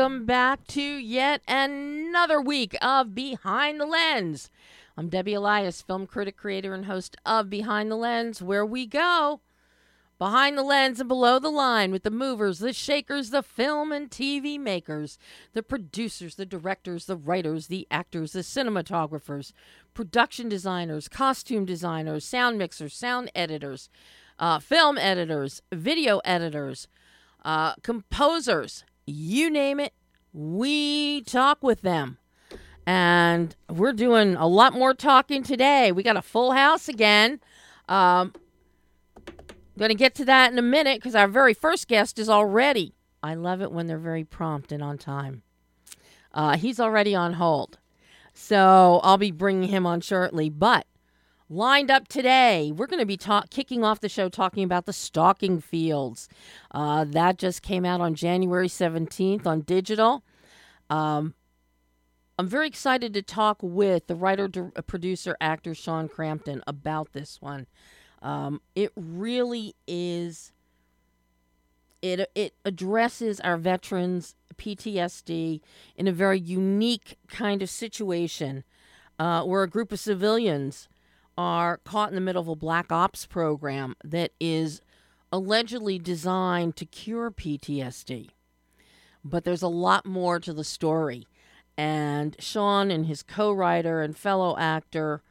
welcome 0.00 0.24
back 0.24 0.66
to 0.66 0.80
yet 0.80 1.42
another 1.46 2.40
week 2.40 2.74
of 2.80 3.14
Behind 3.14 3.78
the 3.78 3.84
Lens. 3.84 4.50
I'm 4.96 5.10
Debbie 5.10 5.34
Elias, 5.34 5.82
film 5.82 6.06
critic, 6.06 6.38
creator, 6.38 6.72
and 6.72 6.86
host 6.86 7.18
of 7.26 7.50
Behind 7.50 7.90
the 7.90 7.96
Lens, 7.96 8.40
where 8.40 8.64
we 8.64 8.86
go 8.86 9.40
behind 10.18 10.56
the 10.56 10.62
lens 10.62 11.00
and 11.00 11.08
below 11.08 11.38
the 11.38 11.50
line 11.50 11.92
with 11.92 12.02
the 12.02 12.10
movers, 12.10 12.60
the 12.60 12.72
shakers, 12.72 13.28
the 13.28 13.42
film 13.42 13.92
and 13.92 14.08
TV 14.10 14.58
makers, 14.58 15.18
the 15.52 15.62
producers, 15.62 16.36
the 16.36 16.46
directors, 16.46 17.04
the 17.04 17.16
writers, 17.16 17.66
the 17.66 17.86
actors, 17.90 18.32
the 18.32 18.40
cinematographers, 18.40 19.52
production 19.92 20.48
designers, 20.48 21.08
costume 21.08 21.66
designers, 21.66 22.24
sound 22.24 22.56
mixers, 22.56 22.94
sound 22.94 23.30
editors, 23.34 23.90
uh, 24.38 24.60
film 24.60 24.96
editors, 24.96 25.60
video 25.70 26.22
editors, 26.24 26.88
uh, 27.44 27.74
composers, 27.82 28.84
you 29.10 29.50
name 29.50 29.80
it, 29.80 29.92
we 30.32 31.22
talk 31.22 31.62
with 31.62 31.82
them. 31.82 32.18
And 32.86 33.54
we're 33.68 33.92
doing 33.92 34.36
a 34.36 34.46
lot 34.46 34.72
more 34.72 34.94
talking 34.94 35.42
today. 35.42 35.92
We 35.92 36.02
got 36.02 36.16
a 36.16 36.22
full 36.22 36.52
house 36.52 36.88
again. 36.88 37.40
Um, 37.88 38.32
going 39.78 39.90
to 39.90 39.94
get 39.94 40.14
to 40.16 40.24
that 40.24 40.52
in 40.52 40.58
a 40.58 40.62
minute 40.62 40.98
because 40.98 41.14
our 41.14 41.28
very 41.28 41.54
first 41.54 41.88
guest 41.88 42.18
is 42.18 42.28
already. 42.28 42.94
I 43.22 43.34
love 43.34 43.60
it 43.60 43.72
when 43.72 43.86
they're 43.86 43.98
very 43.98 44.24
prompt 44.24 44.72
and 44.72 44.82
on 44.82 44.98
time. 44.98 45.42
Uh, 46.32 46.56
he's 46.56 46.80
already 46.80 47.14
on 47.14 47.34
hold. 47.34 47.78
So 48.32 49.00
I'll 49.02 49.18
be 49.18 49.30
bringing 49.30 49.68
him 49.68 49.86
on 49.86 50.00
shortly. 50.00 50.48
But 50.48 50.86
lined 51.50 51.90
up 51.90 52.06
today. 52.08 52.72
We're 52.74 52.86
going 52.86 53.00
to 53.00 53.06
be 53.06 53.16
talk- 53.16 53.50
kicking 53.50 53.84
off 53.84 54.00
the 54.00 54.08
show 54.08 54.28
talking 54.28 54.62
about 54.62 54.86
the 54.86 54.92
stalking 54.92 55.60
fields. 55.60 56.28
Uh, 56.70 57.04
that 57.04 57.38
just 57.38 57.60
came 57.62 57.84
out 57.84 58.00
on 58.00 58.14
January 58.14 58.68
17th 58.68 59.44
on 59.46 59.62
digital. 59.62 60.22
Um, 60.88 61.34
I'm 62.38 62.46
very 62.46 62.68
excited 62.68 63.12
to 63.14 63.22
talk 63.22 63.58
with 63.60 64.06
the 64.06 64.14
writer, 64.14 64.48
uh, 64.74 64.82
producer, 64.82 65.36
actor 65.40 65.74
Sean 65.74 66.08
Crampton 66.08 66.62
about 66.66 67.12
this 67.12 67.42
one. 67.42 67.66
Um, 68.22 68.60
it 68.74 68.92
really 68.96 69.74
is. 69.86 70.52
It 72.00 72.30
it 72.34 72.54
addresses 72.64 73.40
our 73.40 73.58
veterans 73.58 74.36
PTSD 74.56 75.60
in 75.96 76.08
a 76.08 76.12
very 76.12 76.38
unique 76.38 77.18
kind 77.28 77.60
of 77.60 77.68
situation, 77.68 78.64
uh, 79.18 79.42
where 79.42 79.62
a 79.62 79.68
group 79.68 79.92
of 79.92 80.00
civilians 80.00 80.88
are 81.40 81.78
caught 81.84 82.10
in 82.10 82.14
the 82.14 82.20
middle 82.20 82.42
of 82.42 82.48
a 82.48 82.54
black 82.54 82.92
ops 82.92 83.24
program 83.24 83.96
that 84.04 84.30
is 84.38 84.82
allegedly 85.32 85.98
designed 85.98 86.76
to 86.76 86.84
cure 86.84 87.30
PTSD. 87.30 88.28
But 89.24 89.44
there's 89.44 89.62
a 89.62 89.68
lot 89.68 90.04
more 90.04 90.38
to 90.38 90.52
the 90.52 90.64
story. 90.64 91.26
And 91.78 92.36
Sean 92.38 92.90
and 92.90 93.06
his 93.06 93.22
co 93.22 93.50
writer 93.52 94.02
and 94.02 94.14
fellow 94.14 94.54
actor 94.58 95.22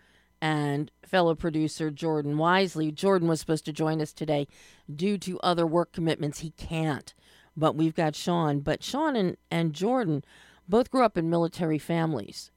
and 0.42 0.90
fellow 1.04 1.36
producer 1.36 1.92
Jordan 1.92 2.38
Wiseley. 2.38 2.92
Jordan 2.92 3.28
was 3.28 3.40
supposed 3.40 3.66
to 3.66 3.72
join 3.72 4.02
us 4.02 4.12
today. 4.12 4.48
Due 4.92 5.20
to 5.20 5.40
other 5.42 5.68
work 5.68 5.92
commitments, 5.92 6.40
he 6.40 6.50
can't. 6.58 7.14
But 7.56 7.76
we've 7.76 7.94
got 7.94 8.16
Sean. 8.16 8.62
But 8.62 8.82
Sean 8.82 9.16
and, 9.16 9.38
and 9.52 9.74
Jordan 9.74 10.24
both 10.68 10.90
grew 10.90 11.04
up 11.04 11.20
in 11.20 11.30
military 11.30 11.78
families. 11.78 12.50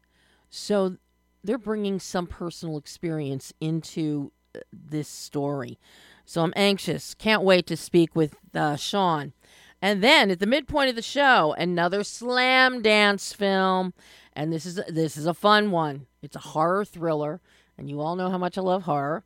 So 0.49 0.97
they're 1.45 1.59
bringing 1.59 1.99
some 2.01 2.27
personal 2.27 2.77
experience 2.77 3.53
into 3.61 4.33
uh, 4.55 4.61
this 4.73 5.09
story. 5.09 5.79
So 6.25 6.43
I'm 6.43 6.53
anxious. 6.57 7.15
Can't 7.15 7.43
wait 7.43 7.67
to 7.67 7.77
speak 7.77 8.15
with 8.15 8.37
uh, 8.55 8.77
Sean. 8.77 9.33
And 9.81 10.03
then 10.03 10.31
at 10.31 10.39
the 10.39 10.47
midpoint 10.47 10.91
of 10.91 10.97
the 10.97 11.03
show, 11.03 11.55
another 11.59 12.01
Slamdance 12.01 13.35
film, 13.35 13.93
and 14.33 14.53
this 14.53 14.65
is 14.65 14.81
this 14.89 15.17
is 15.17 15.27
a 15.27 15.35
fun 15.35 15.73
one. 15.73 16.07
It's 16.23 16.37
a 16.37 16.41
horror 16.41 16.85
thriller, 16.85 17.41
and 17.77 17.91
you 17.91 18.01
all 18.01 18.15
know 18.15 18.31
how 18.31 18.39
much 18.39 18.57
I 18.57 18.61
love 18.61 18.85
horror. 18.85 19.25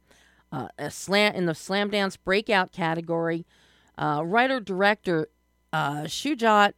Uh, 0.51 0.69
a 0.79 0.91
slam 0.91 1.35
in 1.35 1.45
the 1.45 1.53
Slamdance 1.53 2.17
breakout 2.25 2.73
category, 2.73 3.45
uh, 3.99 4.23
writer 4.25 4.59
director 4.59 5.29
uh, 5.73 6.05
Shujaat 6.05 6.73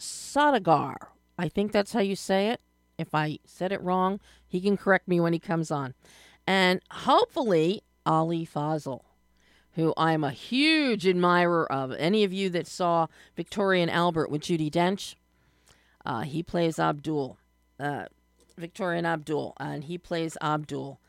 Saudagar. 0.00 0.96
I 1.36 1.48
think 1.48 1.72
that's 1.72 1.92
how 1.92 2.00
you 2.00 2.16
say 2.16 2.48
it. 2.48 2.60
If 3.00 3.14
I 3.14 3.38
said 3.44 3.72
it 3.72 3.82
wrong, 3.82 4.20
he 4.46 4.60
can 4.60 4.76
correct 4.76 5.08
me 5.08 5.20
when 5.20 5.32
he 5.32 5.38
comes 5.38 5.70
on. 5.70 5.94
And 6.46 6.80
hopefully, 6.90 7.82
Ali 8.06 8.46
Fazal, 8.46 9.02
who 9.74 9.94
I'm 9.96 10.24
a 10.24 10.30
huge 10.30 11.06
admirer 11.06 11.70
of. 11.70 11.92
Any 11.92 12.24
of 12.24 12.32
you 12.32 12.50
that 12.50 12.66
saw 12.66 13.06
Victoria 13.36 13.82
and 13.82 13.90
Albert 13.90 14.30
with 14.30 14.42
Judi 14.42 14.70
Dench, 14.70 15.14
uh, 16.04 16.22
he 16.22 16.42
plays 16.42 16.78
Abdul. 16.78 17.38
Uh, 17.78 18.06
Victoria 18.56 18.98
and 18.98 19.06
Abdul, 19.06 19.54
and 19.58 19.84
he 19.84 19.96
plays 19.98 20.36
Abdul. 20.42 21.00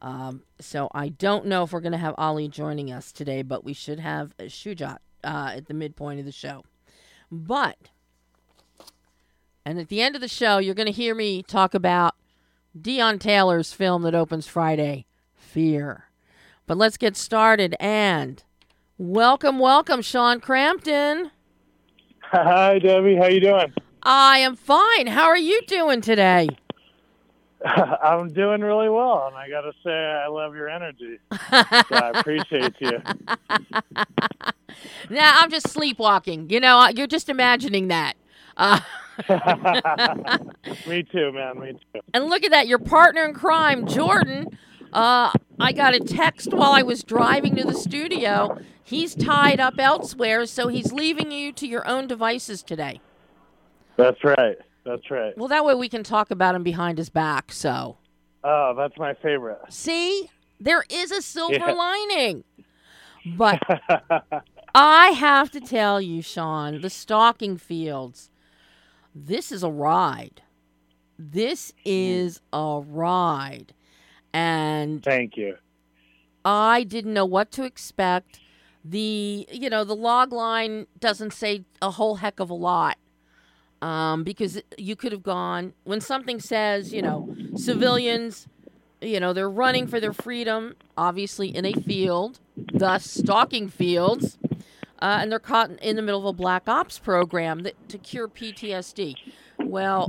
Um, 0.00 0.42
so 0.60 0.88
I 0.92 1.08
don't 1.08 1.46
know 1.46 1.62
if 1.62 1.72
we're 1.72 1.80
going 1.80 1.92
to 1.92 1.98
have 1.98 2.14
Ali 2.18 2.48
joining 2.48 2.92
us 2.92 3.12
today, 3.12 3.42
but 3.42 3.64
we 3.64 3.72
should 3.72 4.00
have 4.00 4.36
Shujaat 4.38 4.98
uh, 5.24 5.52
at 5.56 5.66
the 5.66 5.74
midpoint 5.74 6.20
of 6.20 6.26
the 6.26 6.32
show. 6.32 6.64
But 7.30 7.76
and 9.66 9.80
at 9.80 9.88
the 9.88 10.00
end 10.00 10.14
of 10.14 10.20
the 10.20 10.28
show, 10.28 10.58
you're 10.58 10.76
going 10.76 10.86
to 10.86 10.92
hear 10.92 11.12
me 11.12 11.42
talk 11.42 11.74
about 11.74 12.14
Deon 12.80 13.18
Taylor's 13.18 13.72
film 13.72 14.02
that 14.02 14.14
opens 14.14 14.46
Friday, 14.46 15.06
Fear. 15.34 16.04
But 16.68 16.76
let's 16.78 16.96
get 16.96 17.16
started 17.16 17.74
and 17.80 18.44
welcome, 18.96 19.58
welcome, 19.58 20.02
Sean 20.02 20.38
Crampton. 20.38 21.32
Hi, 22.20 22.78
Debbie. 22.78 23.16
How 23.16 23.26
you 23.26 23.40
doing? 23.40 23.74
I 24.04 24.38
am 24.38 24.54
fine. 24.54 25.08
How 25.08 25.24
are 25.24 25.36
you 25.36 25.60
doing 25.66 26.00
today? 26.00 26.48
I'm 27.64 28.32
doing 28.32 28.60
really 28.60 28.88
well, 28.88 29.26
and 29.26 29.34
I 29.34 29.48
got 29.48 29.62
to 29.62 29.72
say, 29.82 29.90
I 29.90 30.28
love 30.28 30.54
your 30.54 30.68
energy. 30.68 31.18
so 31.32 31.38
I 31.50 32.12
appreciate 32.14 32.74
you. 32.78 33.02
now 35.10 35.40
I'm 35.40 35.50
just 35.50 35.70
sleepwalking. 35.70 36.50
You 36.50 36.60
know, 36.60 36.86
you're 36.94 37.08
just 37.08 37.28
imagining 37.28 37.88
that. 37.88 38.14
Uh, 38.56 38.78
me 40.86 41.02
too, 41.02 41.32
man. 41.32 41.58
Me 41.58 41.72
too. 41.72 42.00
And 42.12 42.26
look 42.26 42.44
at 42.44 42.50
that, 42.50 42.66
your 42.66 42.78
partner 42.78 43.24
in 43.24 43.34
crime, 43.34 43.86
Jordan. 43.86 44.58
Uh, 44.92 45.32
I 45.58 45.72
got 45.72 45.94
a 45.94 46.00
text 46.00 46.52
while 46.52 46.72
I 46.72 46.82
was 46.82 47.02
driving 47.02 47.56
to 47.56 47.64
the 47.64 47.74
studio. 47.74 48.58
He's 48.82 49.14
tied 49.14 49.60
up 49.60 49.74
elsewhere, 49.78 50.46
so 50.46 50.68
he's 50.68 50.92
leaving 50.92 51.32
you 51.32 51.52
to 51.52 51.66
your 51.66 51.86
own 51.86 52.06
devices 52.06 52.62
today. 52.62 53.00
That's 53.96 54.22
right. 54.22 54.56
That's 54.84 55.10
right. 55.10 55.36
Well, 55.36 55.48
that 55.48 55.64
way 55.64 55.74
we 55.74 55.88
can 55.88 56.04
talk 56.04 56.30
about 56.30 56.54
him 56.54 56.62
behind 56.62 56.98
his 56.98 57.08
back. 57.08 57.52
So. 57.52 57.96
Oh, 58.44 58.74
that's 58.76 58.96
my 58.96 59.14
favorite. 59.14 59.58
See, 59.70 60.30
there 60.60 60.84
is 60.88 61.10
a 61.10 61.22
silver 61.22 61.54
yeah. 61.54 61.72
lining. 61.72 62.44
But 63.36 63.60
I 64.72 65.08
have 65.08 65.50
to 65.50 65.60
tell 65.60 66.00
you, 66.00 66.22
Sean, 66.22 66.80
the 66.80 66.88
stalking 66.88 67.56
fields 67.56 68.30
this 69.16 69.50
is 69.50 69.62
a 69.62 69.70
ride. 69.70 70.42
This 71.18 71.72
is 71.86 72.42
a 72.52 72.82
ride. 72.86 73.72
And 74.34 75.02
thank 75.02 75.38
you. 75.38 75.56
I 76.44 76.84
didn't 76.84 77.14
know 77.14 77.24
what 77.24 77.50
to 77.52 77.64
expect. 77.64 78.40
The 78.84 79.48
you 79.50 79.70
know, 79.70 79.84
the 79.84 79.96
log 79.96 80.32
line 80.32 80.86
doesn't 81.00 81.32
say 81.32 81.64
a 81.80 81.90
whole 81.92 82.16
heck 82.16 82.38
of 82.38 82.50
a 82.50 82.54
lot. 82.54 82.98
Um, 83.82 84.22
because 84.24 84.60
you 84.78 84.96
could 84.96 85.12
have 85.12 85.22
gone 85.22 85.72
when 85.84 86.00
something 86.00 86.40
says, 86.40 86.92
you 86.92 87.02
know, 87.02 87.34
civilians, 87.56 88.48
you 89.00 89.20
know, 89.20 89.32
they're 89.32 89.50
running 89.50 89.86
for 89.86 90.00
their 90.00 90.14
freedom, 90.14 90.76
obviously 90.96 91.54
in 91.54 91.64
a 91.66 91.72
field, 91.72 92.40
thus 92.56 93.04
stalking 93.04 93.68
fields 93.68 94.38
uh, 95.00 95.18
and 95.20 95.30
they're 95.30 95.38
caught 95.38 95.70
in 95.80 95.96
the 95.96 96.02
middle 96.02 96.20
of 96.20 96.26
a 96.26 96.32
black 96.32 96.68
ops 96.68 96.98
program 96.98 97.60
that, 97.60 97.88
to 97.88 97.98
cure 97.98 98.28
PTSD. 98.28 99.14
Well, 99.58 100.06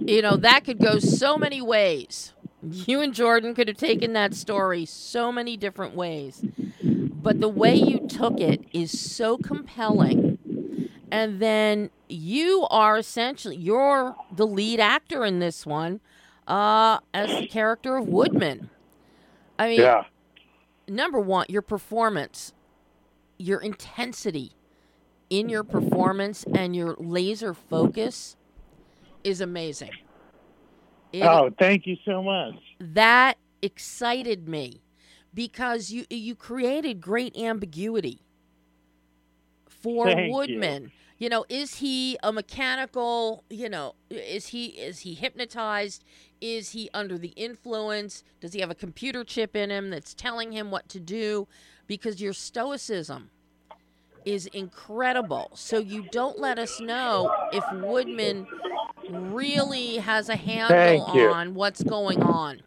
you 0.00 0.22
know, 0.22 0.36
that 0.36 0.64
could 0.64 0.78
go 0.78 0.98
so 0.98 1.36
many 1.36 1.60
ways. 1.60 2.32
You 2.62 3.00
and 3.00 3.14
Jordan 3.14 3.54
could 3.54 3.68
have 3.68 3.76
taken 3.76 4.12
that 4.12 4.34
story 4.34 4.84
so 4.84 5.32
many 5.32 5.56
different 5.56 5.94
ways. 5.94 6.44
But 6.82 7.40
the 7.40 7.48
way 7.48 7.74
you 7.74 8.06
took 8.06 8.40
it 8.40 8.64
is 8.72 8.98
so 8.98 9.36
compelling. 9.36 10.38
And 11.10 11.40
then 11.40 11.90
you 12.08 12.66
are 12.70 12.98
essentially 12.98 13.56
you're 13.56 14.16
the 14.30 14.46
lead 14.46 14.80
actor 14.80 15.24
in 15.24 15.38
this 15.38 15.66
one 15.66 16.00
uh, 16.46 16.98
as 17.12 17.30
the 17.30 17.46
character 17.46 17.96
of 17.96 18.08
Woodman. 18.08 18.70
I 19.58 19.68
mean, 19.68 19.80
yeah. 19.80 20.04
number 20.88 21.20
one, 21.20 21.46
your 21.48 21.62
performance 21.62 22.52
your 23.40 23.60
intensity 23.60 24.52
in 25.30 25.48
your 25.48 25.64
performance 25.64 26.44
and 26.54 26.76
your 26.76 26.94
laser 26.98 27.54
focus 27.54 28.36
is 29.24 29.40
amazing. 29.40 29.90
It, 31.12 31.22
oh, 31.22 31.50
thank 31.58 31.86
you 31.86 31.96
so 32.04 32.22
much. 32.22 32.54
That 32.78 33.38
excited 33.62 34.48
me 34.48 34.82
because 35.32 35.90
you 35.90 36.04
you 36.10 36.34
created 36.34 37.00
great 37.00 37.36
ambiguity 37.36 38.22
for 39.68 40.06
thank 40.06 40.32
Woodman. 40.32 40.92
You 41.18 41.28
know, 41.28 41.44
is 41.48 41.76
he 41.76 42.16
a 42.22 42.32
mechanical? 42.32 43.44
You 43.50 43.68
know, 43.68 43.94
is 44.10 44.48
he 44.48 44.66
is 44.66 45.00
he 45.00 45.14
hypnotized? 45.14 46.04
Is 46.40 46.70
he 46.70 46.88
under 46.94 47.18
the 47.18 47.28
influence? 47.28 48.22
Does 48.40 48.52
he 48.52 48.60
have 48.60 48.70
a 48.70 48.74
computer 48.74 49.24
chip 49.24 49.56
in 49.56 49.70
him 49.70 49.90
that's 49.90 50.14
telling 50.14 50.52
him 50.52 50.70
what 50.70 50.88
to 50.90 51.00
do? 51.00 51.48
Because 51.90 52.22
your 52.22 52.32
stoicism 52.32 53.30
is 54.24 54.46
incredible. 54.46 55.50
So 55.54 55.80
you 55.80 56.06
don't 56.12 56.38
let 56.38 56.56
us 56.56 56.80
know 56.80 57.34
if 57.52 57.64
Woodman 57.72 58.46
really 59.10 59.96
has 59.96 60.28
a 60.28 60.36
handle 60.36 61.02
on 61.02 61.54
what's 61.54 61.82
going 61.82 62.22
on 62.22 62.62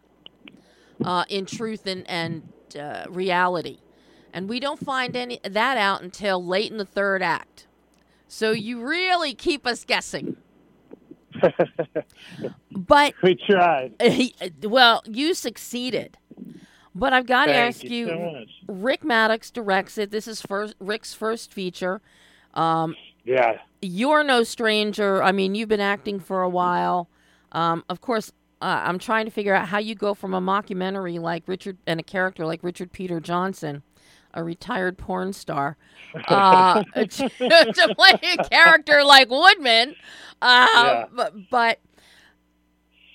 uh, 1.02 1.24
in 1.30 1.46
truth 1.46 1.86
and 1.86 2.06
and 2.06 2.42
uh, 2.78 3.06
reality, 3.08 3.78
and 4.30 4.46
we 4.46 4.60
don't 4.60 4.84
find 4.84 5.16
any 5.16 5.40
that 5.42 5.78
out 5.78 6.02
until 6.02 6.44
late 6.44 6.70
in 6.70 6.76
the 6.76 6.84
third 6.84 7.22
act. 7.22 7.66
So 8.28 8.50
you 8.50 8.86
really 8.86 9.32
keep 9.34 9.66
us 9.66 9.86
guessing. 9.86 10.36
but 12.70 13.14
we 13.22 13.36
tried. 13.36 13.94
Well, 14.62 15.02
you 15.06 15.32
succeeded. 15.32 16.18
But 16.94 17.12
I've 17.12 17.26
got 17.26 17.48
Thank 17.48 17.56
to 17.56 17.60
ask 17.60 17.84
you, 17.84 18.06
so 18.06 18.44
Rick 18.68 19.02
Maddox 19.04 19.50
directs 19.50 19.98
it. 19.98 20.10
This 20.10 20.28
is 20.28 20.40
first 20.42 20.74
Rick's 20.78 21.12
first 21.12 21.52
feature. 21.52 22.00
Um, 22.54 22.94
yeah. 23.24 23.58
You're 23.82 24.22
no 24.22 24.44
stranger. 24.44 25.22
I 25.22 25.32
mean, 25.32 25.54
you've 25.54 25.68
been 25.68 25.80
acting 25.80 26.20
for 26.20 26.42
a 26.42 26.48
while. 26.48 27.08
Um, 27.52 27.84
of 27.88 28.00
course, 28.00 28.30
uh, 28.62 28.82
I'm 28.84 28.98
trying 28.98 29.24
to 29.24 29.30
figure 29.30 29.54
out 29.54 29.68
how 29.68 29.78
you 29.78 29.94
go 29.94 30.14
from 30.14 30.34
a 30.34 30.40
mockumentary 30.40 31.20
like 31.20 31.42
Richard 31.46 31.78
and 31.86 31.98
a 31.98 32.02
character 32.02 32.46
like 32.46 32.62
Richard 32.62 32.92
Peter 32.92 33.20
Johnson 33.20 33.82
a 34.34 34.42
retired 34.42 34.98
porn 34.98 35.32
star, 35.32 35.76
uh, 36.28 36.82
to, 36.82 37.06
to, 37.08 37.94
play 37.96 38.18
a 38.36 38.48
character 38.48 39.02
like 39.04 39.30
Woodman. 39.30 39.94
Uh, 40.42 40.66
yeah. 40.74 41.04
but, 41.14 41.34
but, 41.50 41.78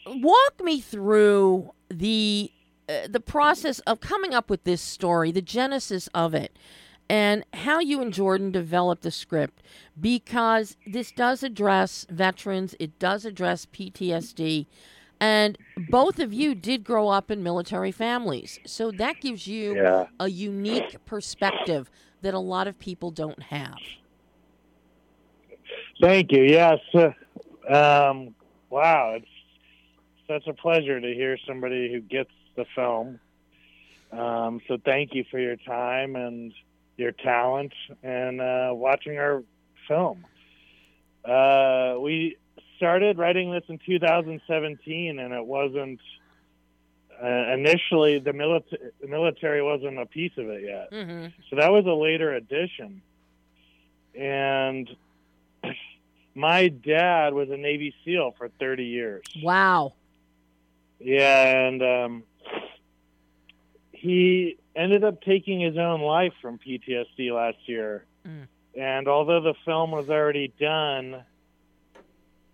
walk 0.07 0.63
me 0.63 0.79
through 0.79 1.71
the 1.89 2.51
uh, 2.89 3.07
the 3.07 3.19
process 3.19 3.79
of 3.79 3.99
coming 3.99 4.33
up 4.33 4.49
with 4.49 4.63
this 4.63 4.81
story, 4.81 5.31
the 5.31 5.41
genesis 5.41 6.09
of 6.13 6.33
it, 6.33 6.57
and 7.07 7.43
how 7.53 7.79
you 7.79 8.01
and 8.01 8.11
Jordan 8.11 8.51
developed 8.51 9.03
the 9.03 9.11
script, 9.11 9.61
because 9.99 10.75
this 10.87 11.11
does 11.11 11.43
address 11.43 12.07
veterans, 12.09 12.75
it 12.79 12.97
does 12.97 13.25
address 13.25 13.67
PTSD. 13.67 14.65
And 15.19 15.57
both 15.89 16.17
of 16.19 16.33
you 16.33 16.55
did 16.55 16.83
grow 16.83 17.09
up 17.09 17.29
in 17.29 17.43
military 17.43 17.91
families. 17.91 18.59
So 18.65 18.89
that 18.91 19.19
gives 19.19 19.47
you 19.47 19.75
yeah. 19.75 20.05
a 20.19 20.29
unique 20.29 21.03
perspective 21.05 21.91
that 22.21 22.33
a 22.33 22.39
lot 22.39 22.67
of 22.67 22.79
people 22.79 23.11
don't 23.11 23.43
have. 23.43 23.77
Thank 26.01 26.31
you. 26.31 26.43
Yes. 26.43 26.79
Um, 26.95 28.33
wow. 28.69 29.17
It's 29.17 29.27
such 30.27 30.47
a 30.47 30.53
pleasure 30.53 31.01
to 31.01 31.13
hear 31.13 31.37
somebody 31.45 31.91
who 31.91 31.99
gets 31.99 32.31
the 32.59 32.65
film. 32.75 33.19
Um, 34.11 34.61
so 34.67 34.77
thank 34.83 35.13
you 35.13 35.23
for 35.31 35.39
your 35.39 35.55
time 35.55 36.15
and 36.15 36.53
your 36.97 37.11
talent 37.11 37.73
and 38.03 38.41
uh, 38.41 38.71
watching 38.73 39.17
our 39.17 39.43
film. 39.87 40.25
Uh, 41.23 41.95
we 41.99 42.37
started 42.77 43.17
writing 43.17 43.51
this 43.51 43.63
in 43.69 43.79
2017, 43.85 45.19
and 45.19 45.33
it 45.33 45.45
wasn't 45.45 45.99
uh, 47.21 47.53
initially 47.53 48.19
the 48.19 48.33
military. 48.33 48.91
The 49.01 49.07
military 49.07 49.61
wasn't 49.61 49.99
a 49.99 50.05
piece 50.05 50.31
of 50.37 50.47
it 50.49 50.63
yet, 50.63 50.91
mm-hmm. 50.91 51.27
so 51.49 51.55
that 51.55 51.71
was 51.71 51.85
a 51.85 51.93
later 51.93 52.33
addition. 52.33 53.01
And 54.15 54.89
my 56.35 56.69
dad 56.69 57.33
was 57.33 57.49
a 57.49 57.57
Navy 57.57 57.93
SEAL 58.03 58.33
for 58.37 58.49
30 58.59 58.85
years. 58.85 59.23
Wow. 59.43 59.93
Yeah, 60.99 61.67
and 61.67 61.81
um, 61.81 62.23
he 63.99 64.57
ended 64.75 65.03
up 65.03 65.21
taking 65.21 65.59
his 65.59 65.77
own 65.77 66.01
life 66.01 66.33
from 66.41 66.57
PTSD 66.57 67.33
last 67.33 67.57
year. 67.65 68.05
Mm. 68.25 68.47
And 68.77 69.07
although 69.07 69.41
the 69.41 69.55
film 69.65 69.91
was 69.91 70.09
already 70.09 70.53
done, 70.59 71.23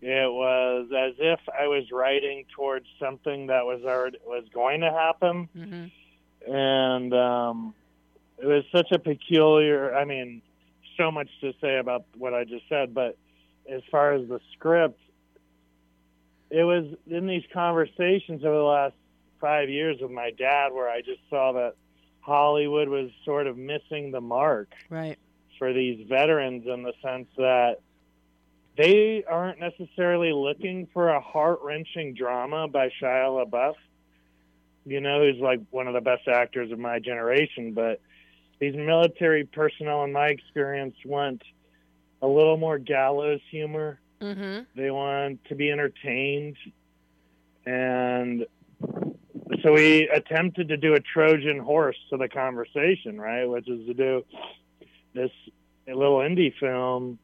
it 0.02 0.32
was 0.32 0.88
as 0.96 1.14
if 1.20 1.40
I 1.48 1.68
was 1.68 1.92
writing 1.92 2.46
towards 2.56 2.86
something 3.00 3.48
that 3.48 3.66
was 3.66 3.82
already 3.84 4.18
was 4.26 4.46
going 4.54 4.82
to 4.82 4.92
happen, 4.92 5.50
mm-hmm. 5.56 6.52
and 6.52 7.14
um, 7.14 7.74
it 8.38 8.46
was 8.46 8.64
such 8.72 8.92
a 8.92 9.00
peculiar. 9.00 9.96
I 9.96 10.06
mean, 10.06 10.42
so 10.98 11.12
much 11.12 11.30
to 11.42 11.54
say 11.62 11.78
about 11.78 12.06
what 12.18 12.34
I 12.34 12.44
just 12.44 12.68
said, 12.70 12.94
but 12.94 13.18
as 13.70 13.82
far 13.92 14.14
as 14.14 14.28
the 14.28 14.40
script, 14.54 15.00
it 16.50 16.64
was 16.64 16.86
in 17.08 17.28
these 17.28 17.44
conversations 17.52 18.44
over 18.46 18.56
the 18.56 18.64
last 18.64 18.96
five 19.46 19.70
years 19.70 19.98
with 20.02 20.10
my 20.10 20.32
dad 20.32 20.74
where 20.74 20.90
I 20.90 21.02
just 21.02 21.22
saw 21.30 21.52
that 21.52 21.76
Hollywood 22.22 22.90
was 22.90 23.12
sort 23.26 23.46
of 23.46 23.56
missing 23.58 24.10
the 24.10 24.20
mark 24.20 24.72
right. 24.90 25.20
for 25.60 25.72
these 25.72 26.08
veterans 26.10 26.66
in 26.66 26.82
the 26.82 26.94
sense 27.04 27.28
that 27.38 27.76
they 28.76 29.24
aren't 29.30 29.60
necessarily 29.60 30.34
looking 30.34 30.88
for 30.92 31.10
a 31.10 31.22
heart 31.22 31.60
wrenching 31.62 32.16
drama 32.16 32.68
by 32.68 32.90
Shia 33.00 33.46
LaBeouf, 33.46 33.76
you 34.84 35.00
know, 35.00 35.20
who's 35.20 35.40
like 35.40 35.62
one 35.70 35.88
of 35.88 35.94
the 35.94 36.02
best 36.02 36.28
actors 36.28 36.72
of 36.72 36.80
my 36.80 36.98
generation. 36.98 37.74
But 37.74 38.02
these 38.60 38.76
military 38.76 39.46
personnel, 39.46 40.04
in 40.06 40.12
my 40.12 40.30
experience, 40.30 40.96
want 41.06 41.44
a 42.24 42.28
little 42.28 42.58
more 42.58 42.80
gallows 42.80 43.42
humor. 43.52 44.00
Mm-hmm. 44.20 44.64
They 44.76 44.90
want 44.90 45.46
to 45.50 45.56
be 45.56 45.70
entertained. 45.70 46.58
And 47.68 48.48
so 49.66 49.74
we 49.74 50.08
attempted 50.10 50.68
to 50.68 50.78
do 50.78 50.94
a 50.94 51.00
Trojan 51.00 51.58
horse 51.60 51.98
to 52.12 52.18
the 52.18 52.30
conversation, 52.30 53.20
right? 53.20 53.46
Which 53.46 53.68
is 53.68 53.86
to 53.88 53.94
do 53.94 54.24
this 55.14 55.32
little 55.88 56.20
indie 56.20 56.54
film 56.60 57.18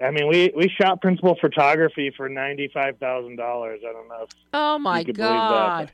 I 0.00 0.10
mean, 0.10 0.28
we 0.28 0.52
we 0.56 0.68
shot 0.68 1.00
principal 1.00 1.36
photography 1.40 2.12
for 2.16 2.28
ninety 2.28 2.68
five 2.72 2.98
thousand 2.98 3.36
dollars. 3.36 3.80
I 3.88 3.92
don't 3.92 4.08
know. 4.08 4.22
If 4.24 4.30
oh 4.52 4.78
my 4.78 5.02
god! 5.04 5.92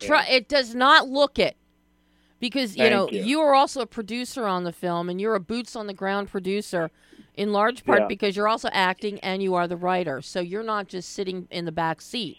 Try 0.00 0.26
yeah. 0.26 0.36
it 0.36 0.48
does 0.48 0.74
not 0.74 1.08
look 1.08 1.38
it 1.38 1.56
because 2.40 2.76
you 2.76 2.84
Thank 2.84 2.92
know 2.92 3.08
you. 3.10 3.22
you 3.22 3.40
are 3.40 3.54
also 3.54 3.80
a 3.80 3.86
producer 3.86 4.46
on 4.46 4.64
the 4.64 4.72
film 4.72 5.08
and 5.08 5.20
you're 5.20 5.34
a 5.34 5.40
boots 5.40 5.76
on 5.76 5.86
the 5.86 5.94
ground 5.94 6.30
producer 6.30 6.90
in 7.34 7.52
large 7.52 7.84
part 7.84 8.00
Yeah. 8.00 8.06
because 8.06 8.34
you're 8.34 8.48
also 8.48 8.68
acting 8.72 9.20
and 9.20 9.42
you 9.42 9.54
are 9.54 9.68
the 9.68 9.76
writer 9.76 10.22
so 10.22 10.40
you're 10.40 10.62
not 10.62 10.88
just 10.88 11.10
sitting 11.10 11.46
in 11.50 11.66
the 11.66 11.72
back 11.72 12.00
seat 12.00 12.38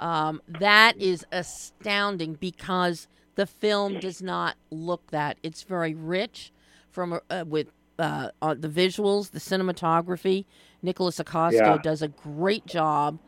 um, 0.00 0.42
that 0.48 0.96
is 1.00 1.24
astounding 1.30 2.34
because 2.34 3.06
the 3.36 3.46
film 3.46 3.98
does 4.00 4.20
not 4.20 4.56
look 4.70 5.10
that 5.12 5.36
it's 5.44 5.62
very 5.62 5.94
rich 5.94 6.50
from 6.90 7.20
uh, 7.30 7.44
with 7.46 7.68
uh, 7.98 8.30
uh, 8.42 8.54
the 8.54 8.68
visuals 8.68 9.30
the 9.30 9.38
cinematography 9.38 10.44
nicholas 10.82 11.20
acosta 11.20 11.62
Yeah. 11.62 11.78
does 11.82 12.02
a 12.02 12.08
great 12.08 12.66
job 12.66 13.18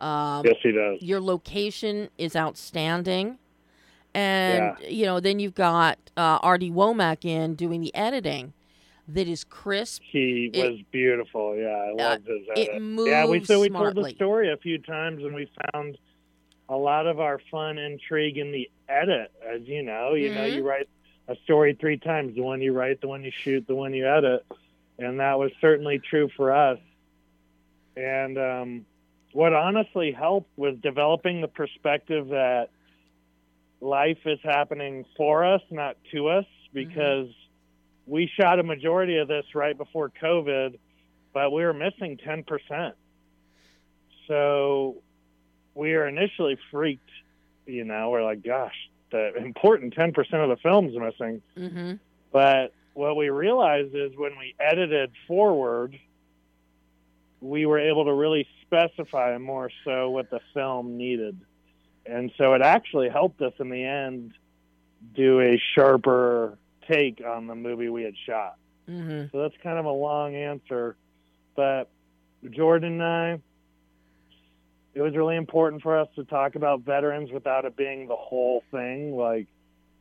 um, 0.00 0.44
Yes, 0.44 0.56
he 0.62 0.72
does. 0.72 1.00
your 1.00 1.20
location 1.20 2.08
is 2.18 2.34
outstanding. 2.34 3.38
And, 4.14 4.76
you 4.88 5.06
know, 5.06 5.18
then 5.20 5.38
you've 5.40 5.54
got 5.54 5.98
uh, 6.16 6.38
Artie 6.42 6.70
Womack 6.70 7.24
in 7.24 7.54
doing 7.54 7.80
the 7.80 7.94
editing 7.94 8.52
that 9.08 9.26
is 9.26 9.44
crisp. 9.44 10.02
He 10.04 10.50
It- 10.52 10.70
was 10.70 10.80
beautiful. 10.92 11.56
Yeah, 11.56 11.68
I 11.68 11.92
loved 11.92 12.26
his 12.26 12.42
It 12.56 12.80
moves 12.80 13.08
yeah, 13.10 13.24
we 13.26 13.44
so 13.44 13.60
we 13.60 13.68
told 13.70 13.96
the 13.96 14.10
story 14.10 14.52
a 14.52 14.56
few 14.56 14.78
times, 14.78 15.22
and 15.24 15.34
we 15.34 15.48
found 15.72 15.98
a 16.68 16.76
lot 16.76 17.06
of 17.06 17.20
our 17.20 17.40
fun 17.50 17.78
intrigue 17.78 18.38
in 18.38 18.52
the 18.52 18.70
edit. 18.88 19.30
As 19.46 19.62
you 19.62 19.82
know, 19.82 20.14
you 20.14 20.30
know, 20.30 20.42
Mhm. 20.42 20.56
you 20.56 20.62
write 20.62 20.88
a 21.28 21.36
story 21.44 21.74
three 21.74 21.98
times: 21.98 22.34
the 22.34 22.42
one 22.42 22.60
you 22.60 22.72
write, 22.72 23.00
the 23.00 23.08
one 23.08 23.24
you 23.24 23.30
shoot, 23.30 23.66
the 23.66 23.74
one 23.74 23.94
you 23.94 24.06
edit, 24.06 24.44
and 24.98 25.20
that 25.20 25.38
was 25.38 25.52
certainly 25.60 25.98
true 25.98 26.28
for 26.36 26.52
us. 26.52 26.78
And 27.96 28.38
um, 28.38 28.86
what 29.32 29.52
honestly 29.52 30.12
helped 30.12 30.50
was 30.56 30.76
developing 30.78 31.40
the 31.40 31.48
perspective 31.48 32.28
that 32.28 32.70
life 33.80 34.26
is 34.26 34.38
happening 34.42 35.04
for 35.16 35.44
us, 35.44 35.62
not 35.70 35.96
to 36.12 36.28
us, 36.28 36.46
because 36.72 37.28
we 38.06 38.26
shot 38.26 38.58
a 38.58 38.62
majority 38.62 39.18
of 39.18 39.28
this 39.28 39.54
right 39.54 39.76
before 39.76 40.10
COVID, 40.22 40.78
but 41.32 41.52
we 41.52 41.62
were 41.64 41.72
missing 41.72 42.16
10%. 42.16 42.94
So 44.26 45.02
we 45.74 45.92
were 45.92 46.06
initially 46.06 46.56
freaked, 46.70 47.10
you 47.66 47.84
know, 47.84 48.10
we're 48.10 48.22
like, 48.22 48.42
gosh, 48.42 48.74
the 49.10 49.34
important 49.36 49.94
10% 49.94 50.16
of 50.34 50.48
the 50.48 50.56
film's 50.62 50.96
missing. 50.96 51.42
Mm-hmm. 51.56 51.94
But 52.32 52.72
what 52.94 53.16
we 53.16 53.30
realized 53.30 53.94
is 53.94 54.12
when 54.16 54.38
we 54.38 54.54
edited 54.58 55.12
forward, 55.26 55.98
we 57.40 57.66
were 57.66 57.78
able 57.78 58.04
to 58.06 58.12
really 58.12 58.46
specify 58.62 59.36
more 59.38 59.70
so 59.84 60.10
what 60.10 60.30
the 60.30 60.40
film 60.52 60.96
needed. 60.96 61.38
And 62.06 62.32
so 62.38 62.54
it 62.54 62.62
actually 62.62 63.08
helped 63.08 63.40
us 63.42 63.52
in 63.58 63.68
the 63.68 63.84
end 63.84 64.32
do 65.14 65.40
a 65.40 65.60
sharper 65.74 66.58
take 66.88 67.22
on 67.24 67.46
the 67.46 67.54
movie 67.54 67.88
we 67.88 68.02
had 68.02 68.14
shot. 68.26 68.56
Mm-hmm. 68.88 69.26
So 69.32 69.42
that's 69.42 69.54
kind 69.62 69.78
of 69.78 69.84
a 69.84 69.92
long 69.92 70.34
answer. 70.34 70.96
But 71.54 71.88
Jordan 72.50 73.00
and 73.00 73.02
I, 73.02 73.40
it 74.94 75.02
was 75.02 75.16
really 75.16 75.36
important 75.36 75.82
for 75.82 75.98
us 75.98 76.08
to 76.14 76.24
talk 76.24 76.54
about 76.54 76.82
veterans 76.82 77.30
without 77.32 77.64
it 77.64 77.76
being 77.76 78.06
the 78.06 78.16
whole 78.16 78.62
thing. 78.70 79.16
Like, 79.16 79.48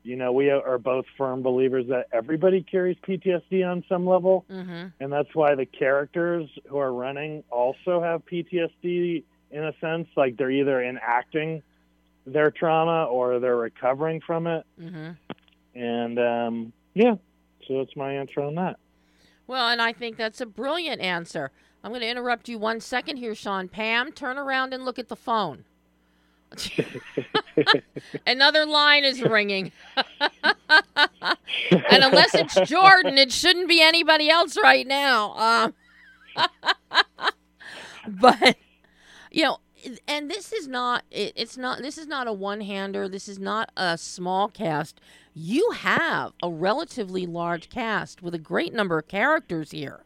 you 0.03 0.15
know, 0.15 0.31
we 0.31 0.50
are 0.51 0.77
both 0.77 1.05
firm 1.17 1.41
believers 1.41 1.85
that 1.89 2.07
everybody 2.12 2.62
carries 2.62 2.97
PTSD 3.07 3.65
on 3.65 3.83
some 3.89 4.05
level. 4.05 4.45
Mm-hmm. 4.51 4.88
And 5.00 5.12
that's 5.12 5.33
why 5.33 5.55
the 5.55 5.65
characters 5.65 6.47
who 6.67 6.77
are 6.77 6.93
running 6.93 7.43
also 7.50 8.01
have 8.01 8.23
PTSD 8.25 9.23
in 9.50 9.63
a 9.63 9.73
sense. 9.81 10.07
Like 10.15 10.38
they're 10.38 10.51
either 10.51 10.83
enacting 10.83 11.63
their 12.25 12.51
trauma 12.51 13.05
or 13.05 13.39
they're 13.39 13.57
recovering 13.57 14.21
from 14.21 14.45
it. 14.45 14.65
Mm-hmm. 14.79 15.79
And 15.79 16.19
um, 16.19 16.73
yeah, 16.93 17.15
so 17.67 17.79
that's 17.79 17.95
my 17.95 18.13
answer 18.13 18.41
on 18.41 18.55
that. 18.55 18.77
Well, 19.47 19.69
and 19.69 19.81
I 19.81 19.91
think 19.91 20.17
that's 20.17 20.39
a 20.39 20.45
brilliant 20.45 21.01
answer. 21.01 21.51
I'm 21.84 21.92
going 21.92 22.02
to 22.02 22.10
interrupt 22.10 22.48
you 22.48 22.58
one 22.58 22.80
second 22.80 23.18
here, 23.18 23.36
Sean. 23.36 23.68
Pam, 23.68 24.12
turn 24.12 24.38
around 24.38 24.74
and 24.74 24.86
look 24.86 24.98
at 24.98 25.10
the 25.10 25.16
phone. 25.16 25.66
Another 28.28 28.66
line 28.66 29.04
is 29.04 29.22
ringing. 29.22 29.72
and 29.98 32.04
unless 32.04 32.36
it's 32.36 32.56
Jordan, 32.70 33.18
it 33.18 33.32
shouldn't 33.32 33.68
be 33.68 33.82
anybody 33.82 34.30
else 34.30 34.58
right 34.62 34.88
now. 34.88 35.74
Um, 36.38 36.38
but, 38.08 38.58
you 39.32 39.44
know, 39.44 39.58
and 40.08 40.32
this 40.32 40.54
is 40.54 40.68
not 40.68 41.04
it, 41.12 41.34
it's 41.36 41.58
not 41.58 41.82
this 41.82 41.98
is 41.98 42.08
not 42.08 42.25
a 42.25 42.32
one-hander 42.32 43.10
this 43.10 43.28
is 43.28 43.38
not 43.38 43.70
a 43.75 43.98
small 43.98 44.48
cast 44.48 45.02
you 45.34 45.72
have 45.72 46.32
a 46.42 46.50
relatively 46.50 47.25
large 47.25 47.70
cast 47.70 48.22
with 48.22 48.34
a 48.34 48.40
great 48.40 48.74
number 48.74 48.98
of 48.98 49.10
characters 49.10 49.72
here 49.72 50.06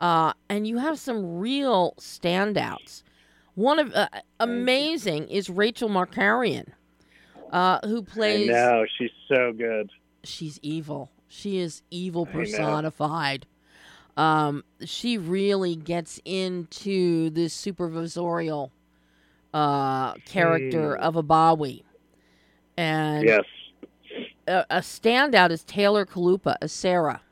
uh, 0.00 0.32
and 0.48 0.66
you 0.66 0.78
have 0.78 0.98
some 0.98 1.38
real 1.38 1.94
standouts 1.98 3.02
one 3.54 3.78
of 3.78 3.92
uh, 3.94 4.08
amazing 4.40 5.28
is 5.28 5.48
rachel 5.48 5.88
markarian 5.88 6.66
uh, 7.50 7.78
who 7.86 8.02
plays 8.02 8.48
No, 8.48 8.84
she's 8.98 9.10
so 9.28 9.52
good. 9.52 9.90
she's 10.24 10.58
evil 10.62 11.10
she 11.28 11.58
is 11.58 11.82
evil 11.90 12.26
personified 12.26 13.46
um, 14.16 14.62
she 14.84 15.18
really 15.18 15.74
gets 15.74 16.20
into 16.24 17.30
this 17.30 17.54
supervisorial 17.56 18.70
uh, 19.52 20.14
character 20.24 20.96
Hmm. 20.96 21.02
of 21.02 21.14
Abawi. 21.14 21.82
And 22.76 23.24
Yes. 23.24 23.44
a, 24.46 24.64
a 24.70 24.78
standout 24.78 25.50
is 25.50 25.64
Taylor 25.64 26.06
Kalupa 26.06 26.56
as 26.62 26.70
Sarah. 26.72 27.22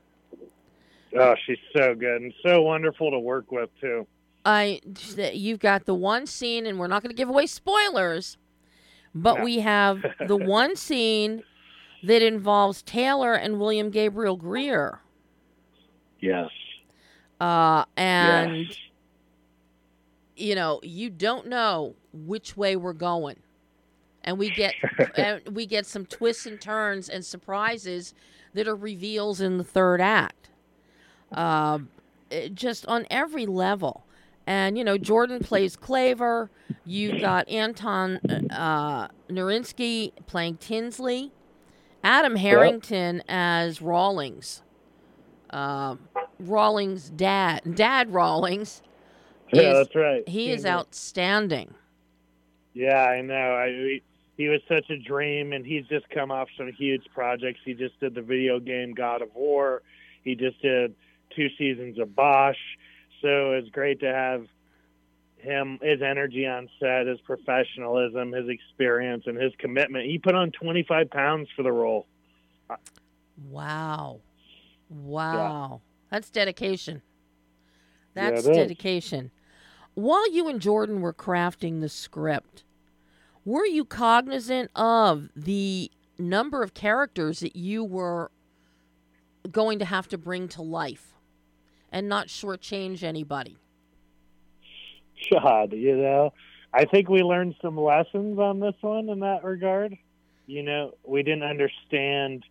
Oh, 1.15 1.35
she's 1.45 1.57
so 1.75 1.93
good 1.95 2.21
and 2.21 2.33
so 2.45 2.61
wonderful 2.63 3.11
to 3.11 3.19
work 3.19 3.51
with 3.51 3.69
too. 3.79 4.07
I, 4.45 4.81
you've 5.33 5.59
got 5.59 5.85
the 5.85 5.93
one 5.93 6.25
scene, 6.25 6.65
and 6.65 6.77
we're 6.77 6.87
not 6.87 7.01
going 7.01 7.11
to 7.11 7.15
give 7.15 7.29
away 7.29 7.45
spoilers, 7.45 8.37
but 9.15 9.37
No. 9.37 9.43
we 9.43 9.59
have 9.59 10.03
the 10.27 10.35
one 10.35 10.75
scene 10.75 11.43
that 12.03 12.21
involves 12.21 12.81
Taylor 12.81 13.33
and 13.33 13.59
William 13.59 13.89
Gabriel 13.89 14.35
Greer. 14.35 14.99
Yes. 16.19 16.49
Uh, 17.39 17.85
and 17.95 18.67
yes. 18.67 18.77
you 20.35 20.55
know, 20.55 20.79
you 20.83 21.09
don't 21.09 21.47
know 21.47 21.95
which 22.11 22.57
way 22.57 22.75
we're 22.75 22.93
going. 22.93 23.37
And 24.25 24.37
we 24.37 24.49
get 24.49 24.73
and 25.17 25.41
we 25.55 25.65
get 25.65 25.85
some 25.85 26.05
twists 26.05 26.45
and 26.45 26.59
turns 26.59 27.07
and 27.09 27.23
surprises 27.25 28.13
that 28.53 28.67
are 28.67 28.75
reveals 28.75 29.41
in 29.41 29.57
the 29.57 29.63
third 29.63 29.99
act. 30.01 30.42
It- 31.35 32.55
just 32.55 32.85
on 32.87 33.05
every 33.11 33.45
level. 33.45 34.05
And 34.45 34.77
you 34.77 34.83
know, 34.83 34.97
Jordan 34.97 35.39
plays 35.39 35.75
Claver. 35.75 36.49
You 36.85 37.19
got 37.19 37.47
Anton 37.47 38.17
uh, 38.51 39.07
Nurinsky 39.29 40.11
playing 40.27 40.57
Tinsley. 40.57 41.31
Adam 42.03 42.35
Harrington 42.35 43.23
as 43.29 43.81
Rawlings. 43.81 44.61
Um, 45.51 45.99
Rawlings' 46.39 47.09
dad, 47.09 47.61
Dad 47.75 48.11
Rawlings. 48.13 48.81
yeah, 49.53 49.61
is- 49.61 49.73
that's 49.87 49.95
right. 49.95 50.27
He 50.27 50.51
is 50.51 50.65
outstanding. 50.65 51.73
Yeah, 52.73 53.05
I 53.05 53.21
know. 53.21 53.53
I 53.55 53.67
he, 53.69 54.01
he 54.35 54.49
was 54.49 54.59
such 54.67 54.89
a 54.89 54.97
dream, 54.97 55.53
and 55.53 55.65
he's 55.65 55.85
just 55.85 56.09
come 56.09 56.31
off 56.31 56.49
some 56.57 56.71
huge 56.73 57.03
projects. 57.13 57.59
He 57.63 57.73
just 57.75 57.97
did 57.99 58.15
the 58.15 58.21
video 58.21 58.59
game 58.59 58.93
God 58.93 59.21
of 59.21 59.33
War. 59.35 59.83
He 60.23 60.35
just 60.35 60.59
did 60.61 60.95
two 61.35 61.47
seasons 61.57 61.99
of 61.99 62.15
Bosch. 62.15 62.57
So 63.21 63.53
it's 63.53 63.69
great 63.69 63.99
to 64.01 64.13
have 64.13 64.45
him, 65.37 65.79
his 65.81 66.01
energy 66.01 66.45
on 66.45 66.69
set, 66.79 67.07
his 67.07 67.19
professionalism, 67.21 68.31
his 68.31 68.49
experience, 68.49 69.23
and 69.27 69.37
his 69.37 69.53
commitment. 69.59 70.05
He 70.05 70.17
put 70.17 70.35
on 70.35 70.51
25 70.51 71.09
pounds 71.09 71.49
for 71.55 71.63
the 71.63 71.71
role. 71.71 72.07
Wow. 73.49 74.21
Wow. 74.89 75.81
That's 76.09 76.29
dedication. 76.29 77.01
That's 78.13 78.45
is. 78.45 78.55
dedication. 78.55 79.31
While 79.95 80.31
you 80.31 80.47
and 80.47 80.59
Jordan 80.59 81.01
were 81.01 81.13
crafting 81.13 81.81
the 81.81 81.89
script, 81.89 82.63
were 83.45 83.65
you 83.65 83.85
cognizant 83.85 84.71
of 84.75 85.29
the 85.35 85.91
number 86.17 86.63
of 86.63 86.73
characters 86.73 87.41
that 87.41 87.55
you 87.55 87.83
were 87.83 88.31
going 89.51 89.79
to 89.79 89.85
have 89.85 90.07
to 90.07 90.17
bring 90.17 90.47
to 90.47 90.61
life 90.61 91.12
and 91.93 92.09
not 92.09 92.27
shortchange 92.27 93.03
anybody? 93.03 93.55
God, 95.31 95.71
you 95.71 95.95
know, 95.95 96.33
I 96.73 96.85
think 96.85 97.07
we 97.07 97.21
learned 97.21 97.55
some 97.61 97.79
lessons 97.79 98.39
on 98.39 98.59
this 98.59 98.73
one 98.81 99.07
in 99.07 99.19
that 99.19 99.43
regard. 99.43 99.95
You 100.47 100.63
know, 100.63 100.95
we 101.05 101.23
didn't 101.23 101.43
understand 101.43 102.43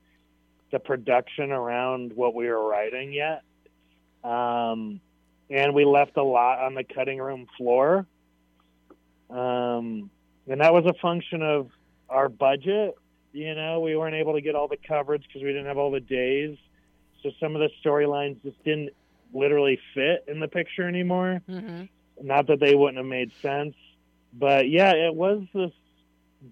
the 0.70 0.78
production 0.78 1.50
around 1.50 2.12
what 2.14 2.34
we 2.34 2.48
were 2.48 2.66
writing 2.66 3.12
yet. 3.12 3.42
Um, 4.24 5.00
and 5.50 5.74
we 5.74 5.84
left 5.84 6.16
a 6.16 6.22
lot 6.22 6.60
on 6.60 6.74
the 6.74 6.84
cutting 6.84 7.18
room 7.18 7.46
floor. 7.58 8.06
Um, 9.28 10.08
and 10.46 10.60
that 10.60 10.72
was 10.72 10.86
a 10.86 10.94
function 11.02 11.42
of 11.42 11.68
our 12.08 12.28
budget. 12.28 12.94
You 13.32 13.54
know, 13.54 13.80
we 13.80 13.96
weren't 13.96 14.14
able 14.14 14.34
to 14.34 14.40
get 14.40 14.54
all 14.54 14.68
the 14.68 14.78
coverage 14.88 15.24
because 15.26 15.42
we 15.42 15.48
didn't 15.48 15.66
have 15.66 15.78
all 15.78 15.90
the 15.90 16.00
days. 16.00 16.56
So 17.22 17.30
some 17.40 17.54
of 17.56 17.60
the 17.60 17.70
storylines 17.84 18.40
just 18.42 18.62
didn't 18.64 18.90
literally 19.32 19.78
fit 19.94 20.24
in 20.28 20.40
the 20.40 20.48
picture 20.48 20.86
anymore 20.86 21.40
Mm-hmm. 21.48 21.84
not 22.26 22.46
that 22.48 22.60
they 22.60 22.74
wouldn't 22.74 22.98
have 22.98 23.06
made 23.06 23.32
sense, 23.40 23.74
but 24.32 24.68
yeah, 24.68 24.92
it 24.92 25.14
was 25.14 25.42
this 25.54 25.72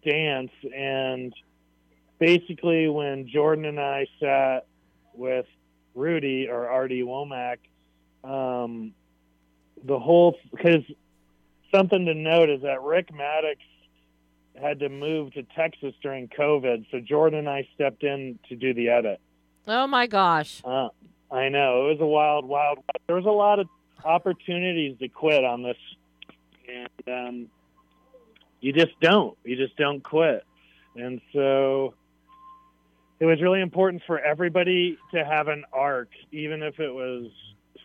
dance. 0.04 0.50
And 0.74 1.32
basically, 2.18 2.88
when 2.88 3.28
Jordan 3.28 3.64
and 3.66 3.80
I 3.80 4.06
sat 4.20 4.66
with 5.14 5.46
Rudy 5.94 6.48
or 6.48 6.68
Artie 6.68 7.02
Womack, 7.02 7.58
um, 8.24 8.92
the 9.84 9.98
whole 9.98 10.36
because 10.50 10.82
something 11.74 12.04
to 12.06 12.14
note 12.14 12.50
is 12.50 12.62
that 12.62 12.82
Rick 12.82 13.14
Maddox 13.14 13.58
had 14.60 14.80
to 14.80 14.88
move 14.88 15.32
to 15.34 15.42
Texas 15.42 15.94
during 16.02 16.28
COVID, 16.28 16.86
so 16.90 17.00
Jordan 17.00 17.38
and 17.40 17.48
I 17.48 17.66
stepped 17.74 18.02
in 18.02 18.38
to 18.48 18.56
do 18.56 18.74
the 18.74 18.88
edit. 18.90 19.20
Oh 19.66 19.86
my 19.86 20.06
gosh. 20.06 20.60
Uh, 20.64 20.88
I 21.30 21.48
know 21.48 21.86
it 21.86 21.92
was 21.92 21.98
a 22.00 22.06
wild, 22.06 22.44
wild. 22.44 22.78
There 23.06 23.16
was 23.16 23.26
a 23.26 23.30
lot 23.30 23.58
of 23.60 23.68
opportunities 24.04 24.98
to 24.98 25.08
quit 25.08 25.44
on 25.44 25.62
this, 25.62 25.76
and 26.68 27.28
um, 27.28 27.46
you 28.60 28.72
just 28.72 28.98
don't. 29.00 29.36
You 29.44 29.56
just 29.56 29.76
don't 29.76 30.02
quit, 30.02 30.44
and 30.96 31.20
so 31.32 31.94
it 33.20 33.26
was 33.26 33.40
really 33.40 33.60
important 33.60 34.02
for 34.06 34.18
everybody 34.18 34.98
to 35.14 35.24
have 35.24 35.48
an 35.48 35.64
arc, 35.72 36.08
even 36.32 36.62
if 36.62 36.80
it 36.80 36.92
was 36.92 37.30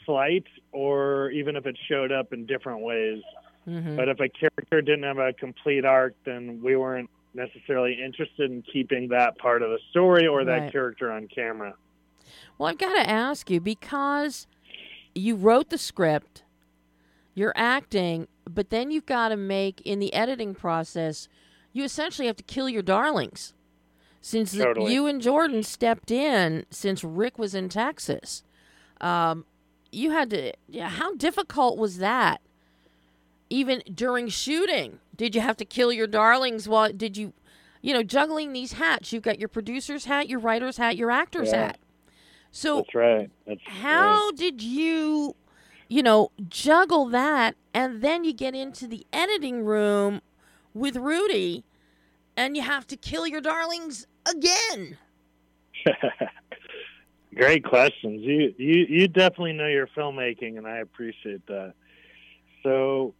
slight 0.06 0.46
or 0.72 1.30
even 1.32 1.56
if 1.56 1.66
it 1.66 1.78
showed 1.90 2.12
up 2.12 2.32
in 2.34 2.46
different 2.46 2.82
ways. 2.82 3.22
Mm-hmm. 3.68 3.96
But 3.96 4.10
if 4.10 4.20
a 4.20 4.30
character 4.30 4.82
didn't 4.82 5.04
have 5.04 5.18
a 5.18 5.34
complete 5.34 5.86
arc, 5.86 6.14
then 6.26 6.62
we 6.64 6.76
weren't 6.76 7.10
necessarily 7.34 8.00
interested 8.02 8.50
in 8.50 8.62
keeping 8.62 9.10
that 9.10 9.38
part 9.38 9.62
of 9.62 9.70
the 9.72 9.80
story 9.90 10.26
or 10.26 10.46
that 10.46 10.60
Right. 10.62 10.72
character 10.72 11.12
on 11.12 11.28
camera. 11.28 11.74
Well, 12.58 12.70
I've 12.70 12.78
got 12.78 12.94
to 12.96 13.10
ask 13.10 13.50
you 13.50 13.60
because 13.60 14.48
you 15.14 15.36
wrote 15.36 15.70
the 15.70 15.78
script, 15.78 16.44
you're 17.34 17.54
acting, 17.56 18.28
but 18.50 18.70
then 18.70 18.92
you've 18.92 19.06
got 19.06 19.30
to 19.30 19.38
make 19.38 19.82
in 19.82 20.00
the 20.00 20.14
editing 20.14 20.56
process, 20.56 21.28
you 21.74 21.84
essentially 21.84 22.28
have 22.28 22.38
to 22.38 22.44
kill 22.44 22.70
your 22.70 22.82
darlings. 22.82 23.54
Since 24.22 24.54
the- 24.54 24.86
you 24.90 25.06
and 25.06 25.22
Jordan 25.22 25.62
stepped 25.64 26.10
in 26.10 26.66
since 26.72 27.04
Rick 27.04 27.38
was 27.38 27.54
in 27.54 27.70
Texas, 27.70 28.44
um, 29.00 29.46
you 29.92 30.12
had 30.12 30.30
to. 30.32 30.52
Yeah, 30.68 30.90
how 30.90 31.14
difficult 31.16 31.78
was 31.78 31.98
that? 32.00 32.42
Even 33.50 33.84
during 33.94 34.28
shooting, 34.28 35.00
did 35.16 35.36
you 35.36 35.42
have 35.42 35.58
to 35.58 35.66
kill 35.66 35.94
your 35.94 36.08
darlings? 36.08 36.68
While 36.68 36.92
did 36.92 37.16
you, 37.16 37.34
you 37.82 37.94
know, 37.94 38.02
juggling 38.02 38.52
these 38.54 38.74
hats? 38.74 39.14
You've 39.14 39.22
got 39.24 39.38
your 39.40 39.48
producer's 39.50 40.06
hat, 40.06 40.28
your 40.28 40.40
writer's 40.40 40.78
hat, 40.78 40.98
your 40.98 41.12
actor's 41.12 41.52
Yeah. 41.52 41.68
hat. 41.68 41.80
So 42.56 42.78
That's 42.78 42.96
right. 42.96 43.30
That's 43.46 43.60
how 43.66 44.32
did 44.32 44.62
you, 44.62 45.36
you 45.90 46.02
know, 46.02 46.32
juggle 46.48 47.06
that 47.08 47.58
and 47.74 48.02
then 48.02 48.24
you 48.24 48.32
get 48.32 48.56
into 48.56 48.88
the 48.88 49.06
editing 49.12 49.66
room 49.66 50.22
with 50.74 50.96
Rudy 50.96 51.66
and 52.38 52.56
you 52.56 52.64
have 52.64 52.88
to 52.88 52.96
kill 52.96 53.28
your 53.28 53.42
darlings 53.42 54.08
again? 54.26 54.98
Great 57.36 57.66
questions. 57.66 58.22
You 58.24 58.56
you 58.58 58.86
you 58.88 59.08
definitely 59.10 59.52
know 59.52 59.68
your 59.68 59.88
filmmaking, 59.88 60.58
and 60.58 60.66
I 60.66 60.78
appreciate 60.78 61.46
that. 61.48 61.74
So, 62.64 63.14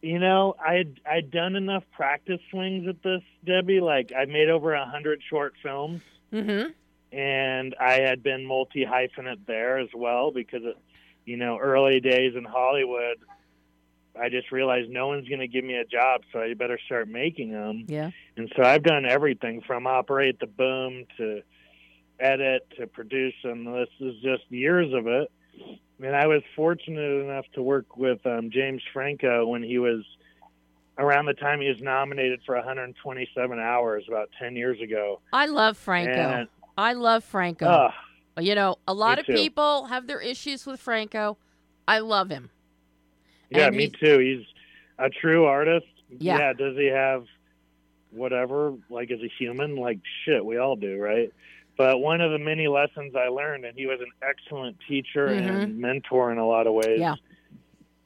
you 0.00 0.18
know, 0.18 0.56
I 0.58 0.76
had 0.76 1.00
I'd 1.04 1.30
done 1.30 1.56
enough 1.56 1.84
practice 1.92 2.40
swings 2.50 2.88
at 2.88 3.02
this, 3.02 3.20
Debbie. 3.44 3.80
Like 3.80 4.12
I 4.18 4.24
made 4.24 4.48
over 4.48 4.72
a 4.72 4.86
hundred 4.86 5.20
short 5.28 5.52
films, 5.62 6.00
Mm-hmm. 6.32 6.70
And 7.16 7.74
I 7.80 8.00
had 8.00 8.22
been 8.22 8.44
multi 8.44 8.84
hyphenate 8.84 9.46
there 9.46 9.78
as 9.78 9.88
well 9.94 10.30
because, 10.30 10.62
of, 10.64 10.74
you 11.24 11.38
know, 11.38 11.58
early 11.58 11.98
days 11.98 12.34
in 12.36 12.44
Hollywood. 12.44 13.16
I 14.20 14.28
just 14.28 14.52
realized 14.52 14.90
no 14.90 15.08
one's 15.08 15.26
going 15.26 15.40
to 15.40 15.48
give 15.48 15.64
me 15.64 15.74
a 15.74 15.84
job, 15.84 16.22
so 16.32 16.40
I 16.40 16.52
better 16.54 16.78
start 16.84 17.08
making 17.08 17.52
them. 17.52 17.86
Yeah. 17.88 18.10
And 18.36 18.52
so 18.54 18.62
I've 18.62 18.82
done 18.82 19.06
everything 19.06 19.62
from 19.66 19.86
operate 19.86 20.38
the 20.40 20.46
boom 20.46 21.04
to 21.16 21.42
edit 22.20 22.66
to 22.78 22.86
produce 22.86 23.34
them. 23.42 23.64
This 23.64 23.88
is 24.00 24.14
just 24.22 24.42
years 24.50 24.92
of 24.92 25.06
it. 25.06 25.30
And 26.02 26.14
I 26.14 26.26
was 26.26 26.42
fortunate 26.54 27.24
enough 27.24 27.46
to 27.54 27.62
work 27.62 27.96
with 27.96 28.24
um, 28.26 28.50
James 28.50 28.82
Franco 28.92 29.46
when 29.46 29.62
he 29.62 29.78
was 29.78 30.04
around 30.98 31.26
the 31.26 31.34
time 31.34 31.60
he 31.60 31.68
was 31.68 31.80
nominated 31.80 32.40
for 32.44 32.54
127 32.56 33.58
hours 33.58 34.04
about 34.08 34.30
10 34.38 34.56
years 34.56 34.80
ago. 34.80 35.20
I 35.32 35.46
love 35.46 35.76
Franco. 35.76 36.12
And 36.12 36.48
I 36.76 36.92
love 36.92 37.24
Franco. 37.24 37.66
uh, 37.66 37.90
you 38.40 38.54
know, 38.54 38.76
a 38.86 38.94
lot 38.94 39.18
of 39.18 39.26
too. 39.26 39.34
people 39.34 39.86
have 39.86 40.06
their 40.06 40.20
issues 40.20 40.66
with 40.66 40.78
Franco. 40.80 41.38
I 41.88 42.00
love 42.00 42.28
him. 42.30 42.50
yeah, 43.50 43.66
And 43.68 43.76
me 43.76 43.88
too. 43.88 44.18
He's 44.18 44.46
a 44.98 45.08
true 45.08 45.44
artist. 45.46 45.86
Yeah. 46.18 46.38
yeah. 46.38 46.52
Does 46.52 46.76
he 46.76 46.86
have 46.86 47.24
whatever? 48.10 48.74
Like 48.90 49.10
as 49.10 49.20
a 49.20 49.28
human, 49.38 49.76
like 49.76 50.00
shit, 50.24 50.44
we 50.44 50.58
all 50.58 50.76
do, 50.76 50.98
right? 50.98 51.32
But 51.78 51.98
one 51.98 52.20
of 52.20 52.30
the 52.30 52.38
many 52.38 52.68
lessons 52.68 53.14
I 53.14 53.28
learned, 53.28 53.64
and 53.64 53.76
he 53.76 53.86
was 53.86 54.00
an 54.00 54.10
excellent 54.22 54.76
teacher 54.88 55.26
and 55.26 55.78
mentor 55.78 56.32
in 56.32 56.38
a 56.38 56.46
lot 56.46 56.66
of 56.66 56.72
ways, 56.74 57.00
Mm-hmm. 57.00 57.16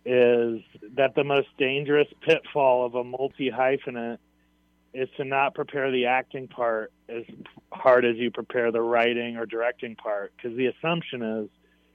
Yeah. 0.06 0.56
is 0.56 0.62
that 0.96 1.14
the 1.14 1.24
most 1.24 1.48
dangerous 1.58 2.08
pitfall 2.22 2.84
of 2.86 2.94
a 2.94 3.04
multi 3.04 3.50
hyphenate 3.50 4.18
is 4.92 5.09
to 5.16 5.25
not 5.25 5.54
prepare 5.54 5.90
the 5.90 6.06
acting 6.06 6.49
part 6.49 6.92
as 7.09 7.25
hard 7.73 8.04
as 8.04 8.16
you 8.16 8.30
prepare 8.30 8.73
the 8.73 8.82
writing 8.82 9.37
or 9.37 9.47
directing 9.47 9.94
part. 9.94 10.32
Because 10.37 10.56
the 10.56 10.66
assumption 10.66 11.23
is, 11.23 11.49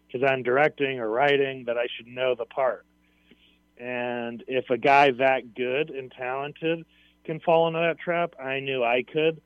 because 0.08 0.28
I'm 0.30 0.44
directing 0.44 1.00
or 1.00 1.10
writing, 1.10 1.66
that 1.66 1.78
I 1.78 1.88
should 1.96 2.08
know 2.08 2.36
the 2.36 2.46
part. 2.46 2.86
And 3.78 4.44
if 4.48 4.70
a 4.70 4.78
guy 4.78 5.12
that 5.12 5.54
good 5.56 5.90
and 5.90 6.12
talented 6.12 6.86
can 7.26 7.40
fall 7.42 7.68
into 7.68 7.80
that 7.80 8.00
trap, 8.00 8.34
I 8.42 8.60
knew 8.62 8.84
I 8.84 9.04
could. 9.04 9.42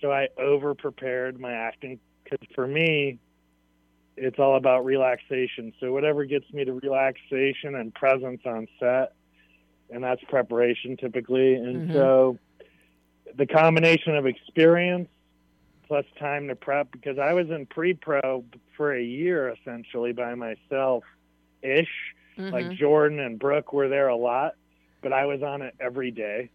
So 0.00 0.12
I 0.12 0.28
over 0.38 0.74
prepared 0.74 1.40
my 1.40 1.52
acting 1.52 1.98
because 2.22 2.46
for 2.54 2.66
me, 2.66 3.18
it's 4.16 4.38
all 4.38 4.56
about 4.56 4.84
relaxation. 4.84 5.72
So 5.80 5.92
whatever 5.92 6.24
gets 6.24 6.44
me 6.52 6.64
to 6.64 6.72
relaxation 6.74 7.74
and 7.74 7.92
presence 7.92 8.42
on 8.46 8.68
set, 8.78 9.14
and 9.90 10.04
that's 10.04 10.22
preparation 10.28 10.96
typically. 10.96 11.54
And 11.54 11.82
Mhm. 11.82 11.92
so 11.92 12.38
the 13.36 13.46
combination 13.46 14.16
of 14.16 14.26
experience 14.26 15.08
plus 15.86 16.06
time 16.18 16.48
to 16.48 16.56
prep, 16.56 16.90
because 16.92 17.18
I 17.18 17.34
was 17.34 17.50
in 17.50 17.66
pre-pro 17.66 18.44
for 18.76 18.94
a 18.94 19.02
year 19.02 19.50
essentially 19.50 20.12
by 20.12 20.34
myself, 20.34 21.04
ish. 21.62 22.14
Like 22.36 22.66
Mhm. 22.66 22.76
Jordan 22.76 23.20
and 23.20 23.38
Brooke 23.38 23.72
were 23.72 23.88
there 23.88 24.08
a 24.08 24.16
lot, 24.16 24.54
but 25.02 25.12
I 25.12 25.26
was 25.26 25.42
on 25.42 25.62
it 25.62 25.74
every 25.78 26.10
day, 26.10 26.50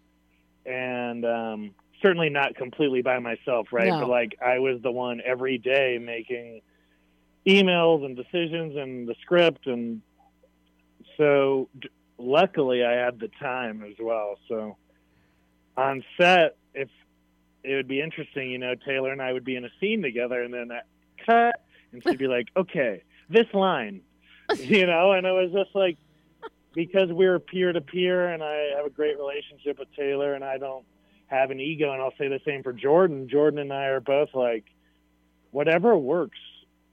and 0.66 1.24
um, 1.26 1.74
certainly 2.02 2.30
not 2.30 2.56
completely 2.56 3.02
by 3.02 3.20
myself, 3.20 3.68
right? 3.72 3.88
No. 3.88 4.02
But 4.02 4.10
like 4.10 4.36
I 4.46 4.60
was 4.60 4.82
the 4.82 4.92
one 4.92 5.22
every 5.24 5.58
day 5.58 5.98
making 5.98 6.62
emails 7.48 8.04
and 8.04 8.18
decisions 8.18 8.76
and 8.76 9.08
the 9.08 9.16
script, 9.22 9.68
and 9.68 10.02
so 11.16 11.70
d- 11.80 11.88
luckily 12.18 12.84
I 12.84 12.92
had 12.92 13.20
the 13.20 13.30
time 13.40 13.84
as 13.84 13.96
well. 14.00 14.38
So 14.50 14.76
on 15.78 16.04
set, 16.20 16.58
if 16.74 16.90
it 17.64 17.76
would 17.76 17.88
be 17.88 18.02
interesting, 18.02 18.50
you 18.50 18.58
know, 18.58 18.76
Taylor 18.76 19.12
and 19.12 19.22
I 19.22 19.34
would 19.34 19.44
be 19.44 19.56
in 19.56 19.66
a 19.66 19.70
scene 19.80 20.02
together, 20.02 20.42
and 20.42 20.54
then 20.54 20.72
I 20.72 20.82
cut, 21.26 21.62
and 21.92 22.04
she'd 22.04 22.18
be 22.18 22.28
like, 22.38 22.48
"Okay, 22.56 23.04
this 23.30 23.48
line." 23.54 24.02
you 24.58 24.86
know, 24.88 25.12
and 25.12 25.28
it 25.28 25.32
was 25.32 25.52
just 25.52 25.76
like 25.76 25.98
because 26.74 27.10
we 27.10 27.28
were 27.28 27.40
peer 27.40 27.72
to 27.72 27.82
peer, 27.82 28.30
and 28.30 28.44
I 28.44 28.72
have 28.78 28.86
a 28.86 28.90
great 28.90 29.18
relationship 29.18 29.80
with 29.80 29.94
Taylor, 29.96 30.34
and 30.34 30.44
I 30.44 30.58
don't 30.58 30.86
have 31.28 31.52
an 31.52 31.60
ego, 31.60 31.92
and 31.92 32.02
I'll 32.02 32.14
say 32.18 32.28
the 32.28 32.40
same 32.46 32.64
for 32.64 32.74
Jordan. 32.74 33.30
Jordan 33.30 33.60
and 33.60 33.74
I 33.74 33.86
are 33.86 34.00
both 34.00 34.30
like, 34.34 34.66
whatever 35.52 35.96
works 35.96 36.40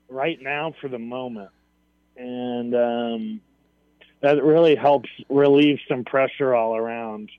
right 0.08 0.40
now 0.40 0.74
for 0.80 0.88
the 0.88 0.98
moment, 0.98 1.50
and 2.16 2.74
um, 2.74 3.40
that 4.20 4.42
really 4.42 4.76
helps 4.76 5.08
relieve 5.28 5.78
some 5.88 6.04
pressure 6.04 6.54
all 6.54 6.76
around. 6.76 7.30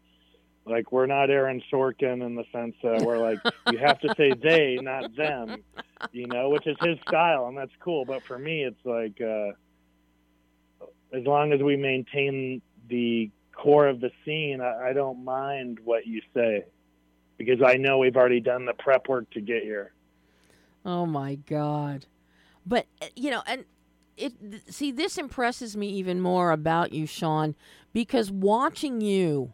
Like 0.68 0.92
we're 0.92 1.06
not 1.06 1.30
Aaron 1.30 1.62
Sorkin 1.72 2.26
in 2.26 2.36
the 2.36 2.44
sense 2.52 2.76
that 2.84 3.02
we're 3.02 3.18
like 3.18 3.40
you 3.72 3.78
have 3.78 4.00
to 4.02 4.14
say 4.18 4.34
they, 4.34 4.78
not 4.82 5.16
them, 5.16 5.64
you 6.12 6.28
know, 6.28 6.50
which 6.50 6.68
is 6.68 6.78
his 6.82 6.98
style, 7.08 7.48
and 7.48 7.58
that's 7.58 7.72
cool. 7.80 8.06
But 8.06 8.24
for 8.24 8.38
me, 8.38 8.64
it's 8.64 8.86
like. 8.86 9.22
uh 9.22 9.54
as 11.14 11.24
long 11.26 11.54
as 11.54 11.62
we 11.62 11.76
maintain 11.76 12.62
the 12.90 13.32
core 13.54 13.88
of 13.88 14.00
the 14.00 14.12
scene, 14.26 14.62
I, 14.62 14.90
I 14.90 14.94
don't 14.94 15.24
mind 15.24 15.80
what 15.84 16.06
you 16.06 16.22
say 16.34 16.66
because 17.38 17.62
I 17.66 17.76
know 17.76 17.98
we've 17.98 18.16
already 18.16 18.40
done 18.40 18.66
the 18.66 18.74
prep 18.74 19.08
work 19.08 19.30
to 19.32 19.42
get 19.42 19.64
here. 19.64 19.94
Oh 20.86 21.06
my 21.06 21.36
God. 21.36 22.06
But 22.66 22.88
uh, 23.02 23.08
you 23.16 23.32
know, 23.32 23.44
and 23.48 23.66
it 24.16 24.34
see 24.70 24.92
this 24.92 25.18
impresses 25.18 25.78
me 25.78 25.90
even 25.90 26.20
more 26.20 26.52
about 26.52 26.94
you, 26.94 27.06
Sean, 27.06 27.56
because 27.94 28.32
watching 28.32 29.02
you, 29.02 29.54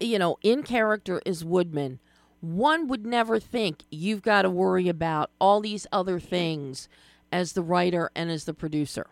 you 0.00 0.18
know, 0.18 0.38
in 0.42 0.62
character 0.62 1.20
as 1.26 1.44
Woodman, 1.44 1.98
one 2.40 2.88
would 2.88 3.04
never 3.04 3.40
think 3.40 3.82
you've 3.90 4.22
got 4.22 4.42
to 4.42 4.50
worry 4.50 4.88
about 4.88 5.30
all 5.40 5.60
these 5.60 5.86
other 5.90 6.20
things 6.20 6.88
as 7.32 7.52
the 7.52 7.62
writer 7.62 8.10
and 8.14 8.30
as 8.30 8.44
the 8.44 8.54
producer. 8.54 9.06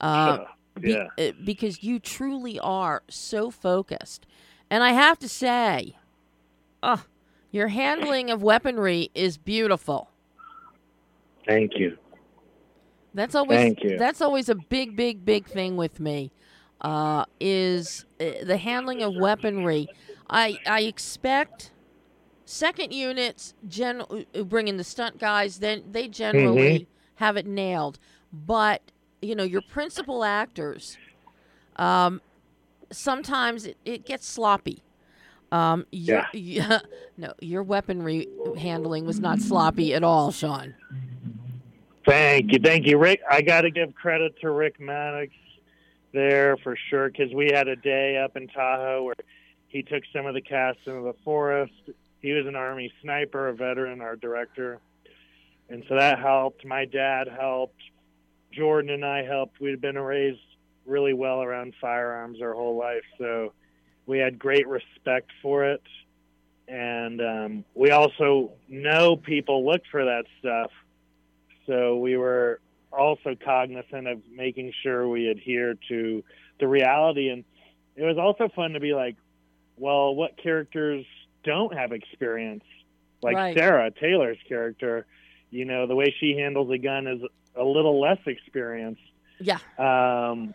Uh, 0.00 0.38
be- 0.78 0.90
yeah. 0.90 1.06
uh, 1.18 1.32
because 1.44 1.82
you 1.82 1.98
truly 1.98 2.58
are 2.60 3.02
so 3.08 3.50
focused. 3.50 4.26
And 4.68 4.82
I 4.82 4.92
have 4.92 5.18
to 5.20 5.28
say, 5.28 5.96
uh, 6.82 6.98
your 7.50 7.68
handling 7.68 8.30
of 8.30 8.42
weaponry 8.42 9.10
is 9.14 9.38
beautiful. 9.38 10.10
Thank 11.46 11.78
you. 11.78 11.96
That's 13.14 13.34
always 13.34 13.58
Thank 13.58 13.82
you. 13.82 13.96
that's 13.96 14.20
always 14.20 14.50
a 14.50 14.54
big, 14.54 14.94
big, 14.94 15.24
big 15.24 15.46
thing 15.46 15.76
with 15.78 16.00
me. 16.00 16.32
Uh, 16.86 17.24
is 17.40 18.04
uh, 18.20 18.44
the 18.44 18.56
handling 18.56 19.02
of 19.02 19.12
weaponry. 19.16 19.88
I 20.30 20.56
I 20.64 20.82
expect 20.82 21.72
second 22.44 22.92
units 22.94 23.54
gen 23.66 24.04
bring 24.44 24.68
in 24.68 24.76
the 24.76 24.84
stunt 24.84 25.18
guys. 25.18 25.58
Then 25.58 25.82
they 25.90 26.06
generally 26.06 26.78
Mm-hmm. 26.78 27.24
have 27.24 27.36
it 27.36 27.44
nailed. 27.44 27.98
But 28.32 28.82
you 29.20 29.34
know 29.34 29.42
your 29.42 29.62
principal 29.62 30.22
actors. 30.22 30.96
Um, 31.74 32.20
sometimes 32.92 33.66
it, 33.66 33.76
it 33.84 34.06
gets 34.06 34.24
sloppy. 34.24 34.84
Um, 35.50 35.86
your, 35.90 36.24
yeah. 36.32 36.78
no, 37.16 37.32
your 37.40 37.64
weaponry 37.64 38.28
handling 38.58 39.06
was 39.06 39.18
not 39.18 39.40
sloppy 39.40 39.92
at 39.92 40.04
all, 40.04 40.30
Sean. 40.30 40.76
Thank 42.06 42.52
you. 42.52 42.60
Thank 42.62 42.86
you, 42.86 42.96
Rick. 42.96 43.22
I 43.28 43.42
got 43.42 43.62
to 43.62 43.70
give 43.72 43.92
credit 43.96 44.38
to 44.40 44.50
Rick 44.52 44.78
Maddox 44.78 45.32
there 46.16 46.56
for 46.56 46.76
sure 46.88 47.10
because 47.10 47.32
we 47.34 47.50
had 47.52 47.68
a 47.68 47.76
day 47.76 48.16
up 48.16 48.36
in 48.36 48.48
Tahoe 48.48 49.04
where 49.04 49.14
he 49.68 49.82
took 49.82 50.02
some 50.12 50.26
of 50.26 50.34
the 50.34 50.40
cast 50.40 50.78
into 50.86 51.02
the 51.02 51.14
forest. 51.22 51.74
He 52.22 52.32
was 52.32 52.46
an 52.46 52.56
Army 52.56 52.90
sniper, 53.02 53.48
a 53.48 53.54
veteran, 53.54 54.00
our 54.00 54.16
director. 54.16 54.80
And 55.68 55.84
so 55.88 55.96
that 55.96 56.18
helped. 56.18 56.64
My 56.64 56.86
dad 56.86 57.28
helped. 57.28 57.80
Jordan 58.50 58.90
and 58.90 59.04
I 59.04 59.24
helped. 59.24 59.60
We'd 59.60 59.80
been 59.80 59.98
raised 59.98 60.40
really 60.86 61.12
well 61.12 61.42
around 61.42 61.74
firearms 61.80 62.40
our 62.40 62.54
whole 62.54 62.78
life. 62.78 63.04
So 63.18 63.52
we 64.06 64.18
had 64.18 64.38
great 64.38 64.66
respect 64.66 65.30
for 65.42 65.64
it. 65.66 65.82
And 66.68 67.20
um, 67.20 67.64
we 67.74 67.90
also 67.90 68.52
know 68.68 69.16
people 69.16 69.66
look 69.66 69.82
for 69.90 70.06
that 70.06 70.24
stuff. 70.40 70.70
So 71.66 71.98
we 71.98 72.16
were 72.16 72.60
also 72.98 73.34
cognizant 73.34 74.06
of 74.06 74.20
making 74.30 74.72
sure 74.82 75.08
we 75.08 75.28
adhere 75.28 75.74
to 75.88 76.24
the 76.60 76.68
reality. 76.68 77.28
And 77.28 77.44
it 77.96 78.04
was 78.04 78.18
also 78.18 78.48
fun 78.54 78.72
to 78.72 78.80
be 78.80 78.94
like, 78.94 79.16
well, 79.76 80.14
what 80.14 80.36
characters 80.36 81.04
don't 81.44 81.74
have 81.76 81.92
experience? 81.92 82.64
Like 83.22 83.36
Right. 83.36 83.56
Sarah 83.56 83.90
Taylor's 83.90 84.38
character, 84.48 85.06
You 85.50 85.64
know, 85.64 85.86
the 85.86 85.94
way 85.94 86.14
she 86.18 86.36
handles 86.36 86.70
a 86.70 86.78
gun 86.78 87.06
is 87.06 87.20
a 87.54 87.64
little 87.64 88.00
less 88.00 88.18
experienced. 88.26 89.00
Yeah. 89.38 89.58
Um, 89.78 90.54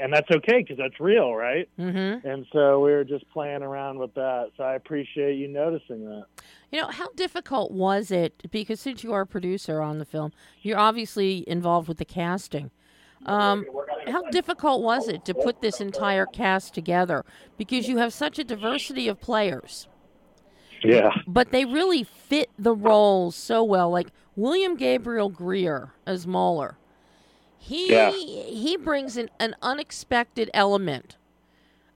and 0.00 0.12
that's 0.12 0.30
okay 0.30 0.58
because 0.62 0.78
that's 0.78 0.98
real, 0.98 1.34
right? 1.34 1.68
Mm-hmm. 1.78 2.26
And 2.26 2.46
so 2.52 2.80
we 2.80 2.90
were 2.92 3.04
just 3.04 3.28
playing 3.30 3.62
around 3.62 3.98
with 3.98 4.14
that. 4.14 4.50
So 4.56 4.64
I 4.64 4.74
appreciate 4.74 5.36
you 5.36 5.48
noticing 5.48 6.04
that. 6.06 6.24
You 6.72 6.80
know, 6.80 6.88
how 6.88 7.08
difficult 7.16 7.72
was 7.72 8.10
it? 8.10 8.50
Because 8.50 8.80
since 8.80 9.04
you 9.04 9.12
are 9.12 9.22
a 9.22 9.26
producer 9.26 9.80
on 9.82 9.98
the 9.98 10.04
film, 10.04 10.32
you're 10.62 10.78
obviously 10.78 11.44
involved 11.48 11.88
with 11.88 11.98
the 11.98 12.04
casting. 12.04 12.70
Um, 13.26 13.66
how 14.08 14.22
difficult 14.30 14.82
was 14.82 15.06
it 15.06 15.24
to 15.26 15.34
put 15.34 15.60
this 15.60 15.80
entire 15.80 16.24
cast 16.24 16.72
together? 16.72 17.24
Because 17.58 17.86
you 17.86 17.98
have 17.98 18.14
such 18.14 18.38
a 18.38 18.44
diversity 18.44 19.08
of 19.08 19.20
players, 19.20 19.88
Yeah. 20.82 21.10
but 21.26 21.50
they 21.50 21.66
really 21.66 22.02
fit 22.04 22.48
the 22.58 22.74
roles 22.74 23.36
so 23.36 23.62
well. 23.62 23.90
Like 23.90 24.08
William 24.36 24.74
Gabriel 24.76 25.28
Greer 25.28 25.92
as 26.06 26.26
Mauler, 26.26 26.78
he 27.60 27.90
Yeah. 27.92 28.10
he 28.10 28.76
brings 28.76 29.16
in 29.16 29.30
an 29.38 29.54
unexpected 29.62 30.50
element 30.54 31.16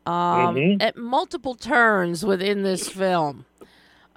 um, 0.07 0.55
Mhm. 0.55 0.83
at 0.83 0.97
multiple 0.97 1.55
turns 1.55 2.25
within 2.25 2.63
this 2.63 2.89
film. 2.89 3.47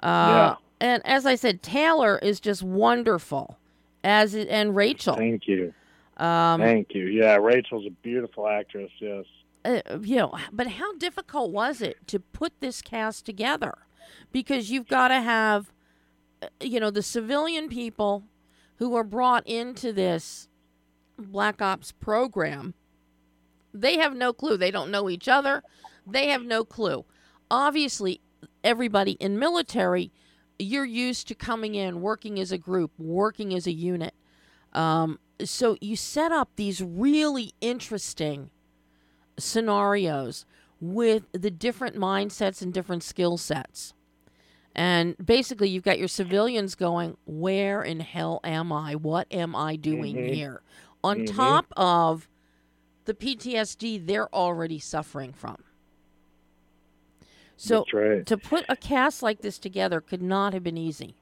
Uh, 0.00 0.54
And 0.80 1.02
as 1.04 1.26
I 1.26 1.34
said, 1.34 1.60
Taylor 1.62 2.18
is 2.22 2.38
just 2.38 2.62
wonderful, 2.62 3.58
as 4.04 4.32
and 4.34 4.76
Rachel. 4.76 5.16
Thank 5.16 5.48
you. 5.48 5.74
Um, 6.18 6.60
Thank 6.60 6.94
you. 6.94 7.06
Yeah, 7.06 7.36
Rachel's 7.36 7.86
a 7.86 7.90
beautiful 7.90 8.46
actress. 8.46 8.90
Yes. 9.00 9.24
uh, 9.64 9.80
you 10.02 10.16
know, 10.16 10.34
but 10.52 10.66
how 10.68 10.94
difficult 10.96 11.50
was 11.50 11.82
it 11.82 11.96
to 12.06 12.20
put 12.20 12.52
this 12.60 12.80
cast 12.80 13.26
together? 13.26 13.78
Because 14.30 14.70
you've 14.70 14.86
got 14.88 15.08
to 15.08 15.20
have, 15.20 15.72
uh, 16.42 16.46
you 16.60 16.78
know, 16.80 16.90
the 16.90 17.02
civilian 17.02 17.68
people 17.68 18.22
who 18.76 18.94
are 18.94 19.02
brought 19.04 19.44
into 19.48 19.92
this 19.92 20.47
Black 21.18 21.60
Ops 21.60 21.92
program. 21.92 22.74
They 23.74 23.98
have 23.98 24.14
no 24.16 24.32
clue. 24.32 24.56
They 24.56 24.70
don't 24.70 24.90
know 24.90 25.08
each 25.10 25.28
other. 25.28 25.62
They 26.06 26.28
have 26.28 26.42
no 26.42 26.64
clue. 26.64 27.04
Obviously, 27.50 28.20
everybody 28.64 29.12
in 29.12 29.38
military, 29.38 30.10
you're 30.58 30.84
used 30.84 31.28
to 31.28 31.34
coming 31.34 31.74
in, 31.74 32.00
working 32.00 32.40
as 32.40 32.50
a 32.52 32.58
group, 32.58 32.92
working 32.98 33.54
as 33.54 33.66
a 33.66 33.72
unit. 33.72 34.14
Um, 34.72 35.18
so 35.44 35.76
you 35.80 35.96
set 35.96 36.32
up 36.32 36.50
these 36.56 36.82
really 36.82 37.52
interesting 37.60 38.50
scenarios 39.38 40.44
with 40.80 41.24
the 41.32 41.50
different 41.50 41.96
mindsets 41.96 42.62
and 42.62 42.72
different 42.72 43.02
skill 43.02 43.36
sets. 43.36 43.94
And 44.74 45.16
basically, 45.24 45.68
you've 45.68 45.82
got 45.82 45.98
your 45.98 46.08
civilians 46.08 46.74
going, 46.74 47.16
Where 47.26 47.82
in 47.82 48.00
hell 48.00 48.40
am 48.44 48.72
I? 48.72 48.94
What 48.94 49.26
am 49.30 49.56
I 49.56 49.74
doing 49.76 50.14
Mhm. 50.14 50.34
here? 50.34 50.62
On 51.04 51.20
Mhm. 51.20 51.26
top 51.26 51.66
of 51.76 52.28
the 53.04 53.14
PTSD 53.14 53.98
they're 53.98 54.32
already 54.34 54.78
suffering 54.78 55.32
from. 55.32 55.64
So, 57.56 57.84
right. 57.92 58.24
to 58.26 58.36
put 58.38 58.64
a 58.68 58.76
cast 58.76 59.22
like 59.22 59.40
this 59.40 59.58
together 59.58 60.00
could 60.00 60.22
not 60.22 60.52
have 60.52 60.62
been 60.62 60.76
easy. 60.76 61.16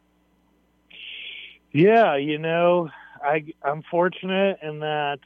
Yeah, 1.73 2.17
you 2.17 2.39
know, 2.39 2.91
I 3.23 3.45
I'm 3.63 3.83
fortunate 3.91 4.59
in 4.63 4.81
that 4.81 5.19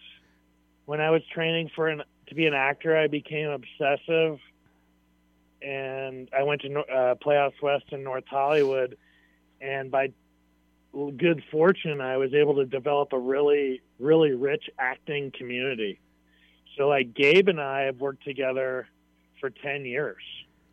when 0.87 1.01
I 1.01 1.11
was 1.11 1.23
training 1.33 1.71
for 1.75 1.89
an 1.89 2.03
to 2.27 2.35
be 2.35 2.47
an 2.47 2.55
actor, 2.55 2.97
I 2.97 3.09
became 3.09 3.49
obsessive, 3.51 4.39
and 5.63 6.29
I 6.37 6.43
went 6.45 6.63
to 6.63 6.81
uh, 6.81 7.15
Playhouse 7.17 7.55
West 7.61 7.87
in 7.91 8.05
North 8.05 8.25
Hollywood, 8.29 8.97
and 9.61 9.91
by 9.91 10.13
good 10.92 11.42
fortune, 11.50 12.00
I 12.00 12.16
was 12.16 12.35
able 12.35 12.57
to 12.57 12.66
develop 12.66 13.12
a 13.12 13.18
really 13.18 13.81
really 13.98 14.33
rich 14.33 14.64
acting 14.79 15.33
community. 15.37 16.00
So, 16.76 16.88
like 16.88 17.14
Gabe 17.14 17.48
and 17.48 17.61
I 17.61 17.83
have 17.83 17.96
worked 17.96 18.24
together 18.24 18.88
for 19.40 19.50
ten 19.50 19.85
years. 19.85 20.22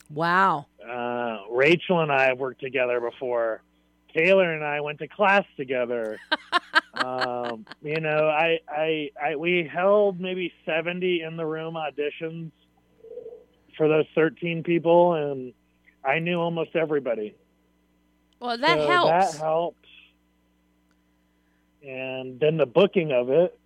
Wow. 0.10 0.67
Uh, 0.88 1.39
Rachel 1.51 1.99
and 2.01 2.12
I 2.12 2.27
have 2.27 2.39
worked 2.39 2.62
together 2.62 2.99
before. 2.99 3.62
Taylor 4.15 4.53
and 4.53 4.63
I 4.63 4.82
went 4.82 4.99
to 4.99 5.08
class 5.08 5.43
together. 5.58 6.19
um, 6.93 7.65
you 7.82 7.99
know, 7.99 8.27
I, 8.27 8.60
I, 8.67 9.10
I, 9.21 9.36
we 9.36 9.69
held 9.71 10.19
maybe 10.19 10.53
70 10.65 11.21
in 11.21 11.38
the 11.38 11.45
room 11.45 11.75
auditions 11.75 12.51
for 13.75 13.88
those 13.88 14.06
13 14.15 14.63
people, 14.63 15.13
and 15.13 15.53
I 16.03 16.19
knew 16.19 16.39
almost 16.39 16.75
everybody. 16.75 17.36
Well, 18.39 18.58
that 18.58 18.77
So 18.77 18.88
helps. 18.88 19.34
That 19.34 19.43
helped. 19.43 19.87
And 21.86 22.40
then 22.40 22.58
the 22.58 22.66
booking 22.66 23.12
of 23.12 23.30
it, 23.30 23.58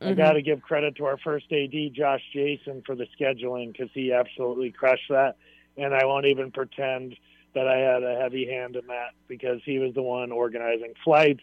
I 0.00 0.12
Mhm. 0.12 0.16
got 0.16 0.32
to 0.34 0.42
give 0.42 0.62
credit 0.62 0.96
to 0.96 1.06
our 1.06 1.18
first 1.18 1.52
AD, 1.52 1.90
Josh 1.90 2.22
Jason, 2.32 2.82
for 2.82 2.94
the 2.94 3.06
scheduling 3.18 3.72
because 3.72 3.90
he 3.92 4.12
absolutely 4.12 4.70
crushed 4.70 5.08
that. 5.10 5.36
And 5.76 5.94
I 5.94 6.04
won't 6.04 6.26
even 6.26 6.50
pretend 6.50 7.16
that 7.54 7.66
I 7.66 7.78
had 7.78 8.02
a 8.02 8.16
heavy 8.16 8.46
hand 8.46 8.76
in 8.76 8.86
that 8.86 9.12
because 9.26 9.60
he 9.64 9.78
was 9.78 9.94
the 9.94 10.02
one 10.02 10.30
organizing 10.32 10.94
flights 11.02 11.42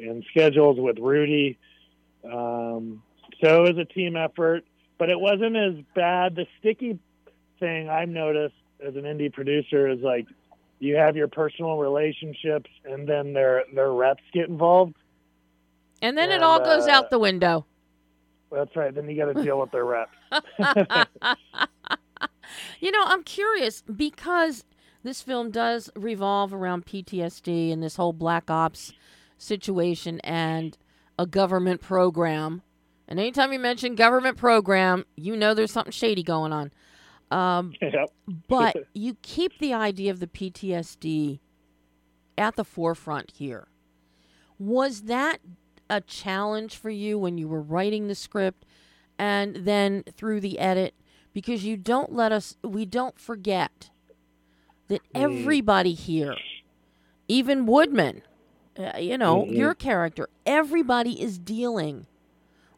and 0.00 0.24
schedules 0.30 0.78
with 0.78 0.98
Rudy. 0.98 1.58
Um, 2.24 3.02
so 3.40 3.64
it 3.64 3.74
was 3.74 3.78
a 3.78 3.84
team 3.84 4.16
effort, 4.16 4.64
but 4.98 5.10
it 5.10 5.18
wasn't 5.18 5.56
as 5.56 5.74
bad. 5.94 6.34
The 6.34 6.46
sticky 6.58 6.98
thing 7.60 7.88
I've 7.88 8.08
noticed 8.08 8.54
as 8.84 8.96
an 8.96 9.02
indie 9.02 9.32
producer 9.32 9.88
is 9.88 10.00
like 10.00 10.26
you 10.78 10.96
have 10.96 11.16
your 11.16 11.28
personal 11.28 11.78
relationships 11.78 12.70
and 12.84 13.08
then 13.08 13.32
their 13.32 13.64
their 13.72 13.92
reps 13.92 14.22
get 14.32 14.48
involved. 14.48 14.96
And 16.02 16.16
then 16.18 16.30
it 16.30 16.34
And, 16.34 16.44
all 16.44 16.60
goes 16.60 16.86
uh, 16.86 16.90
out 16.90 17.10
the 17.10 17.18
window. 17.18 17.66
That's 18.50 18.74
right. 18.76 18.94
Then 18.94 19.08
you 19.08 19.16
got 19.16 19.34
to 19.34 19.42
deal 19.42 19.58
with 19.58 19.70
their 19.72 19.84
reps. 19.84 20.12
you 22.80 22.90
know, 22.90 23.02
I'm 23.04 23.22
curious 23.24 23.82
because 23.82 24.64
this 25.02 25.22
film 25.22 25.50
does 25.50 25.90
revolve 25.96 26.54
around 26.54 26.86
PTSD 26.86 27.72
and 27.72 27.82
this 27.82 27.96
whole 27.96 28.12
black 28.12 28.50
ops 28.50 28.92
situation 29.38 30.20
and 30.20 30.78
a 31.18 31.26
government 31.26 31.80
program. 31.80 32.62
And 33.06 33.18
anytime 33.18 33.52
you 33.52 33.58
mention 33.58 33.94
government 33.94 34.36
program, 34.36 35.04
you 35.16 35.36
know 35.36 35.52
there's 35.52 35.72
something 35.72 35.92
shady 35.92 36.22
going 36.22 36.52
on. 36.52 36.72
Um, 37.30 37.74
yep. 37.82 38.12
but 38.48 38.76
you 38.94 39.16
keep 39.22 39.58
the 39.58 39.74
idea 39.74 40.10
of 40.10 40.20
the 40.20 40.26
PTSD 40.26 41.40
at 42.38 42.56
the 42.56 42.64
forefront 42.64 43.32
here. 43.32 43.68
Was 44.58 45.02
that 45.02 45.38
a 45.90 46.00
challenge 46.00 46.76
for 46.76 46.90
you 46.90 47.18
when 47.18 47.38
you 47.38 47.48
were 47.48 47.60
writing 47.62 48.08
the 48.08 48.14
script 48.14 48.64
and 49.18 49.56
then 49.56 50.04
through 50.16 50.40
the 50.40 50.58
edit? 50.58 50.94
Because 51.32 51.64
you 51.64 51.76
don't 51.76 52.12
let 52.12 52.32
us, 52.32 52.56
we 52.62 52.84
don't 52.84 53.18
forget 53.18 53.90
that 54.88 55.02
Mm. 55.14 55.22
everybody 55.22 55.94
here, 55.94 56.36
even 57.28 57.66
Woodman, 57.66 58.22
uh, 58.78 58.98
you 58.98 59.18
know, 59.18 59.44
Mhm. 59.46 59.56
your 59.56 59.74
character, 59.74 60.28
everybody 60.46 61.20
is 61.20 61.38
dealing 61.38 62.06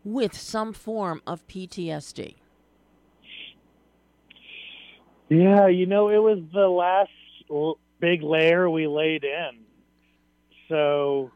with 0.04 0.36
some 0.36 0.72
form 0.72 1.20
of 1.26 1.46
PTSD. 1.48 2.36
Yeah, 5.28 5.66
you 5.66 5.86
know, 5.86 6.08
it 6.08 6.18
was 6.18 6.38
the 6.52 6.68
last 6.68 7.10
l- 7.50 7.78
big 7.98 8.22
layer 8.22 8.70
we 8.70 8.86
laid 8.86 9.24
in. 9.24 9.64
So, 10.68 11.32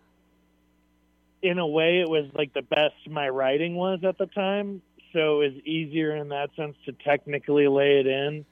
in 1.42 1.58
a 1.58 1.66
way, 1.66 2.00
it 2.00 2.08
was 2.08 2.26
like 2.34 2.52
the 2.52 2.62
best 2.62 3.08
my 3.08 3.28
writing 3.28 3.74
was 3.74 4.00
at 4.04 4.18
the 4.18 4.26
time. 4.26 4.82
So 5.12 5.40
it 5.40 5.54
was 5.54 5.64
easier 5.64 6.14
in 6.16 6.28
that 6.28 6.50
sense 6.54 6.76
to 6.86 6.92
technically 6.92 7.66
lay 7.66 8.00
it 8.00 8.06
in. 8.06 8.44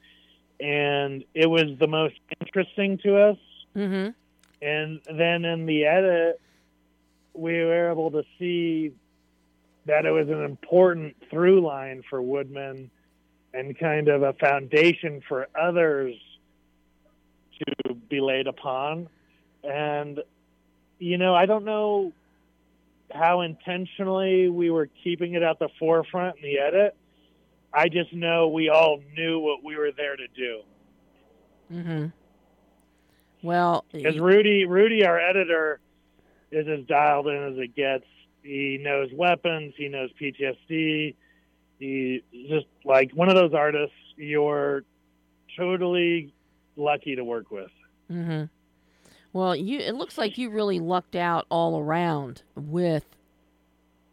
And 0.59 1.23
it 1.33 1.49
was 1.49 1.77
the 1.79 1.87
most 1.87 2.15
interesting 2.41 2.97
to 2.99 3.17
us. 3.17 3.37
Mm-hmm. 3.75 4.09
And 4.61 4.99
then 5.05 5.45
in 5.45 5.65
the 5.65 5.85
edit, 5.85 6.41
we 7.33 7.53
were 7.63 7.91
able 7.91 8.11
to 8.11 8.23
see 8.37 8.91
that 9.85 10.05
it 10.05 10.11
was 10.11 10.27
an 10.27 10.43
important 10.43 11.15
through 11.29 11.65
line 11.65 12.03
for 12.09 12.21
Woodman 12.21 12.91
and 13.53 13.77
kind 13.79 14.09
of 14.09 14.21
a 14.21 14.33
foundation 14.33 15.21
for 15.27 15.47
others 15.59 16.15
to 17.59 17.93
be 17.93 18.19
laid 18.19 18.47
upon. 18.47 19.07
And, 19.63 20.19
you 20.99 21.17
know, 21.17 21.33
I 21.33 21.45
don't 21.45 21.65
know 21.65 22.13
how 23.13 23.41
intentionally 23.41 24.49
we 24.49 24.69
were 24.69 24.89
keeping 25.03 25.33
it 25.33 25.41
at 25.41 25.59
the 25.59 25.69
forefront 25.79 26.37
in 26.37 26.43
the 26.43 26.59
edit. 26.59 26.95
I 27.73 27.89
just 27.89 28.13
know 28.13 28.47
we 28.47 28.69
all 28.69 28.99
knew 29.15 29.39
what 29.39 29.63
we 29.63 29.75
were 29.75 29.91
there 29.95 30.15
to 30.15 30.27
do. 30.35 30.61
Mm-hmm. 31.71 32.05
Well, 33.41 33.85
Because 33.91 34.19
Rudy, 34.19 34.65
Rudy, 34.65 35.05
our 35.05 35.19
editor, 35.19 35.79
is 36.51 36.67
as 36.67 36.85
dialed 36.87 37.27
in 37.27 37.53
as 37.53 37.57
it 37.57 37.75
gets. 37.75 38.05
He 38.41 38.79
knows 38.81 39.09
weapons. 39.13 39.73
He 39.77 39.87
knows 39.87 40.09
PTSD. 40.19 41.15
He 41.77 42.23
just 42.49 42.65
like 42.83 43.11
one 43.11 43.29
of 43.29 43.35
those 43.35 43.53
artists 43.53 43.95
you're 44.17 44.83
totally 45.57 46.33
lucky 46.75 47.15
to 47.15 47.23
work 47.23 47.51
with. 47.51 47.71
hmm 48.09 48.43
Well, 49.31 49.55
you 49.55 49.79
it 49.79 49.95
looks 49.95 50.17
like 50.17 50.37
you 50.37 50.49
really 50.49 50.79
lucked 50.79 51.15
out 51.15 51.45
all 51.49 51.79
around 51.79 52.41
with 52.55 53.05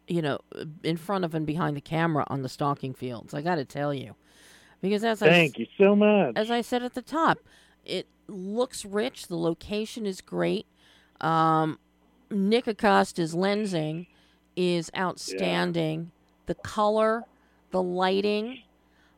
you 0.07 0.21
know, 0.21 0.39
in 0.83 0.97
front 0.97 1.25
of 1.25 1.35
and 1.35 1.45
behind 1.45 1.75
the 1.75 1.81
camera 1.81 2.23
on 2.27 2.41
the 2.41 2.49
stalking 2.49 2.93
fields. 2.93 3.33
I 3.33 3.41
got 3.41 3.55
to 3.55 3.65
tell 3.65 3.93
you. 3.93 4.15
Because 4.81 5.03
as 5.03 5.19
Thank 5.19 5.57
I, 5.57 5.61
you 5.61 5.67
so 5.77 5.95
much. 5.95 6.33
As 6.35 6.49
I 6.49 6.61
said 6.61 6.83
at 6.83 6.93
the 6.93 7.01
top, 7.01 7.39
it 7.85 8.07
looks 8.27 8.85
rich. 8.85 9.27
The 9.27 9.37
location 9.37 10.05
is 10.05 10.21
great. 10.21 10.65
Um, 11.19 11.79
Nick 12.29 12.67
Acosta's 12.67 13.33
lensing 13.33 14.07
is 14.55 14.91
outstanding. 14.95 15.99
Yeah. 15.99 16.05
The 16.47 16.55
color, 16.55 17.23
the 17.71 17.81
lighting. 17.81 18.59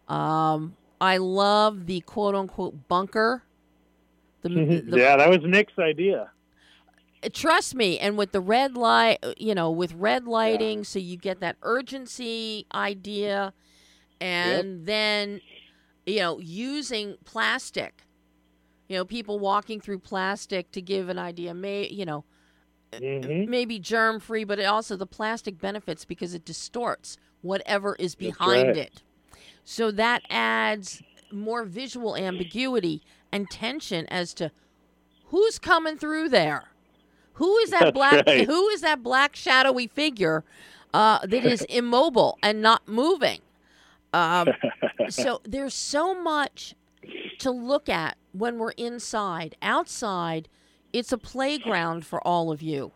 Um, 0.08 0.76
I 1.00 1.18
love 1.18 1.86
the 1.86 2.02
quote 2.02 2.36
unquote 2.36 2.88
bunker. 2.88 3.44
The, 4.42 4.50
the, 4.50 4.98
yeah, 4.98 5.18
that 5.18 5.30
was 5.30 5.40
Nick's 5.44 5.78
idea. 5.78 6.32
Trust 7.34 7.76
me, 7.76 8.00
and 8.00 8.18
with 8.18 8.32
the 8.32 8.40
red 8.40 8.78
light, 8.78 9.18
you 9.38 9.54
know, 9.54 9.70
with 9.70 9.94
red 9.94 10.26
lighting, 10.26 10.80
yeah. 10.80 10.84
so 10.84 11.00
you 11.00 11.18
get 11.18 11.42
that 11.42 11.58
urgency 11.64 12.66
idea, 12.74 13.54
and 14.22 14.80
yep. 14.80 14.86
then, 14.86 15.42
you 16.06 16.20
know, 16.20 16.40
using 16.40 17.16
plastic. 17.26 18.04
You 18.88 18.98
know, 18.98 19.06
people 19.06 19.38
walking 19.38 19.82
through 19.82 20.00
plastic 20.00 20.72
to 20.72 20.82
give 20.82 21.10
an 21.10 21.20
idea. 21.20 21.54
May 21.54 21.90
you 21.90 22.06
know, 22.06 22.24
mm-hmm. 22.94 23.50
maybe 23.50 23.80
germ 23.80 24.20
free, 24.20 24.46
but 24.46 24.58
it 24.58 24.64
also 24.64 24.96
the 24.96 25.06
plastic 25.06 25.60
benefits 25.60 26.06
because 26.06 26.34
it 26.34 26.46
distorts 26.46 27.18
whatever 27.42 27.96
is 28.00 28.16
behind 28.16 28.70
right. 28.70 28.78
it. 28.78 29.04
So 29.64 29.92
that 29.92 30.24
adds 30.30 31.04
more 31.32 31.64
visual 31.64 32.16
ambiguity 32.16 33.04
and 33.32 33.50
tension 33.50 34.06
as 34.08 34.34
to 34.36 34.52
who's 35.26 35.60
coming 35.60 35.98
through 35.98 36.30
there. 36.30 36.66
Who 37.34 37.58
is 37.58 37.70
that 37.70 37.80
That's 37.80 37.94
black? 37.94 38.28
Right. 38.28 38.46
Who 38.46 38.68
is 38.70 38.82
that 38.82 39.02
black 39.02 39.36
shadowy 39.36 39.88
figure 39.88 40.44
uh, 40.94 41.20
that 41.26 41.46
is 41.46 41.62
immobile 41.70 42.38
and 42.44 42.62
not 42.62 42.88
moving? 42.88 43.40
Um, 44.14 44.50
so 45.10 45.42
there's 45.46 45.74
so 45.74 46.14
much 46.14 46.76
to 47.40 47.52
look 47.52 47.88
at 47.88 48.18
when 48.34 48.58
we're 48.58 48.72
inside. 48.72 49.56
Outside, 49.62 50.50
it's 50.92 51.12
a 51.12 51.18
playground 51.18 52.06
for 52.06 52.26
all 52.28 52.52
of 52.52 52.62
you, 52.62 52.92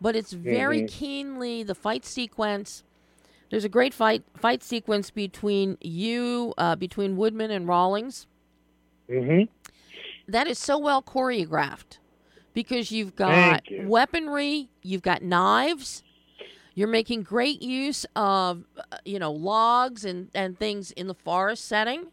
but 0.00 0.16
it's 0.16 0.32
very 0.32 0.78
mm-hmm. 0.78 0.86
keenly 0.86 1.62
the 1.62 1.74
fight 1.74 2.04
sequence. 2.04 2.82
There's 3.50 3.64
a 3.64 3.68
great 3.68 3.92
fight 3.92 4.22
fight 4.38 4.62
sequence 4.62 5.10
between 5.10 5.76
you, 5.82 6.54
uh, 6.56 6.76
between 6.76 7.16
Woodman 7.16 7.50
and 7.50 7.68
Rawlings. 7.68 8.26
Mm-hmm. 9.10 9.71
That 10.32 10.46
is 10.46 10.58
so 10.58 10.78
well 10.78 11.02
choreographed 11.02 11.98
because 12.54 12.90
you've 12.90 13.14
got 13.14 13.70
you. 13.70 13.86
weaponry, 13.86 14.70
you've 14.82 15.02
got 15.02 15.22
knives. 15.22 16.02
You're 16.74 16.88
making 16.88 17.24
great 17.24 17.60
use 17.60 18.06
of, 18.16 18.64
uh, 18.78 18.96
you 19.04 19.18
know, 19.18 19.30
logs 19.30 20.06
and, 20.06 20.30
and 20.34 20.58
things 20.58 20.90
in 20.92 21.06
the 21.06 21.14
forest 21.14 21.66
setting. 21.66 22.06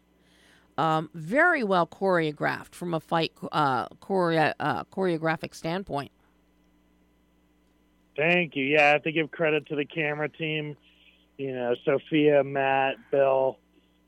Um, 0.76 1.08
very 1.14 1.64
well 1.64 1.86
choreographed 1.86 2.74
from 2.74 2.92
a 2.92 3.00
fight 3.00 3.32
uh, 3.52 3.88
choreo- 4.02 4.52
uh, 4.60 4.84
choreographic 4.84 5.54
standpoint. 5.54 6.12
Thank 8.18 8.54
you. 8.54 8.64
Yeah, 8.66 8.84
I 8.84 8.88
have 8.88 9.02
to 9.04 9.12
give 9.12 9.30
credit 9.30 9.66
to 9.68 9.76
the 9.76 9.86
camera 9.86 10.28
team. 10.28 10.76
You 11.38 11.54
know, 11.54 11.74
Sophia, 11.86 12.44
Matt, 12.44 12.96
Bill, 13.10 13.56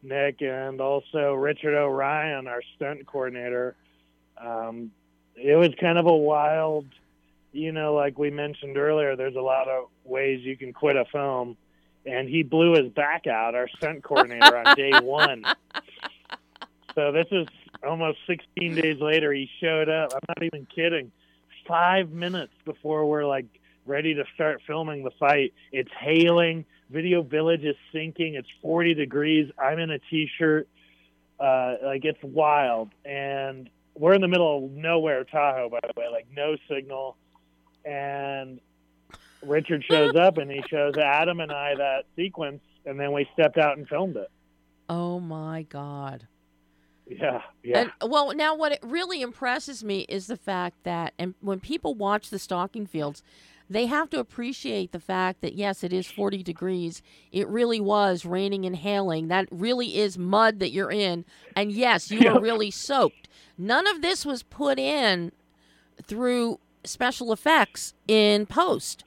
Nick, 0.03 0.43
and 0.43 0.83
also 0.83 1.33
Richard 1.33 1.75
O'Ryan, 1.75 2.47
our 2.47 2.61
stunt 2.77 3.07
coordinator. 3.07 3.75
Um, 4.45 4.91
it 5.37 5.57
was 5.57 5.71
kind 5.81 5.99
of 5.99 6.07
a 6.07 6.17
wild, 6.17 6.87
you 7.53 7.73
know, 7.73 7.95
like 7.95 8.19
we 8.19 8.31
mentioned 8.31 8.77
earlier, 8.77 9.17
there's 9.17 9.37
a 9.37 9.41
lot 9.41 9.69
of 9.69 9.89
ways 10.05 10.41
you 10.43 10.57
can 10.57 10.73
quit 10.73 10.97
a 10.97 11.05
film. 11.07 11.57
And 12.05 12.29
he 12.29 12.43
blew 12.43 12.75
his 12.75 12.91
back 12.93 13.27
out, 13.29 13.55
our 13.55 13.69
stunt 13.77 14.03
coordinator, 14.03 14.57
on 14.57 14.75
day 14.75 14.93
one. 15.03 15.45
So 16.97 17.13
this 17.13 17.27
is 17.31 17.47
almost 17.87 18.19
16 18.27 18.75
days 18.75 19.01
later. 19.01 19.33
He 19.33 19.49
showed 19.61 19.89
up. 19.89 20.13
I'm 20.13 20.21
not 20.29 20.43
even 20.43 20.67
kidding. 20.75 21.13
Five 21.67 22.11
minutes 22.11 22.53
before 22.65 23.07
we're 23.07 23.25
like 23.25 23.47
ready 23.87 24.15
to 24.15 24.25
start 24.35 24.63
filming 24.67 25.05
the 25.05 25.13
fight, 25.13 25.55
it's 25.71 25.91
hailing. 25.99 26.65
Video 26.91 27.23
Village 27.23 27.63
is 27.63 27.77
sinking. 27.93 28.35
It's 28.35 28.49
40 28.63 28.95
degrees. 28.95 29.51
I'm 29.57 29.79
in 29.79 29.91
a 29.91 29.99
t-shirt. 30.11 30.69
Uh, 31.39 31.77
like 31.83 32.05
it's 32.05 32.23
wild, 32.23 32.91
and 33.05 33.69
we're 33.95 34.15
in 34.15 34.21
the 34.21 34.29
middle 34.29 34.65
of 34.65 34.73
nowhere, 34.73 35.25
Tahoe, 35.25 35.69
by 35.69 35.81
the 35.83 35.93
way, 36.01 36.09
like 36.11 36.27
no 36.35 36.57
signal. 36.69 37.17
And 37.85 38.61
Richard 39.43 39.85
shows 39.89 40.15
up 40.15 40.39
and 40.39 40.51
he 40.51 40.63
shows 40.69 40.97
Adam 40.97 41.41
and 41.41 41.53
I 41.53 41.75
that 41.75 42.05
sequence, 42.17 42.63
and 42.87 42.99
then 42.99 43.13
we 43.13 43.29
stepped 43.33 43.59
out 43.59 43.77
and 43.77 43.89
filmed 43.89 44.17
it. 44.17 44.31
Oh 44.89 45.21
my 45.21 45.63
God. 45.63 46.27
Yeah, 47.07 47.43
yeah. 47.63 47.91
And 48.01 48.11
well, 48.11 48.35
now 48.35 48.55
what 48.55 48.73
it 48.73 48.79
really 48.83 49.21
impresses 49.21 49.83
me 49.83 50.01
is 50.09 50.27
the 50.29 50.37
fact 50.37 50.85
that, 50.85 51.15
and 51.19 51.35
when 51.41 51.61
people 51.61 51.95
watch 51.95 52.31
the 52.31 52.39
stalking 52.39 52.87
fields, 52.87 53.23
they 53.71 53.87
have 53.87 54.11
to 54.11 54.21
appreciate 54.21 54.93
the 54.93 55.01
fact 55.01 55.41
that 55.41 55.55
yes, 55.55 55.83
it 55.83 55.93
is 55.93 56.07
40 56.07 56.43
degrees. 56.43 57.03
It 57.31 57.49
really 57.49 57.81
was 57.81 58.25
raining 58.25 58.65
and 58.65 58.77
hailing. 58.77 59.29
That 59.29 59.49
really 59.51 59.97
is 59.97 60.19
mud 60.19 60.59
that 60.61 60.71
you're 60.71 60.93
in, 60.93 61.25
and 61.57 61.73
yes, 61.73 62.11
you 62.11 62.29
are 62.29 62.41
really 62.41 62.71
soaked. 62.71 63.29
None 63.57 63.87
of 63.87 64.03
this 64.03 64.27
was 64.27 64.43
put 64.43 64.79
in 64.79 65.33
through 66.03 66.59
special 66.85 67.33
effects 67.33 67.95
in 68.09 68.47
post. 68.47 69.05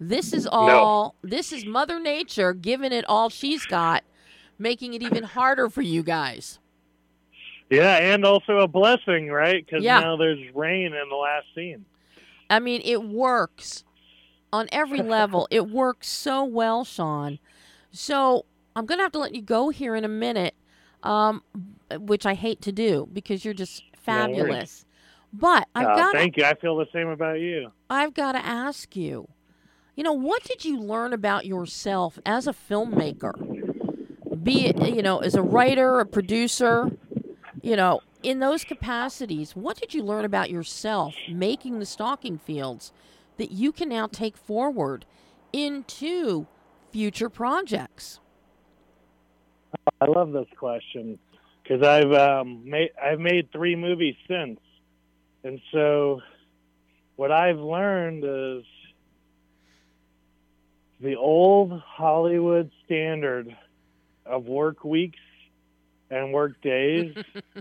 This 0.00 0.32
is 0.32 0.46
all. 0.46 1.16
No. 1.22 1.28
This 1.28 1.52
is 1.52 1.64
Mother 1.64 1.98
Nature 2.00 2.52
giving 2.52 2.92
it 2.92 3.04
all 3.08 3.28
she's 3.28 3.66
got, 3.66 4.04
making 4.58 4.94
it 4.94 5.02
even 5.02 5.24
harder 5.24 5.68
for 5.68 5.82
you 5.82 6.02
guys. 6.02 6.58
Yeah, 7.70 7.96
and 7.96 8.24
also 8.24 8.58
a 8.58 8.68
blessing, 8.68 9.28
right? 9.28 9.64
Because 9.64 9.84
yeah. 9.84 10.00
now 10.00 10.16
there's 10.16 10.38
rain 10.54 10.94
in 10.94 11.08
the 11.10 11.16
last 11.16 11.46
scene. 11.54 11.84
I 12.48 12.60
mean, 12.60 12.80
it 12.84 13.04
works 13.04 13.84
on 14.52 14.68
every 14.72 15.02
level. 15.02 15.48
it 15.50 15.68
works 15.68 16.08
so 16.08 16.44
well, 16.44 16.84
Sean. 16.84 17.38
So 17.90 18.44
I'm 18.76 18.86
going 18.86 18.98
to 18.98 19.02
have 19.02 19.12
to 19.12 19.18
let 19.18 19.34
you 19.34 19.42
go 19.42 19.70
here 19.70 19.94
in 19.94 20.04
a 20.04 20.08
minute, 20.08 20.54
um, 21.02 21.42
which 21.90 22.26
I 22.26 22.34
hate 22.34 22.60
to 22.62 22.72
do 22.72 23.08
because 23.12 23.44
you're 23.44 23.54
just 23.54 23.82
fabulous. 23.96 24.84
No 24.84 24.88
but 25.32 25.68
I've 25.74 25.86
uh, 25.86 25.96
got. 25.96 26.14
Thank 26.14 26.36
you. 26.36 26.44
I 26.44 26.54
feel 26.54 26.76
the 26.76 26.88
same 26.92 27.08
about 27.08 27.40
you. 27.40 27.70
I've 27.90 28.14
got 28.14 28.32
to 28.32 28.44
ask 28.44 28.96
you. 28.96 29.28
You 29.94 30.04
know, 30.04 30.12
what 30.12 30.44
did 30.44 30.64
you 30.64 30.78
learn 30.78 31.12
about 31.12 31.44
yourself 31.44 32.20
as 32.24 32.46
a 32.46 32.52
filmmaker? 32.52 33.34
Be 34.44 34.66
it, 34.66 34.94
you 34.94 35.02
know, 35.02 35.18
as 35.18 35.34
a 35.34 35.42
writer, 35.42 35.98
a 35.98 36.06
producer, 36.06 36.92
you 37.62 37.74
know, 37.74 38.00
in 38.22 38.38
those 38.38 38.62
capacities, 38.62 39.56
what 39.56 39.76
did 39.76 39.94
you 39.94 40.04
learn 40.04 40.24
about 40.24 40.50
yourself 40.50 41.16
making 41.28 41.80
the 41.80 41.86
stalking 41.86 42.38
fields 42.38 42.92
that 43.38 43.50
you 43.50 43.72
can 43.72 43.88
now 43.88 44.06
take 44.06 44.36
forward 44.36 45.06
into 45.52 46.46
future 46.90 47.30
projects? 47.30 48.20
I 50.00 50.06
love 50.06 50.32
this 50.32 50.46
question 50.58 51.18
because 51.62 51.86
I've 51.86 52.12
um, 52.12 52.68
made 52.68 52.90
I've 53.02 53.20
made 53.20 53.50
three 53.52 53.76
movies 53.76 54.16
since, 54.28 54.60
and 55.44 55.60
so 55.72 56.20
what 57.16 57.32
I've 57.32 57.58
learned 57.58 58.24
is 58.24 58.64
the 61.00 61.16
old 61.16 61.80
Hollywood 61.80 62.70
standard 62.84 63.56
of 64.26 64.44
work 64.44 64.84
weeks 64.84 65.18
and 66.10 66.32
work 66.32 66.60
days 66.60 67.14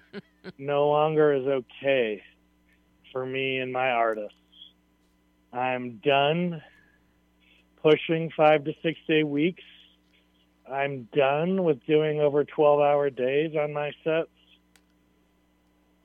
no 0.58 0.90
longer 0.90 1.34
is 1.34 1.46
okay 1.46 2.24
for 3.12 3.26
me 3.26 3.60
and 3.60 3.72
my 3.72 3.90
artists. 3.92 4.38
I'm 5.54 5.98
done 6.04 6.62
pushing 7.82 8.32
five 8.36 8.66
to 8.66 8.74
six 8.84 9.00
day 9.08 9.24
weeks. 9.24 9.64
I'm 10.70 11.08
done 11.14 11.64
with 11.64 11.86
doing 11.86 12.20
over 12.20 12.44
12 12.44 12.80
hour 12.82 13.10
days 13.10 13.56
on 13.56 13.74
my 13.74 13.92
sets. 14.04 14.30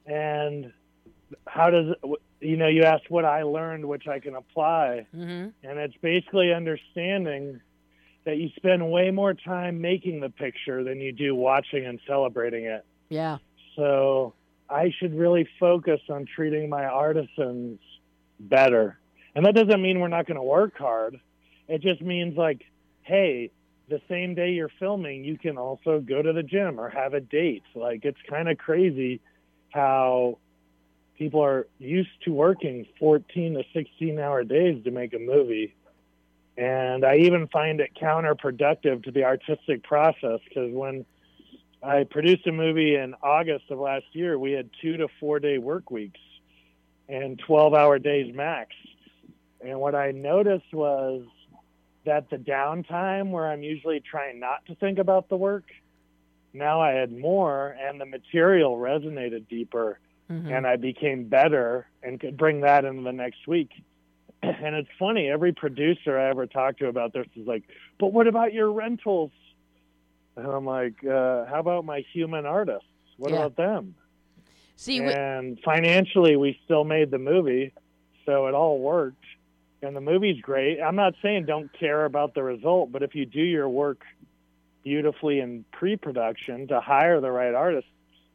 And 0.06 0.72
how 1.46 1.70
does, 1.70 1.94
you 2.40 2.56
know, 2.56 2.68
you 2.68 2.84
asked 2.84 3.10
what 3.10 3.24
I 3.24 3.42
learned, 3.42 3.86
which 3.86 4.06
I 4.06 4.20
can 4.20 4.36
apply. 4.36 5.06
Mm-hmm. 5.14 5.48
And 5.68 5.78
it's 5.78 5.96
basically 6.00 6.52
understanding 6.52 7.60
that 8.24 8.36
you 8.36 8.50
spend 8.56 8.88
way 8.90 9.10
more 9.10 9.34
time 9.34 9.80
making 9.80 10.20
the 10.20 10.30
picture 10.30 10.84
than 10.84 11.00
you 11.00 11.12
do 11.12 11.34
watching 11.34 11.84
and 11.84 11.98
celebrating 12.06 12.64
it. 12.64 12.84
Yeah. 13.08 13.38
So 13.74 14.34
I 14.70 14.92
should 14.98 15.14
really 15.18 15.48
focus 15.58 16.00
on 16.08 16.26
treating 16.26 16.68
my 16.68 16.84
artisans 16.84 17.80
better 18.38 18.98
and 19.34 19.46
that 19.46 19.54
doesn't 19.54 19.80
mean 19.80 20.00
we're 20.00 20.08
not 20.08 20.26
going 20.26 20.36
to 20.36 20.42
work 20.42 20.76
hard. 20.76 21.18
It 21.68 21.80
just 21.80 22.02
means 22.02 22.36
like, 22.36 22.64
hey, 23.02 23.50
the 23.88 24.00
same 24.08 24.34
day 24.34 24.50
you're 24.50 24.70
filming, 24.78 25.24
you 25.24 25.38
can 25.38 25.58
also 25.58 26.00
go 26.00 26.22
to 26.22 26.32
the 26.32 26.42
gym 26.42 26.80
or 26.80 26.88
have 26.88 27.14
a 27.14 27.20
date. 27.20 27.62
Like 27.74 28.04
it's 28.04 28.18
kind 28.28 28.48
of 28.48 28.58
crazy 28.58 29.20
how 29.70 30.38
people 31.18 31.44
are 31.44 31.66
used 31.78 32.10
to 32.24 32.32
working 32.32 32.86
14 32.98 33.54
to 33.54 33.64
16 33.72 34.18
hour 34.18 34.44
days 34.44 34.82
to 34.84 34.90
make 34.90 35.14
a 35.14 35.18
movie. 35.18 35.74
And 36.56 37.04
I 37.04 37.16
even 37.18 37.48
find 37.48 37.80
it 37.80 37.90
counterproductive 38.00 39.04
to 39.04 39.10
the 39.10 39.24
artistic 39.24 39.82
process 39.82 40.40
because 40.48 40.72
when 40.72 41.04
I 41.82 42.04
produced 42.04 42.46
a 42.46 42.52
movie 42.52 42.94
in 42.94 43.14
August 43.22 43.64
of 43.70 43.78
last 43.78 44.06
year, 44.12 44.38
we 44.38 44.52
had 44.52 44.70
two 44.80 44.96
to 44.98 45.08
four 45.18 45.40
day 45.40 45.58
work 45.58 45.90
weeks 45.90 46.20
and 47.08 47.38
12 47.38 47.74
hour 47.74 47.98
days 47.98 48.34
max. 48.34 48.74
And 49.64 49.78
what 49.80 49.94
I 49.94 50.10
noticed 50.10 50.72
was 50.72 51.24
that 52.04 52.28
the 52.30 52.36
downtime 52.36 53.30
where 53.30 53.46
I'm 53.46 53.62
usually 53.62 54.00
trying 54.00 54.40
not 54.40 54.64
to 54.66 54.74
think 54.74 54.98
about 54.98 55.28
the 55.28 55.36
work, 55.36 55.64
now 56.52 56.80
I 56.80 56.90
had 56.92 57.16
more 57.16 57.76
and 57.80 58.00
the 58.00 58.06
material 58.06 58.76
resonated 58.76 59.48
deeper 59.48 59.98
Mhm. 60.30 60.50
and 60.56 60.66
I 60.66 60.76
became 60.76 61.28
better 61.28 61.86
and 62.02 62.18
could 62.18 62.36
bring 62.36 62.60
that 62.62 62.84
into 62.84 63.02
the 63.02 63.12
next 63.12 63.46
week. 63.46 63.70
And 64.42 64.74
it's 64.74 64.88
funny, 64.98 65.28
every 65.28 65.52
producer 65.52 66.18
I 66.18 66.28
ever 66.30 66.46
talked 66.46 66.80
to 66.80 66.88
about 66.88 67.12
this 67.12 67.26
is 67.36 67.46
like, 67.46 67.62
but 68.00 68.08
what 68.12 68.26
about 68.26 68.52
your 68.52 68.72
rentals? 68.72 69.30
And 70.36 70.46
I'm 70.46 70.64
like, 70.64 71.04
uh, 71.04 71.44
how 71.46 71.60
about 71.60 71.84
my 71.84 72.00
human 72.12 72.44
artists? 72.46 72.88
What 73.18 73.30
Yeah. 73.30 73.36
about 73.38 73.56
them? 73.56 73.94
See, 74.74 75.00
we, 75.00 75.12
and 75.12 75.60
financially, 75.60 76.34
we 76.36 76.58
still 76.64 76.82
made 76.82 77.12
the 77.12 77.18
movie, 77.18 77.72
so 78.26 78.46
it 78.48 78.54
all 78.54 78.80
worked. 78.80 79.24
And 79.82 79.96
the 79.96 80.00
movie's 80.00 80.40
great. 80.40 80.80
I'm 80.80 80.94
not 80.94 81.14
saying 81.22 81.46
don't 81.46 81.70
care 81.78 82.04
about 82.04 82.34
the 82.34 82.42
result, 82.42 82.92
but 82.92 83.02
if 83.02 83.14
you 83.14 83.26
do 83.26 83.40
your 83.42 83.68
work 83.68 84.02
beautifully 84.84 85.40
in 85.40 85.64
pre-production 85.72 86.68
to 86.68 86.80
hire 86.80 87.20
the 87.20 87.30
right 87.30 87.54
artist, 87.54 87.88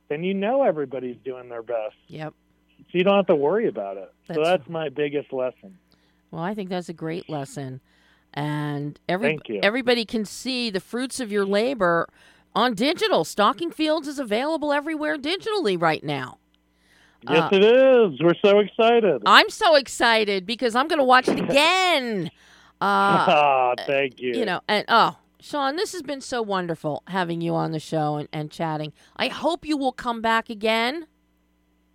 then 0.10 0.24
you 0.24 0.34
know 0.34 0.64
everybody's 0.64 1.18
doing 1.24 1.50
their 1.50 1.64
best, 1.64 1.96
yep. 2.08 2.34
so 2.78 2.98
you 2.98 3.04
don't 3.04 3.18
have 3.18 3.28
to 3.28 3.36
worry 3.36 3.68
about 3.68 3.98
it. 3.98 4.14
so 4.28 4.34
That's- 4.34 4.48
that's 4.60 4.70
my 4.70 4.90
biggest 4.90 5.34
lesson. 5.34 5.78
Well, 6.32 6.44
I 6.44 6.54
think 6.54 6.70
that's 6.70 6.90
a 6.90 6.94
great 6.94 7.30
lesson, 7.30 7.80
and 8.34 9.00
every 9.08 9.40
everybody 9.64 10.04
can 10.04 10.26
see 10.26 10.70
the 10.70 10.82
fruits 10.82 11.22
of 11.22 11.32
your 11.32 11.46
labor 11.46 12.08
on 12.54 12.74
digital. 12.74 13.24
Stalking 13.24 13.72
Fields 13.72 14.08
is 14.08 14.20
available 14.20 14.74
everywhere 14.74 15.18
digitally 15.18 15.82
right 15.82 16.04
now. 16.04 16.38
Yes, 17.28 17.52
Uh, 17.52 17.56
it 17.56 17.64
is. 17.64 18.22
We're 18.22 18.36
so 18.44 18.60
excited. 18.60 19.24
I'm 19.26 19.50
so 19.50 19.76
excited 19.76 20.46
because 20.46 20.76
I'm 20.76 20.88
going 20.88 21.00
to 21.00 21.04
watch 21.06 21.28
it 21.28 21.40
again. 21.40 22.32
Uh, 22.80 23.26
Ah, 23.28 23.74
thank 23.88 24.22
you. 24.22 24.36
you 24.36 24.46
know, 24.46 24.62
and 24.68 24.86
oh, 24.88 25.18
Sean, 25.40 25.78
this 25.78 25.94
has 25.94 26.04
been 26.04 26.22
so 26.22 26.44
wonderful 26.44 27.02
having 27.08 27.42
you 27.42 27.56
on 27.56 27.72
the 27.72 27.80
show 27.80 28.18
and, 28.18 28.30
and 28.32 28.52
chatting. 28.52 28.94
I 29.16 29.30
hope 29.30 29.66
you 29.66 29.76
will 29.78 29.92
come 29.92 30.22
back 30.22 30.48
again. 30.52 31.08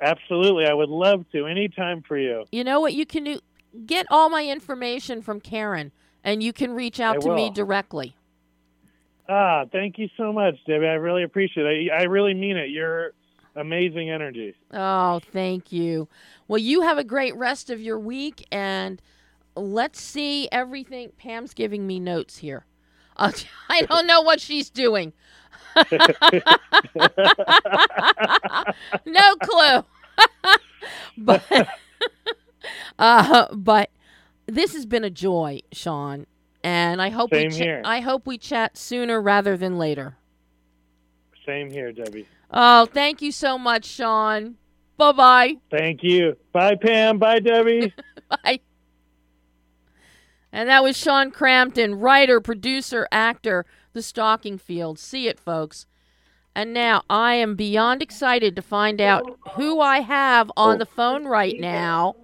Absolutely, 0.01 0.67
I 0.67 0.75
would 0.75 0.89
love 0.89 1.25
to 1.31 1.47
anytime 1.47 2.03
for 2.03 2.19
you. 2.19 2.47
You 2.51 2.65
know 2.65 2.81
what 2.81 2.95
you 2.95 3.07
can 3.07 3.23
do? 3.23 3.39
Get 3.87 4.07
all 4.11 4.29
my 4.29 4.45
information 4.45 5.23
from 5.23 5.41
Karen, 5.41 5.93
and 6.25 6.43
you 6.43 6.53
can 6.53 6.73
reach 6.73 6.99
out 6.99 7.19
I 7.19 7.21
to 7.21 7.33
me 7.33 7.49
directly. 7.51 8.17
Ah, 9.29 9.67
thank 9.71 9.99
you 9.99 10.09
so 10.17 10.33
much, 10.33 10.57
Debbie. 10.67 10.87
I 10.89 10.95
really 10.95 11.23
appreciate 11.23 11.65
it. 11.65 11.93
I, 11.93 12.01
I 12.01 12.03
really 12.07 12.35
mean 12.35 12.57
it. 12.57 12.71
You're 12.71 13.13
amazing 13.57 14.11
energy. 14.11 14.55
Oh, 14.73 15.21
thank 15.33 15.73
you. 15.73 16.09
Well, 16.49 16.59
you 16.59 16.83
have 16.83 16.99
a 16.99 17.05
great 17.05 17.37
rest 17.37 17.71
of 17.71 17.81
your 17.81 17.99
week, 17.99 18.47
and 18.51 19.01
let's 19.57 20.01
see 20.01 20.49
everything. 20.51 21.13
Pam's 21.19 21.55
giving 21.55 21.87
me 21.87 22.01
notes 22.01 22.39
here. 22.39 22.67
Uh, 23.17 23.33
I 23.69 23.83
don't 23.83 24.07
know 24.07 24.23
what 24.23 24.41
she's 24.41 24.71
doing. 24.71 25.13
no 29.07 29.35
clue. 29.43 29.85
but 31.17 31.43
uh, 32.99 33.47
but 33.55 33.91
this 34.47 34.75
has 34.75 34.85
been 34.85 35.05
a 35.05 35.11
joy, 35.11 35.61
Sean, 35.73 36.27
and 36.63 37.01
I 37.01 37.09
hope 37.09 37.31
Same 37.33 37.51
we. 37.51 37.73
I 37.85 38.01
hope 38.01 38.27
we 38.27 38.37
chat 38.37 38.77
sooner 38.77 39.21
rather 39.21 39.57
than 39.57 39.79
later. 39.79 40.17
Same 41.47 41.71
here, 41.71 41.93
Debbie. 41.93 42.27
Oh, 42.53 42.87
thank 42.87 43.23
you 43.23 43.33
so 43.33 43.57
much, 43.59 43.85
Sean. 43.85 44.57
Bye 44.99 45.13
bye. 45.13 45.57
Thank 45.71 46.03
you. 46.03 46.37
Bye, 46.53 46.77
Pam. 46.77 47.19
Bye, 47.19 47.41
Debbie. 47.41 47.95
Bye. 48.45 48.61
And 50.53 50.69
that 50.69 50.83
was 50.83 50.97
Sean 50.97 51.31
Crampton, 51.31 51.95
writer, 51.95 52.41
producer, 52.41 53.09
actor, 53.11 53.65
The 53.95 54.03
Stalking 54.03 54.59
Field. 54.59 54.99
See 54.99 55.27
it, 55.27 55.41
folks. 55.41 55.87
And 56.55 56.75
now 56.75 57.03
I 57.09 57.35
am 57.35 57.57
beyond 57.57 58.03
excited 58.03 58.55
to 58.57 58.63
find 58.63 59.01
out 59.01 59.39
who 59.55 59.81
I 59.81 60.01
have 60.01 60.53
on 60.55 60.77
the 60.77 60.85
phone 60.85 61.25
right 61.25 61.59
now. 61.59 62.17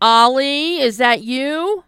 Ali, 0.00 0.80
is 0.80 0.98
that 0.98 1.22
you? 1.22 1.82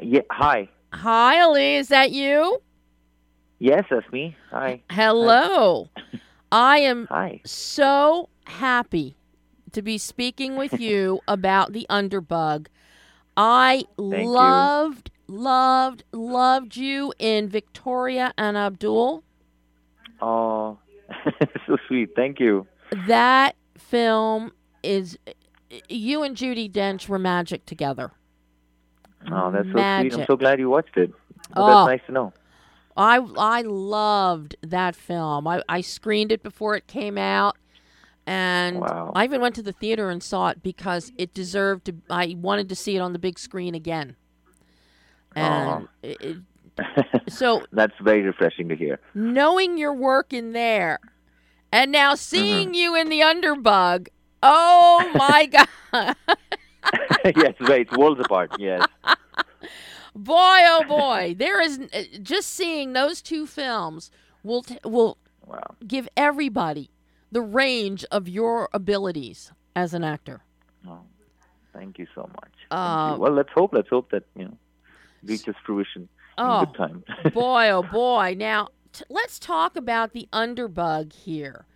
Yeah. 0.00 0.22
Hi. 0.30 0.70
Hi, 0.94 1.40
Ali, 1.40 1.76
is 1.76 1.88
that 1.88 2.10
you? 2.10 2.62
Yes, 3.60 3.84
that's 3.90 4.10
me. 4.10 4.34
Hi. 4.50 4.82
Hello. 4.90 5.90
I 6.50 6.78
am 6.78 7.06
Hi. 7.10 7.42
so 7.44 8.30
happy 8.46 9.16
to 9.72 9.82
be 9.82 9.98
speaking 9.98 10.56
with 10.56 10.80
you 10.80 11.20
about 11.28 11.72
the 11.74 11.86
underbug. 11.90 12.66
I 13.36 13.84
you. 13.98 14.04
loved, 14.26 15.10
loved, 15.28 16.04
loved 16.12 16.76
you 16.76 17.12
in 17.18 17.48
Victoria 17.50 18.32
and 18.38 18.56
Abdul. 18.56 19.22
Oh, 20.22 20.78
so 21.66 21.76
sweet. 21.86 22.10
Thank 22.16 22.40
you. 22.40 22.66
That 23.06 23.56
film 23.76 24.52
is 24.82 25.18
you 25.90 26.22
and 26.22 26.34
Judi 26.34 26.70
Dench 26.70 27.08
were 27.08 27.18
magic 27.18 27.66
together. 27.66 28.10
Oh, 29.30 29.50
that's 29.52 29.66
so 29.66 29.72
sweet. 29.72 30.14
I'm 30.14 30.26
so 30.26 30.36
glad 30.36 30.58
you 30.58 30.70
watched 30.70 30.96
it. 30.96 31.10
Well, 31.54 31.66
Oh. 31.66 31.86
That's 31.86 31.98
nice 32.00 32.06
to 32.06 32.12
know. 32.12 32.32
I 33.00 33.16
I 33.38 33.62
loved 33.62 34.56
that 34.62 34.94
film. 34.94 35.46
I, 35.48 35.62
I 35.68 35.80
screened 35.80 36.30
it 36.32 36.42
before 36.42 36.76
it 36.76 36.86
came 36.86 37.16
out, 37.18 37.56
and 38.26 38.80
Wow. 38.80 39.12
I 39.14 39.24
even 39.24 39.40
went 39.40 39.54
to 39.56 39.62
the 39.62 39.72
theater 39.72 40.10
and 40.10 40.22
saw 40.22 40.48
it 40.48 40.62
because 40.62 41.12
it 41.16 41.32
deserved 41.34 41.86
to. 41.86 41.94
I 42.10 42.36
wanted 42.38 42.68
to 42.68 42.74
see 42.76 42.96
it 42.96 43.00
on 43.00 43.12
the 43.12 43.18
big 43.18 43.38
screen 43.38 43.74
again. 43.74 44.16
And 45.34 45.88
it, 46.02 46.16
it- 46.20 46.36
so 47.28 47.62
that's 47.72 47.92
very 48.00 48.22
refreshing 48.22 48.68
to 48.68 48.76
hear. 48.76 48.98
knowing 49.14 49.76
your 49.78 49.92
work 49.94 50.32
in 50.32 50.52
there, 50.52 50.98
and 51.72 51.92
now 51.92 52.14
seeing 52.14 52.68
Mm-hmm. 52.68 52.74
you 52.74 52.96
in 52.96 53.08
the 53.08 53.20
Underbug. 53.20 54.08
Oh 54.42 55.10
my 55.14 55.46
god! 55.92 56.16
yes, 57.36 57.54
right. 57.60 57.86
Worlds 57.98 58.20
apart. 58.24 58.50
Yes. 58.58 58.86
Boy, 60.14 60.34
oh 60.66 60.84
boy, 60.88 61.34
there 61.38 61.60
is 61.60 61.78
uh, 61.94 62.02
just 62.22 62.50
seeing 62.50 62.92
those 62.92 63.22
two 63.22 63.46
films 63.46 64.10
will 64.42 64.62
t- 64.62 64.78
will 64.84 65.16
Wow. 65.46 65.74
give 65.86 66.08
everybody 66.16 66.90
the 67.32 67.40
range 67.42 68.04
of 68.12 68.28
your 68.28 68.68
abilities 68.72 69.52
as 69.74 69.94
an 69.94 70.04
actor. 70.04 70.42
Oh, 70.86 71.00
thank 71.72 71.98
you 71.98 72.06
so 72.14 72.22
much. 72.22 72.52
Uh, 72.70 73.14
you. 73.14 73.20
Well, 73.22 73.32
let's 73.32 73.50
hope. 73.54 73.72
Let's 73.72 73.88
hope 73.88 74.10
that 74.10 74.24
you 74.36 74.44
know 74.44 74.56
reaches 75.24 75.54
fruition 75.64 76.08
Oh. 76.38 76.60
in 76.60 76.64
good 76.66 76.74
time. 76.76 77.04
boy, 77.34 77.68
oh 77.70 77.82
boy. 77.82 78.34
Now, 78.38 78.68
t- 78.92 79.04
let's 79.10 79.38
talk 79.38 79.76
about 79.76 80.12
the 80.12 80.28
underbug 80.32 81.12
here. 81.12 81.66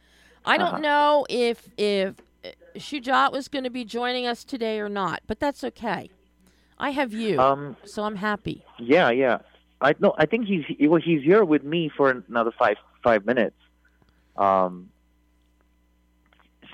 I 0.45 0.57
don't 0.59 0.69
Uh-huh. 0.75 0.79
know 0.79 1.27
if 1.29 1.69
if 1.77 2.15
uh, 2.45 2.49
Shujaat 2.77 3.33
was 3.33 3.49
going 3.49 3.65
to 3.65 3.71
be 3.71 3.85
joining 3.85 4.27
us 4.27 4.45
today 4.45 4.79
or 4.81 4.89
not, 4.89 5.23
but 5.27 5.41
that's 5.41 5.65
okay. 5.65 6.11
I 6.79 6.91
have 6.91 7.12
you, 7.12 7.41
um. 7.41 7.77
so 7.85 8.03
I'm 8.05 8.16
happy. 8.16 8.64
Yeah. 8.79 9.11
Yeah. 9.11 9.39
I 9.81 9.95
no. 9.99 10.14
I 10.18 10.27
think 10.27 10.47
he's 10.47 10.64
well, 10.81 11.01
he's 11.01 11.22
here 11.22 11.45
with 11.45 11.62
me 11.64 11.91
for 11.97 12.11
another 12.29 12.53
five 12.59 12.77
five 13.03 13.25
minutes. 13.27 13.57
Um. 14.37 14.91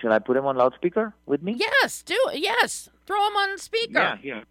Should 0.00 0.12
I 0.12 0.18
put 0.18 0.34
him 0.36 0.46
on 0.46 0.56
loudspeaker 0.56 1.14
with 1.26 1.42
me? 1.42 1.56
Yes, 1.58 2.02
do 2.02 2.16
it. 2.32 2.38
Yes, 2.40 2.88
throw 3.06 3.26
him 3.26 3.36
on 3.36 3.58
speaker. 3.58 4.18
yeah. 4.22 4.44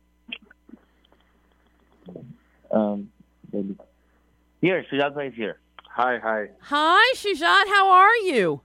Um, 2.71 3.09
maybe. 3.51 3.75
Here, 4.61 4.85
Shujaat 4.91 5.27
is 5.27 5.33
here. 5.33 5.57
Hi, 5.87 6.19
hi. 6.19 6.49
Hi, 6.61 7.13
Shujaat. 7.15 7.65
How 7.67 7.89
are 7.89 8.15
you? 8.17 8.61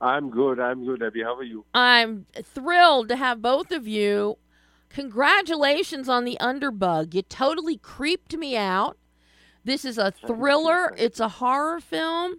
I'm 0.00 0.30
good. 0.30 0.60
I'm 0.60 0.84
good, 0.84 1.02
Abby. 1.02 1.22
How 1.22 1.36
are 1.36 1.42
you? 1.42 1.64
I'm 1.74 2.26
thrilled 2.42 3.08
to 3.10 3.16
have 3.16 3.42
both 3.42 3.70
of 3.70 3.86
you. 3.86 4.38
Congratulations 4.96 6.08
on 6.08 6.24
the 6.24 6.38
underbug. 6.40 7.12
You 7.12 7.20
totally 7.20 7.76
creeped 7.76 8.34
me 8.34 8.56
out. 8.56 8.96
This 9.62 9.84
is 9.84 9.98
a 9.98 10.10
thriller. 10.10 10.94
It's 10.96 11.20
a 11.20 11.28
horror 11.28 11.80
film. 11.80 12.36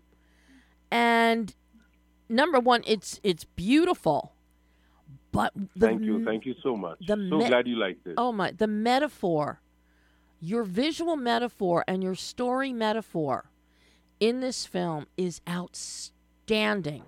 And 0.89 1.53
number 2.27 2.59
one, 2.59 2.81
it's 2.87 3.19
it's 3.23 3.43
beautiful. 3.43 4.33
But 5.31 5.53
the 5.75 5.85
Thank 5.85 6.01
you. 6.01 6.25
Thank 6.25 6.47
you 6.47 6.55
so 6.63 6.75
much. 6.75 6.97
the 7.05 7.13
so 7.29 7.37
me- 7.37 7.47
glad 7.47 7.67
you 7.67 7.75
liked 7.75 8.07
it. 8.07 8.15
Oh 8.17 8.31
my 8.31 8.49
the 8.49 8.65
metaphor. 8.65 9.61
Your 10.39 10.63
visual 10.63 11.15
metaphor 11.15 11.83
and 11.87 12.03
your 12.03 12.15
story 12.15 12.73
metaphor 12.73 13.51
in 14.19 14.39
this 14.39 14.65
film 14.65 15.05
is 15.15 15.41
outstanding. 15.47 17.03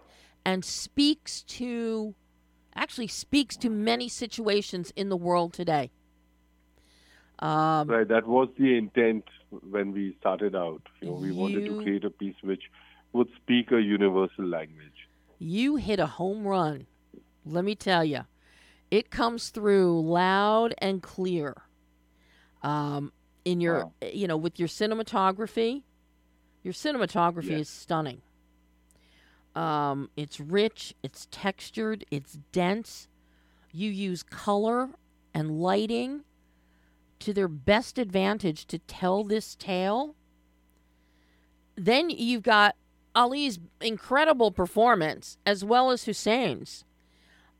and 0.45 0.63
speaks 0.63 1.41
to 1.43 2.13
actually 2.79 3.07
speaks 3.07 3.57
to 3.57 3.69
many 3.69 4.07
situations 4.07 4.91
in 4.95 5.09
the 5.09 5.17
world 5.17 5.51
today. 5.53 5.91
Um, 7.39 7.87
Right, 7.89 8.07
that 8.07 8.25
was 8.27 8.49
the 8.57 8.77
intent 8.77 9.25
when 9.71 9.91
we 9.91 10.15
started 10.19 10.55
out. 10.55 10.81
You 11.01 11.07
know, 11.09 11.13
we 11.15 11.31
wanted 11.31 11.65
to 11.65 11.73
create 11.83 12.03
a 12.05 12.09
piece 12.09 12.35
which 12.41 12.63
would 13.13 13.27
speak 13.41 13.71
a 13.71 13.81
universal 13.81 14.45
language. 14.45 14.99
you 15.41 15.77
hit 15.77 15.99
a 15.99 16.05
home 16.05 16.45
run. 16.45 16.85
Let 17.45 17.63
me 17.63 17.73
tell 17.73 18.03
you, 18.03 18.21
it 18.91 19.09
comes 19.09 19.49
through 19.51 20.01
loud 20.01 20.73
and 20.79 21.01
clear. 21.01 21.55
Um, 22.61 23.13
in 23.45 23.61
your, 23.61 23.85
Wow. 23.85 23.93
you 24.13 24.27
know, 24.27 24.35
with 24.35 24.59
your 24.59 24.67
cinematography, 24.67 25.83
your 26.61 26.73
cinematography 26.73 27.51
Yes. 27.51 27.61
is 27.61 27.69
stunning. 27.69 28.21
Um, 29.55 30.09
it's 30.15 30.39
rich, 30.39 30.93
it's 31.03 31.27
textured, 31.31 32.05
it's 32.11 32.37
dense. 32.51 33.07
You 33.71 33.89
use 33.89 34.23
color 34.23 34.89
and 35.33 35.59
lighting 35.59 36.23
to 37.19 37.33
their 37.33 37.47
best 37.47 37.97
advantage 37.97 38.65
to 38.67 38.79
tell 38.79 39.23
this 39.23 39.55
tale. 39.55 40.15
Then 41.75 42.09
you've 42.09 42.43
got 42.43 42.75
Ali's 43.15 43.59
incredible 43.81 44.51
performance 44.51 45.37
as 45.45 45.63
well 45.63 45.91
as 45.91 46.05
Hussein's. 46.05 46.85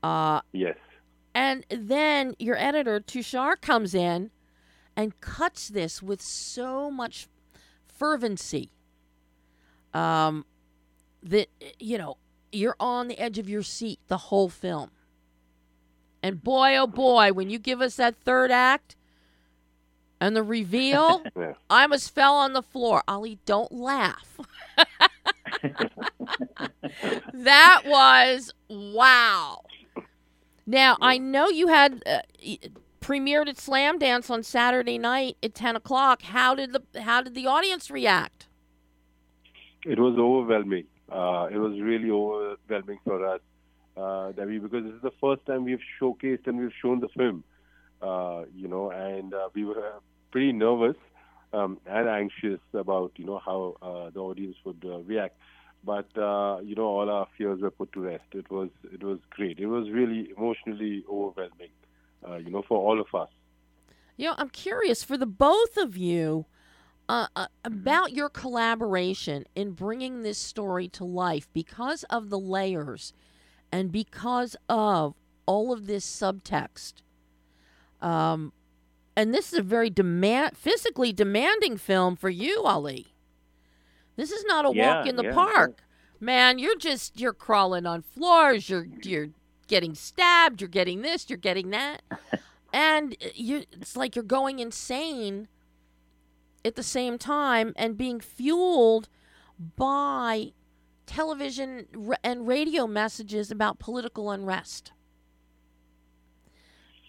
Uh, 0.02 0.40
Yes. 0.52 0.78
and 1.34 1.64
then 1.68 2.34
your 2.38 2.56
editor, 2.56 3.00
Tushar, 3.00 3.60
comes 3.60 3.94
in 3.94 4.30
and 4.96 5.20
cuts 5.20 5.68
this 5.68 6.02
with 6.02 6.22
so 6.22 6.90
much 6.90 7.28
fervency 7.86 8.70
um, 9.92 10.44
that, 11.22 11.48
you 11.78 11.98
know, 11.98 12.16
you're 12.52 12.76
on 12.80 13.08
the 13.08 13.18
edge 13.18 13.38
of 13.38 13.48
your 13.48 13.62
seat 13.62 14.00
the 14.08 14.16
whole 14.16 14.48
film. 14.48 14.90
And 16.22 16.42
boy, 16.42 16.76
oh 16.76 16.86
boy, 16.86 17.32
when 17.32 17.48
you 17.50 17.58
give 17.58 17.80
us 17.80 17.96
that 17.96 18.16
third 18.16 18.50
act 18.50 18.96
and 20.20 20.36
the 20.36 20.42
reveal, 20.42 21.22
Yeah. 21.36 21.54
I 21.68 21.82
almost 21.82 22.14
fell 22.14 22.34
on 22.34 22.52
the 22.52 22.62
floor. 22.62 23.02
Ali, 23.08 23.38
don't 23.46 23.72
laugh. 23.72 24.38
that 27.32 27.82
was 27.86 28.52
wow. 28.68 29.62
Now 30.66 30.96
I 31.00 31.18
know 31.18 31.48
you 31.48 31.68
had 31.68 32.02
uh, 32.06 32.20
premiered 33.00 33.48
at 33.48 33.56
Slamdance 33.56 34.30
on 34.30 34.42
Saturday 34.42 34.98
night 34.98 35.36
at 35.42 35.54
ten 35.54 35.74
o'clock. 35.76 36.22
How 36.22 36.54
did 36.54 36.72
the 36.72 37.00
how 37.02 37.22
did 37.22 37.34
the 37.34 37.46
audience 37.46 37.90
react? 37.90 38.46
It 39.84 39.98
was 39.98 40.16
overwhelming. 40.18 40.84
Uh, 41.10 41.48
it 41.50 41.58
was 41.58 41.80
really 41.80 42.10
overwhelming 42.10 42.98
for 43.04 43.26
us, 43.26 43.40
uh, 43.96 44.32
Debbie, 44.32 44.58
because 44.58 44.84
this 44.84 44.94
is 44.94 45.02
the 45.02 45.12
first 45.20 45.44
time 45.46 45.64
we've 45.64 45.82
showcased 46.00 46.46
and 46.46 46.58
we've 46.58 46.72
shown 46.80 47.00
the 47.00 47.08
film. 47.08 47.42
Uh, 48.00 48.44
you 48.54 48.68
know, 48.68 48.90
and 48.90 49.34
uh, 49.34 49.48
we 49.54 49.64
were 49.64 49.94
pretty 50.30 50.52
nervous 50.52 50.96
um, 51.52 51.78
and 51.86 52.08
anxious 52.08 52.60
about 52.74 53.12
you 53.16 53.26
know 53.26 53.40
how 53.44 53.76
uh, 53.82 54.10
the 54.10 54.20
audience 54.20 54.56
would 54.64 54.82
uh, 54.84 54.98
react. 55.00 55.36
But 55.84 56.16
uh, 56.16 56.60
you 56.62 56.74
know, 56.74 56.84
all 56.84 57.10
our 57.10 57.26
fears 57.36 57.60
were 57.60 57.70
put 57.70 57.92
to 57.92 58.00
rest. 58.00 58.24
It 58.32 58.50
was 58.50 58.68
it 58.92 59.02
was 59.02 59.18
great. 59.30 59.58
It 59.58 59.66
was 59.66 59.90
really 59.90 60.32
emotionally 60.36 61.04
overwhelming. 61.10 61.70
Uh, 62.26 62.36
you 62.36 62.50
know, 62.50 62.62
for 62.68 62.78
all 62.78 63.00
of 63.00 63.06
us. 63.14 63.30
You 64.16 64.26
know, 64.26 64.34
I'm 64.36 64.50
curious 64.50 65.02
for 65.02 65.16
the 65.16 65.26
both 65.26 65.78
of 65.78 65.96
you 65.96 66.44
uh, 67.10 67.26
uh, 67.34 67.46
about 67.64 68.12
your 68.12 68.28
collaboration 68.28 69.44
in 69.56 69.72
bringing 69.72 70.22
this 70.22 70.38
story 70.38 70.86
to 70.86 71.04
life 71.04 71.48
because 71.52 72.04
of 72.04 72.30
the 72.30 72.38
layers 72.38 73.12
and 73.72 73.90
because 73.90 74.54
of 74.68 75.16
all 75.44 75.72
of 75.72 75.88
this 75.88 76.06
subtext. 76.06 77.02
Um, 78.00 78.52
and 79.16 79.34
this 79.34 79.52
is 79.52 79.58
a 79.58 79.62
very 79.62 79.90
demand, 79.90 80.56
physically 80.56 81.12
demanding 81.12 81.78
film 81.78 82.14
for 82.14 82.30
you, 82.30 82.62
Ali. 82.62 83.08
This 84.14 84.30
is 84.30 84.44
not 84.44 84.64
a 84.64 84.70
walk 84.70 85.08
in 85.08 85.16
the 85.16 85.24
yeah, 85.24 85.34
park, 85.34 85.82
man. 86.20 86.60
You're 86.60 86.78
just 86.78 87.18
you're 87.18 87.32
crawling 87.32 87.86
on 87.86 88.02
floors. 88.02 88.70
You're 88.70 88.86
you're 89.02 89.30
getting 89.66 89.96
stabbed. 89.96 90.60
You're 90.60 90.68
getting 90.68 91.02
this. 91.02 91.28
You're 91.28 91.38
getting 91.38 91.70
that, 91.70 92.02
and 92.72 93.16
you 93.34 93.64
it's 93.72 93.96
like 93.96 94.14
you're 94.14 94.22
going 94.22 94.60
insane 94.60 95.48
at 96.64 96.74
the 96.74 96.82
same 96.82 97.18
time 97.18 97.72
and 97.76 97.96
being 97.96 98.20
fueled 98.20 99.08
by 99.76 100.52
television 101.06 101.86
and 102.22 102.46
radio 102.46 102.86
messages 102.86 103.50
about 103.50 103.78
political 103.78 104.30
unrest. 104.30 104.92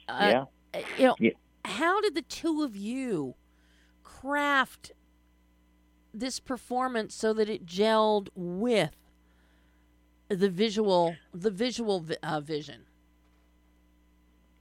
Uh, 0.08 0.45
yeah. 0.74 0.82
you 0.97 1.06
know, 1.06 1.16
Yeah. 1.20 1.32
how 1.66 2.02
did 2.02 2.16
the 2.16 2.22
two 2.22 2.64
of 2.64 2.76
you 2.76 3.36
craft 4.04 4.91
this 6.14 6.39
performance 6.39 7.16
so 7.16 7.34
that 7.34 7.49
it 7.49 7.66
gelled 7.66 8.30
with 8.36 8.95
the 10.30 10.49
visual, 10.49 11.16
the 11.34 11.52
visual 11.52 12.06
uh, 12.24 12.41
vision? 12.41 12.86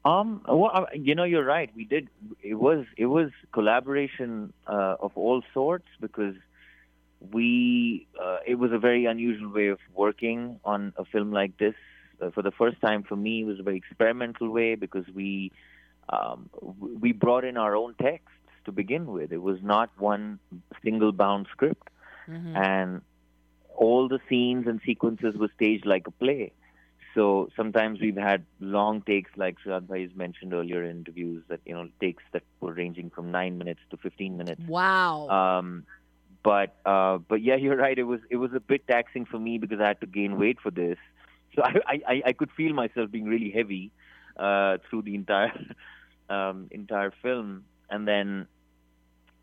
Um, 0.05 0.43
well, 0.49 0.71
uh, 0.73 0.85
you 0.95 1.15
know, 1.15 1.25
you're 1.25 1.45
right. 1.45 1.71
We 1.75 1.85
did. 1.85 2.09
It 2.43 2.55
was 2.55 2.87
it 2.97 3.07
was 3.07 3.31
collaboration 3.53 4.53
uh, 4.67 4.97
of 5.01 5.13
all 5.15 5.43
sorts 5.53 5.87
because 6.01 6.35
we. 7.33 8.07
Uh, 8.21 8.39
it 8.47 8.55
was 8.57 8.73
a 8.73 8.79
very 8.79 9.05
unusual 9.07 9.51
way 9.53 9.69
of 9.69 9.79
working 9.95 10.59
on 10.65 10.93
a 10.97 11.05
film 11.05 11.33
like 11.33 11.57
this. 11.59 11.75
Uh, 12.21 12.31
for 12.31 12.43
the 12.43 12.51
first 12.51 12.81
time 12.81 13.03
for 13.03 13.17
me, 13.17 13.43
it 13.43 13.45
was 13.45 13.59
a 13.59 13.63
very 13.63 13.77
experimental 13.77 14.51
way 14.51 14.75
because 14.75 15.05
we 15.15 15.53
um, 16.09 16.49
we 17.01 17.13
brought 17.13 17.45
in 17.45 17.57
our 17.57 17.77
own 17.77 17.95
texts 18.01 18.29
to 18.65 18.73
begin 18.73 19.07
with. 19.07 19.33
It 19.33 19.43
was 19.43 19.59
not 19.63 19.91
one 19.99 20.39
single 20.83 21.13
bound 21.13 21.47
script 21.51 21.89
Mhm. 22.29 22.57
and 22.57 23.01
all 23.75 24.09
the 24.09 24.21
scenes 24.29 24.67
and 24.67 24.81
sequences 24.85 25.37
were 25.37 25.51
staged 25.55 25.87
like 25.87 26.07
a 26.07 26.11
play. 26.11 26.53
So 27.15 27.51
sometimes 27.57 28.01
we've 28.01 28.17
had 28.17 28.45
long 28.61 29.03
takes, 29.03 29.31
like 29.37 29.59
Shad 29.59 29.89
Bhai 29.89 30.03
has 30.03 30.15
mentioned 30.15 30.55
earlier 30.55 30.85
in 30.85 30.99
interviews, 30.99 31.43
that 31.49 31.61
you 31.65 31.75
know 31.75 31.89
takes 32.01 32.23
that 32.33 32.43
were 32.61 32.73
ranging 32.73 33.11
from 33.11 33.31
nine 33.33 33.59
minutes 33.59 33.81
to 33.91 33.97
fifteen 33.97 34.37
minutes. 34.37 34.63
Wow. 34.67 35.29
Um, 35.29 35.85
but 36.43 36.77
uh, 36.87 37.19
but 37.19 37.43
yeah, 37.43 37.57
you're 37.57 37.77
right. 37.77 37.99
It 37.99 38.05
was 38.05 38.21
it 38.31 38.37
was 38.37 38.53
a 38.55 38.61
bit 38.61 38.87
taxing 38.87 39.25
for 39.27 39.39
me 39.39 39.59
because 39.59 39.81
I 39.81 39.89
had 39.89 40.01
to 40.03 40.07
gain 40.07 40.39
weight 40.39 40.59
for 40.61 40.71
this. 40.71 40.99
So 41.57 41.63
I 41.63 41.75
I, 41.87 42.01
I- 42.09 42.23
I 42.27 42.33
could 42.33 42.51
feel 42.53 42.73
myself 42.75 43.11
being 43.11 43.25
really 43.25 43.51
heavy 43.51 43.91
uh, 44.37 44.79
through 44.89 45.03
the 45.03 45.17
entire 45.17 45.53
um, 46.31 46.69
entire 46.71 47.13
film, 47.23 47.65
and 47.91 48.07
then 48.07 48.47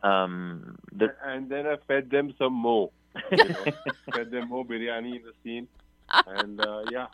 um, 0.04 0.78
the 0.94 1.14
And 1.26 1.50
then 1.50 1.68
I 1.68 1.76
fed 1.88 2.10
them 2.10 2.34
some 2.38 2.54
more. 2.54 2.92
You 3.32 3.38
know, 3.50 3.66
fed 4.14 4.32
them 4.32 4.48
more 4.50 4.64
biryani 4.64 5.16
in 5.18 5.24
the 5.24 5.34
scene, 5.44 5.68
and 6.28 6.62
uh, 6.62 6.84
yeah. 6.92 7.08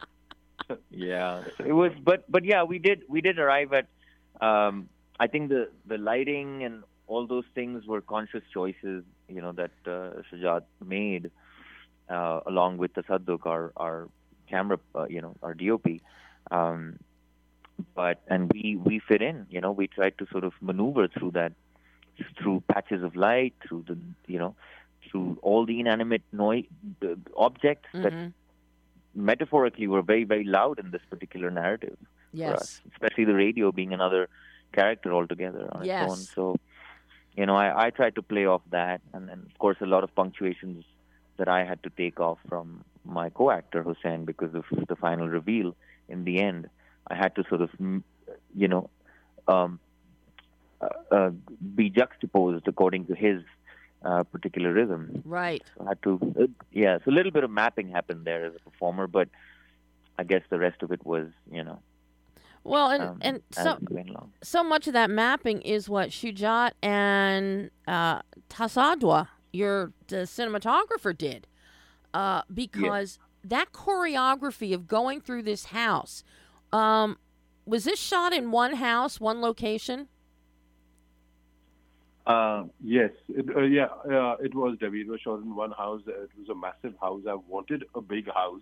yeah 0.89 1.43
so 1.57 1.63
it 1.63 1.71
was 1.71 1.91
but 2.03 2.29
but 2.31 2.43
yeah 2.45 2.63
we 2.63 2.79
did 2.79 3.03
we 3.07 3.21
did 3.21 3.39
arrive 3.39 3.73
at 3.73 3.87
um 4.41 4.87
i 5.19 5.27
think 5.27 5.49
the 5.49 5.69
the 5.85 5.97
lighting 5.97 6.63
and 6.63 6.83
all 7.07 7.25
those 7.27 7.45
things 7.53 7.85
were 7.85 8.01
conscious 8.01 8.43
choices 8.53 9.03
you 9.27 9.41
know 9.41 9.51
that 9.51 9.71
uh, 9.87 10.21
Shujaat 10.31 10.63
made 10.85 11.31
uh, 12.09 12.39
along 12.45 12.77
with 12.77 12.93
Tasadduk 12.93 13.45
our 13.45 13.71
our 13.77 14.09
camera 14.49 14.79
uh, 14.95 15.05
you 15.09 15.21
know 15.21 15.35
our 15.41 15.53
dop 15.53 15.85
um 16.51 16.97
but 17.95 18.21
and 18.27 18.51
we 18.53 18.75
we 18.75 18.99
fit 18.99 19.21
in 19.21 19.45
you 19.49 19.59
know 19.61 19.71
we 19.71 19.87
tried 19.87 20.17
to 20.17 20.25
sort 20.31 20.43
of 20.43 20.53
maneuver 20.61 21.07
through 21.07 21.31
that 21.31 21.53
through 22.37 22.61
patches 22.71 23.03
of 23.03 23.15
light 23.15 23.53
through 23.67 23.83
the 23.87 23.97
you 24.27 24.37
know 24.39 24.55
through 25.09 25.37
all 25.41 25.65
the 25.65 25.79
inanimate 25.79 26.23
noise 26.31 26.65
the 26.99 27.17
objects 27.35 27.89
that 28.01 28.13
Mhm. 28.13 28.33
Metaphorically 29.15 29.87
were 29.87 30.01
very 30.01 30.23
very 30.23 30.43
loud 30.43 30.79
in 30.79 30.91
this 30.91 31.01
particular 31.09 31.49
narrative 31.51 31.97
for 32.43 32.53
us, 32.53 32.81
Yes. 32.83 32.93
especially 32.93 33.25
the 33.25 33.35
radio 33.35 33.71
being 33.71 33.93
another 33.93 34.27
character 34.73 35.13
altogether 35.13 35.69
on 35.71 35.85
Yes. 35.85 36.01
its 36.01 36.09
own. 36.09 36.27
So, 36.35 36.55
you 37.35 37.45
know, 37.45 37.55
I, 37.55 37.85
I 37.85 37.89
tried 37.91 38.15
to 38.15 38.21
play 38.21 38.45
off 38.45 38.61
that, 38.71 39.01
and 39.13 39.29
then 39.29 39.43
of 39.45 39.57
course 39.59 39.77
a 39.81 39.85
lot 39.85 40.03
of 40.03 40.13
punctuations 40.15 40.83
that 41.37 41.47
I 41.47 41.63
had 41.63 41.81
to 41.83 41.89
take 41.89 42.19
off 42.19 42.39
from 42.47 42.83
my 43.05 43.29
co-actor 43.29 43.83
Hussein 43.83 44.25
because 44.25 44.53
of 44.55 44.65
the 44.87 44.95
final 44.95 45.27
reveal. 45.27 45.75
In 46.09 46.23
the 46.25 46.39
end, 46.39 46.69
I 47.07 47.15
had 47.15 47.35
to 47.35 47.43
sort 47.49 47.61
of, 47.61 47.71
mm, 47.81 48.03
you 48.55 48.67
know, 48.67 48.89
um, 49.47 49.79
uh, 50.81 50.87
uh, 51.11 51.29
be 51.75 51.89
juxtaposed 51.89 52.67
according 52.67 53.05
to 53.07 53.15
his 53.15 53.41
uh, 54.03 54.23
particular 54.23 54.71
rhythm. 54.73 55.21
Right. 55.25 55.63
So 55.77 55.85
I 55.85 55.89
had 55.89 56.03
to, 56.03 56.19
uh, 56.39 56.47
yeah. 56.71 56.97
So 57.03 57.11
a 57.11 57.15
little 57.15 57.31
bit 57.31 57.43
of 57.43 57.51
mapping 57.51 57.89
happened 57.89 58.25
there 58.25 58.45
as 58.45 58.53
a 58.55 58.69
performer, 58.69 59.07
but 59.07 59.29
I 60.19 60.23
guess 60.23 60.41
the 60.49 60.59
rest 60.59 60.83
of 60.83 60.91
it 60.91 61.05
was, 61.05 61.27
you 61.51 61.63
know, 61.63 61.79
Well, 62.63 62.91
and 62.91 63.03
um, 63.03 63.17
and 63.21 63.41
so 63.51 63.77
we 63.89 63.95
went 63.95 64.09
along. 64.09 64.31
so 64.41 64.63
much 64.63 64.87
of 64.87 64.93
that 64.93 65.09
mapping 65.09 65.61
is 65.61 65.89
what 65.89 66.09
Shujaat 66.09 66.71
and 66.81 67.71
uh, 67.87 68.21
Tasadduk, 68.49 69.27
your 69.51 69.91
the 70.07 70.25
cinematographer, 70.27 71.17
did, 71.17 71.47
uh, 72.13 72.43
because 72.53 73.19
that 73.43 73.71
choreography 73.73 74.73
of 74.73 74.87
going 74.87 75.19
through 75.19 75.43
this 75.43 75.65
house, 75.65 76.23
um, 76.71 77.17
was 77.65 77.83
this 77.83 77.99
shot 77.99 78.33
in 78.33 78.51
one 78.51 78.75
house, 78.75 79.19
one 79.19 79.41
location? 79.41 80.07
Uh, 82.25 82.63
yes, 82.81 83.11
it, 83.27 83.45
uh, 83.55 83.61
yeah, 83.61 83.87
uh, 84.09 84.37
it 84.41 84.55
was 84.55 84.77
Debbie. 84.79 85.01
It 85.01 85.07
was 85.07 85.19
shot 85.21 85.41
in 85.41 85.55
one 85.55 85.71
house. 85.71 86.01
It 86.07 86.29
was 86.39 86.49
a 86.49 86.55
massive 86.55 86.97
house. 87.01 87.21
I 87.29 87.35
wanted 87.35 87.85
a 87.95 88.01
big 88.01 88.31
house. 88.31 88.61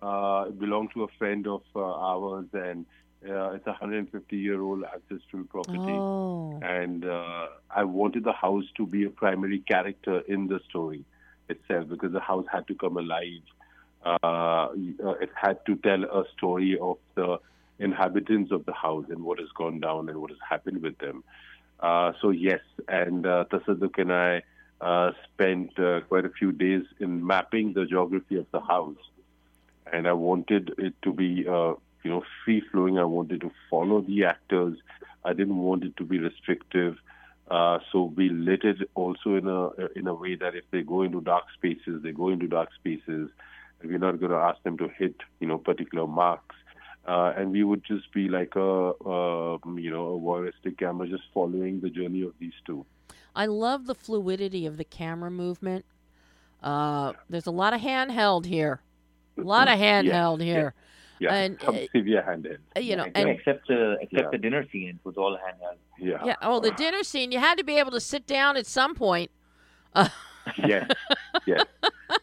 Uh, 0.00 0.46
it 0.48 0.58
belonged 0.58 0.90
to 0.94 1.04
a 1.04 1.08
friend 1.18 1.46
of 1.46 1.62
uh, 1.74 1.80
ours, 1.80 2.46
and 2.52 2.86
uh, 3.28 3.50
it's 3.50 3.66
a 3.66 3.70
150 3.70 4.36
year 4.36 4.60
old 4.60 4.84
ancestral 4.84 5.44
property. 5.44 5.78
Oh. 5.78 6.58
And 6.62 7.04
uh, 7.04 7.48
I 7.70 7.84
wanted 7.84 8.24
the 8.24 8.32
house 8.32 8.64
to 8.76 8.86
be 8.86 9.04
a 9.04 9.10
primary 9.10 9.60
character 9.60 10.20
in 10.20 10.46
the 10.46 10.60
story 10.68 11.04
itself 11.48 11.88
because 11.88 12.12
the 12.12 12.20
house 12.20 12.46
had 12.50 12.66
to 12.68 12.74
come 12.74 12.96
alive. 12.96 13.42
Uh, 14.04 14.68
it 15.20 15.30
had 15.34 15.64
to 15.66 15.76
tell 15.76 16.04
a 16.04 16.24
story 16.36 16.78
of 16.78 16.98
the 17.14 17.38
inhabitants 17.78 18.52
of 18.52 18.64
the 18.64 18.72
house 18.72 19.04
and 19.08 19.22
what 19.22 19.38
has 19.38 19.48
gone 19.56 19.80
down 19.80 20.08
and 20.08 20.18
what 20.18 20.30
has 20.30 20.38
happened 20.48 20.80
with 20.82 20.96
them. 20.98 21.24
Uh, 21.80 22.12
so 22.20 22.30
yes, 22.30 22.60
and 22.88 23.26
uh, 23.26 23.44
Tasadduk 23.50 23.98
and 23.98 24.12
I 24.12 24.42
uh, 24.80 25.12
spent 25.32 25.78
uh, 25.78 26.00
quite 26.02 26.24
a 26.24 26.30
few 26.30 26.52
days 26.52 26.84
in 27.00 27.26
mapping 27.26 27.74
the 27.74 27.84
geography 27.86 28.36
of 28.36 28.46
the 28.52 28.60
house, 28.60 28.96
and 29.92 30.08
I 30.08 30.12
wanted 30.12 30.74
it 30.78 30.94
to 31.02 31.12
be, 31.12 31.46
uh, 31.46 31.74
you 32.02 32.10
know, 32.10 32.22
free 32.44 32.62
flowing. 32.72 32.98
I 32.98 33.04
wanted 33.04 33.40
to 33.42 33.50
follow 33.70 34.00
the 34.00 34.24
actors. 34.24 34.78
I 35.24 35.32
didn't 35.32 35.58
want 35.58 35.84
it 35.84 35.96
to 35.98 36.04
be 36.04 36.18
restrictive. 36.18 36.96
Uh, 37.50 37.78
so 37.92 38.12
we 38.16 38.28
lit 38.28 38.64
it 38.64 38.90
also 38.94 39.36
in 39.36 39.46
a 39.46 39.68
in 39.96 40.06
a 40.08 40.14
way 40.14 40.34
that 40.34 40.56
if 40.56 40.64
they 40.72 40.82
go 40.82 41.02
into 41.02 41.20
dark 41.20 41.44
spaces, 41.54 42.02
they 42.02 42.10
go 42.12 42.30
into 42.30 42.48
dark 42.48 42.70
spaces. 42.74 43.30
We're 43.84 43.98
not 43.98 44.18
going 44.18 44.32
to 44.32 44.38
ask 44.38 44.60
them 44.62 44.78
to 44.78 44.88
hit, 44.88 45.16
you 45.38 45.46
know, 45.46 45.58
particular 45.58 46.06
marks 46.06 46.56
uh, 47.06 47.32
and 47.36 47.52
we 47.52 47.62
would 47.64 47.84
just 47.84 48.12
be 48.12 48.28
like 48.28 48.56
a, 48.56 48.60
a 48.60 49.58
you 49.76 49.90
know 49.90 50.14
a 50.14 50.20
voyeuristic 50.20 50.78
camera 50.78 51.08
just 51.08 51.22
following 51.32 51.80
the 51.80 51.90
journey 51.90 52.22
of 52.22 52.32
these 52.38 52.52
two. 52.66 52.84
I 53.34 53.46
love 53.46 53.86
the 53.86 53.94
fluidity 53.94 54.66
of 54.66 54.76
the 54.76 54.84
camera 54.84 55.30
movement. 55.30 55.84
Uh, 56.62 57.12
there's 57.28 57.46
a 57.46 57.50
lot 57.50 57.74
of 57.74 57.80
handheld 57.80 58.46
here, 58.46 58.80
a 59.38 59.42
lot 59.42 59.68
of 59.68 59.78
handheld 59.88 60.38
yeah, 60.40 60.44
here. 60.44 60.74
Yeah, 61.18 61.34
and 61.34 61.60
some 61.64 61.76
uh, 61.76 61.80
severe 61.94 62.22
handheld. 62.22 62.58
You 62.82 62.96
know, 62.96 63.04
Yeah, 63.04 63.12
and 63.14 63.28
except 63.30 63.70
uh, 63.70 63.92
except 64.00 64.12
Yeah. 64.24 64.28
the 64.32 64.38
dinner 64.38 64.66
scene, 64.70 64.88
it 64.88 65.04
was 65.04 65.16
all 65.16 65.36
handheld. 65.36 65.78
Yeah. 65.98 66.18
yeah. 66.24 66.36
Oh, 66.42 66.60
the 66.60 66.72
dinner 66.72 67.02
scene. 67.04 67.30
You 67.32 67.38
had 67.38 67.56
to 67.58 67.64
be 67.64 67.76
able 67.76 67.92
to 67.92 68.00
sit 68.00 68.26
down 68.26 68.56
at 68.56 68.66
some 68.66 68.94
point. 68.94 69.30
Yes. 70.64 70.88
yes. 71.44 71.64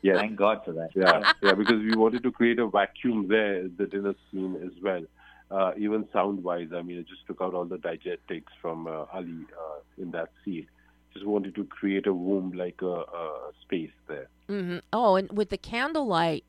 Yes. 0.03 0.17
Thank 0.17 0.35
God 0.35 0.61
for 0.65 0.73
that. 0.73 0.89
yeah, 0.95 1.23
yeah, 1.41 1.53
because 1.55 1.79
we 1.79 1.95
wanted 1.95 2.23
to 2.23 2.31
create 2.31 2.59
a 2.59 2.67
vacuum 2.67 3.27
there, 3.29 3.67
the 3.69 3.87
dinner 3.87 4.13
scene 4.29 4.55
as 4.63 4.71
well. 4.83 5.03
Uh, 5.49 5.71
even 5.77 6.07
sound-wise, 6.11 6.69
I 6.75 6.81
mean, 6.81 6.97
it 6.97 7.07
just 7.07 7.25
took 7.25 7.41
out 7.41 7.53
all 7.53 7.65
the 7.65 7.77
diegetics 7.77 8.51
from 8.61 8.87
uh, 8.87 9.05
Ali 9.13 9.45
uh, 9.63 9.79
in 10.01 10.11
that 10.11 10.29
scene. 10.43 10.67
Just 11.13 11.25
wanted 11.25 11.55
to 11.55 11.63
create 11.65 12.05
a 12.07 12.13
womb 12.13 12.51
like 12.51 12.81
a, 12.81 12.85
a 13.21 13.51
space 13.61 13.91
there. 14.07 14.27
hmm 14.47 14.79
Oh, 14.91 15.15
and 15.15 15.31
with 15.31 15.49
the 15.49 15.57
candlelight 15.57 16.43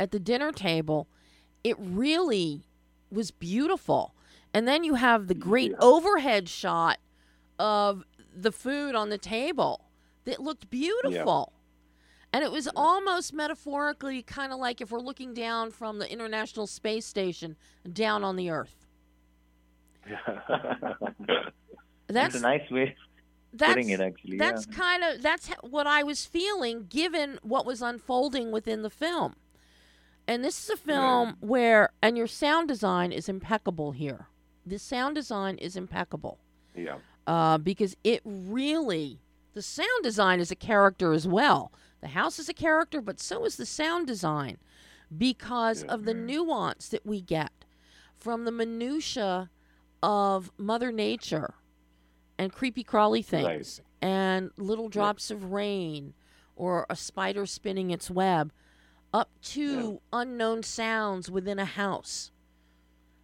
at 0.00 0.10
the 0.10 0.18
dinner 0.20 0.50
table, 0.52 1.06
it 1.62 1.76
really 1.78 2.62
was 3.10 3.30
beautiful. 3.30 4.14
And 4.54 4.66
then 4.68 4.82
you 4.84 4.94
have 4.94 5.26
the 5.26 5.34
great 5.34 5.72
Yeah. 5.72 5.76
overhead 5.80 6.48
shot 6.48 6.98
of 7.58 8.04
the 8.34 8.52
food 8.52 8.94
on 8.94 9.10
the 9.10 9.18
table 9.18 9.84
that 10.24 10.40
looked 10.40 10.70
beautiful. 10.70 11.52
And 12.34 12.42
it 12.42 12.50
was 12.50 12.68
almost 12.74 13.32
metaphorically 13.32 14.20
kind 14.20 14.52
of 14.52 14.58
like 14.58 14.80
if 14.80 14.90
we're 14.90 14.98
looking 14.98 15.34
down 15.34 15.70
from 15.70 16.00
the 16.00 16.10
International 16.10 16.66
Space 16.66 17.06
Station 17.06 17.54
down 17.92 18.24
on 18.24 18.34
the 18.34 18.50
Earth. 18.50 18.74
That's 20.10 21.52
That's 22.08 22.34
a 22.34 22.40
nice 22.40 22.68
way 22.72 22.82
of 22.82 22.88
that's 23.52 23.72
putting 23.72 23.88
it, 23.90 24.00
actually. 24.00 24.36
that's 24.36 24.66
yeah. 24.68 24.76
kind 24.76 25.04
of 25.04 25.22
that's 25.22 25.48
what 25.62 25.86
I 25.86 26.02
was 26.02 26.26
feeling 26.26 26.86
given 26.88 27.38
what 27.42 27.64
was 27.64 27.80
unfolding 27.80 28.50
within 28.50 28.82
the 28.82 28.90
film. 28.90 29.36
And 30.26 30.44
this 30.44 30.62
is 30.62 30.70
a 30.70 30.76
film 30.76 31.36
where 31.38 31.90
and 32.02 32.18
your 32.18 32.26
sound 32.26 32.66
design 32.66 33.12
is 33.12 33.28
impeccable 33.28 33.92
here. 33.92 34.26
The 34.66 34.80
sound 34.80 35.14
design 35.14 35.56
is 35.58 35.76
impeccable. 35.76 36.38
yeah. 36.74 36.96
Uh, 37.28 37.58
because 37.58 37.96
it 38.02 38.22
really 38.24 39.20
the 39.54 39.62
sound 39.62 40.02
design 40.02 40.40
is 40.40 40.50
a 40.50 40.56
character 40.56 41.12
as 41.12 41.26
well. 41.28 41.70
The 42.04 42.10
house 42.10 42.38
is 42.38 42.50
a 42.50 42.54
character, 42.54 43.00
but 43.00 43.18
so 43.18 43.46
is 43.46 43.56
the 43.56 43.64
sound 43.64 44.06
design 44.06 44.58
because 45.16 45.82
of 45.84 46.04
the 46.04 46.12
nuance 46.12 46.86
that 46.90 47.06
we 47.06 47.22
get 47.22 47.64
from 48.14 48.44
the 48.44 48.52
minutia 48.52 49.48
of 50.02 50.52
Mother 50.58 50.92
Nature 50.92 51.54
and 52.36 52.52
creepy 52.52 52.84
crawly 52.84 53.22
things 53.22 53.80
and 54.02 54.50
little 54.58 54.90
drops 54.90 55.30
of 55.30 55.50
rain 55.52 56.12
or 56.56 56.84
a 56.90 56.94
spider 56.94 57.46
spinning 57.46 57.90
its 57.90 58.10
web 58.10 58.52
up 59.14 59.30
to 59.44 60.02
unknown 60.12 60.62
sounds 60.62 61.30
within 61.30 61.58
a 61.58 61.64
house. 61.64 62.30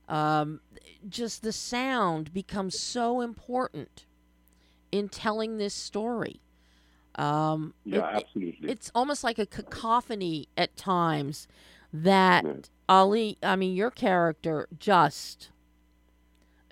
Um, 0.08 0.62
just 1.06 1.42
the 1.42 1.52
sound 1.52 2.32
becomes 2.32 2.80
so 2.80 3.20
important 3.20 4.06
in 4.90 5.10
telling 5.10 5.58
this 5.58 5.74
story. 5.74 6.40
Um, 7.20 7.74
Yeah, 7.84 7.98
it- 7.98 8.16
it- 8.16 8.24
absolutely. 8.24 8.70
it's 8.70 8.90
almost 8.94 9.22
like 9.22 9.38
a 9.38 9.46
cacophony 9.46 10.48
at 10.56 10.76
times 10.76 11.46
that 11.92 12.70
Ali, 12.88 13.36
I 13.42 13.56
mean, 13.56 13.74
your 13.74 13.90
character 13.90 14.68
just, 14.78 15.50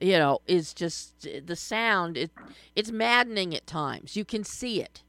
you 0.00 0.18
know, 0.18 0.40
is 0.46 0.72
just 0.72 1.28
the 1.46 1.56
sound. 1.56 2.16
It 2.16 2.30
it's 2.74 2.90
maddening 2.90 3.54
at 3.54 3.66
times. 3.66 4.16
You 4.16 4.24
can 4.24 4.42
see 4.44 4.80
it. 4.80 5.02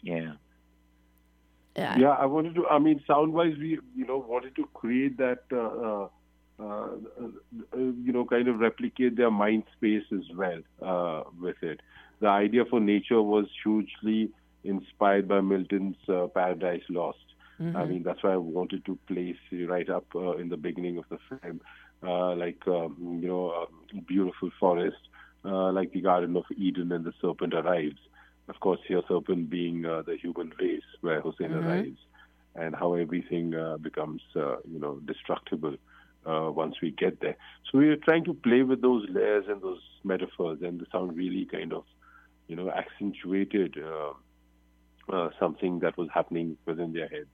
Yeah. 0.00 0.32
Uh, 1.76 1.94
Yeah, 1.98 2.10
I 2.10 2.26
wanted 2.26 2.54
to. 2.54 2.66
I 2.68 2.78
mean, 2.78 3.02
sound-wise, 3.06 3.56
we 3.58 3.78
you 3.94 4.06
know 4.06 4.18
wanted 4.18 4.54
to 4.56 4.64
create 4.74 5.16
that. 5.18 5.42
Uh, 5.52 5.58
uh, 5.88 6.08
uh, 6.60 6.64
uh, 6.64 7.78
you 7.78 8.12
know, 8.12 8.24
kind 8.24 8.48
of 8.48 8.58
replicate 8.58 9.16
their 9.16 9.30
mind 9.30 9.64
space 9.76 10.04
as 10.12 10.28
well 10.34 10.60
uh, 10.82 11.22
with 11.40 11.62
it. 11.62 11.80
The 12.20 12.28
idea 12.28 12.64
for 12.64 12.80
nature 12.80 13.22
was 13.22 13.46
hugely 13.62 14.30
inspired 14.64 15.28
by 15.28 15.40
Milton's 15.40 15.96
uh, 16.08 16.26
Paradise 16.28 16.82
Lost. 16.88 17.18
I 17.60 17.62
mhm. 17.62 17.88
mean, 17.88 18.02
that's 18.04 18.22
why 18.22 18.32
I 18.32 18.36
wanted 18.36 18.84
to 18.86 18.96
place 19.08 19.36
right 19.52 19.88
up 19.90 20.06
uh, 20.14 20.36
in 20.36 20.48
the 20.48 20.56
beginning 20.56 20.98
of 20.98 21.04
the 21.10 21.18
film, 21.28 21.60
uh, 22.06 22.34
like 22.36 22.62
um, 22.68 23.18
you 23.20 23.28
know, 23.28 23.50
a 23.50 24.00
beautiful 24.02 24.50
forest, 24.60 24.96
uh, 25.44 25.72
like 25.72 25.92
the 25.92 26.00
Garden 26.00 26.36
of 26.36 26.44
Eden, 26.56 26.92
and 26.92 27.04
the 27.04 27.12
serpent 27.20 27.54
arrives. 27.54 27.98
Of 28.48 28.60
course, 28.60 28.80
here 28.86 29.02
serpent 29.08 29.50
being 29.50 29.84
uh, 29.84 30.02
the 30.02 30.16
human 30.16 30.52
race, 30.60 30.88
where 31.00 31.20
Hussein 31.20 31.50
Mhm. 31.50 31.64
arrives, 31.66 31.98
and 32.54 32.74
how 32.76 32.94
everything 32.94 33.54
uh, 33.54 33.76
becomes 33.78 34.22
uh, 34.36 34.56
you 34.72 34.78
know 34.78 35.00
destructible 35.04 35.74
uh, 36.26 36.50
once 36.52 36.76
we 36.80 36.90
get 36.92 37.20
there. 37.20 37.36
So 37.70 37.78
we 37.78 37.88
are 37.88 37.96
trying 37.96 38.24
to 38.24 38.34
play 38.34 38.62
with 38.62 38.82
those 38.82 39.04
layers 39.08 39.46
and 39.48 39.60
those 39.62 39.82
metaphors, 40.04 40.62
and 40.62 40.80
the 40.80 40.86
sound 40.92 41.16
really 41.16 41.44
kind 41.46 41.72
of 41.72 41.84
you 42.48 42.56
know 42.56 42.70
accentuated. 42.70 43.76
Uh, 43.78 44.12
uh, 45.10 45.30
something 45.40 45.78
that 45.78 45.96
was 45.96 46.08
happening 46.12 46.56
within 46.66 46.92
their 46.92 47.08
head. 47.08 47.26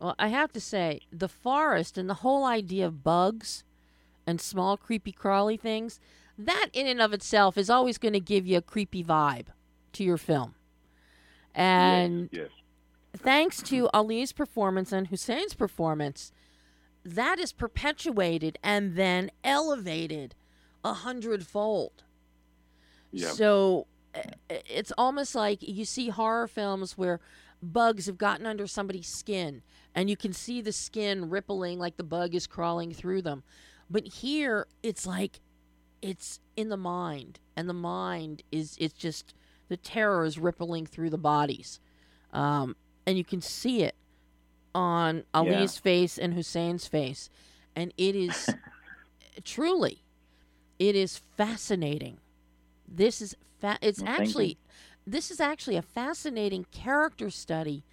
Well, 0.00 0.14
I 0.18 0.28
have 0.28 0.52
to 0.52 0.60
say, 0.60 1.00
the 1.12 1.28
forest 1.28 1.98
and 1.98 2.08
the 2.08 2.14
whole 2.14 2.44
idea 2.44 2.86
of 2.86 3.02
bugs 3.02 3.64
and 4.26 4.40
small 4.40 4.76
creepy 4.76 5.12
crawly 5.12 5.56
things, 5.56 5.98
that 6.38 6.68
in 6.72 6.86
and 6.86 7.02
of 7.02 7.12
itself 7.12 7.58
is 7.58 7.68
always 7.68 7.98
going 7.98 8.12
to 8.12 8.20
give 8.20 8.46
you 8.46 8.58
a 8.58 8.62
creepy 8.62 9.02
vibe 9.02 9.46
to 9.94 10.04
your 10.04 10.16
film. 10.16 10.54
And 11.54 12.28
yes, 12.32 12.50
thanks 13.16 13.60
to 13.62 13.88
Ali's 13.92 14.32
performance 14.32 14.92
and 14.92 15.08
Hussein's 15.08 15.54
performance, 15.54 16.32
that 17.04 17.38
is 17.38 17.52
perpetuated 17.52 18.56
and 18.62 18.94
then 18.94 19.30
elevated 19.42 20.34
a 20.84 20.92
hundredfold. 20.92 22.04
yeah, 23.10 23.30
So 23.30 23.86
it's 24.48 24.92
almost 24.98 25.34
like 25.34 25.58
you 25.62 25.84
see 25.84 26.08
horror 26.08 26.48
films 26.48 26.98
where 26.98 27.20
bugs 27.62 28.06
have 28.06 28.18
gotten 28.18 28.46
under 28.46 28.66
somebody's 28.66 29.06
skin 29.06 29.62
and 29.94 30.08
you 30.08 30.16
can 30.16 30.32
see 30.32 30.60
the 30.60 30.72
skin 30.72 31.28
rippling 31.28 31.78
like 31.78 31.96
the 31.96 32.04
bug 32.04 32.34
is 32.34 32.46
crawling 32.46 32.92
through 32.92 33.22
them. 33.22 33.42
But 33.88 34.06
here 34.06 34.66
it's 34.82 35.06
like 35.06 35.40
it's 36.02 36.40
in 36.56 36.68
the 36.68 36.76
mind 36.76 37.38
and 37.56 37.68
the 37.68 37.74
mind 37.74 38.42
is 38.50 38.76
it's 38.80 38.94
just 38.94 39.34
the 39.68 39.76
terror 39.76 40.24
is 40.24 40.38
rippling 40.38 40.86
through 40.86 41.10
the 41.10 41.18
bodies. 41.18 41.80
Um, 42.32 42.76
and 43.06 43.18
you 43.18 43.24
can 43.24 43.40
see 43.40 43.82
it 43.82 43.94
on 44.74 45.24
Ali's 45.34 45.76
face 45.76 46.18
and 46.18 46.34
Hussein's 46.34 46.86
face. 46.86 47.30
And 47.74 47.92
it 47.96 48.14
is 48.14 48.48
truly, 49.44 50.02
it 50.78 50.96
is 50.96 51.18
fascinating. 51.36 52.18
This 52.90 53.22
is 53.22 53.36
fa- 53.60 53.78
it's 53.80 54.02
Well, 54.02 54.10
actually 54.10 54.58
this 55.06 55.30
is 55.30 55.40
actually 55.40 55.76
a 55.76 55.82
fascinating 55.82 56.66
character 56.70 57.30
study 57.30 57.84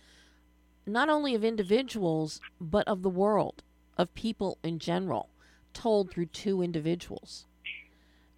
not 0.88 1.10
only 1.10 1.36
of 1.36 1.44
individuals, 1.44 2.40
but 2.60 2.88
of 2.88 3.02
the 3.04 3.10
world, 3.10 3.62
of 3.98 4.14
people 4.16 4.58
in 4.64 4.80
general, 4.80 5.30
told 5.74 6.12
through 6.12 6.28
two 6.28 6.62
individuals. 6.62 7.46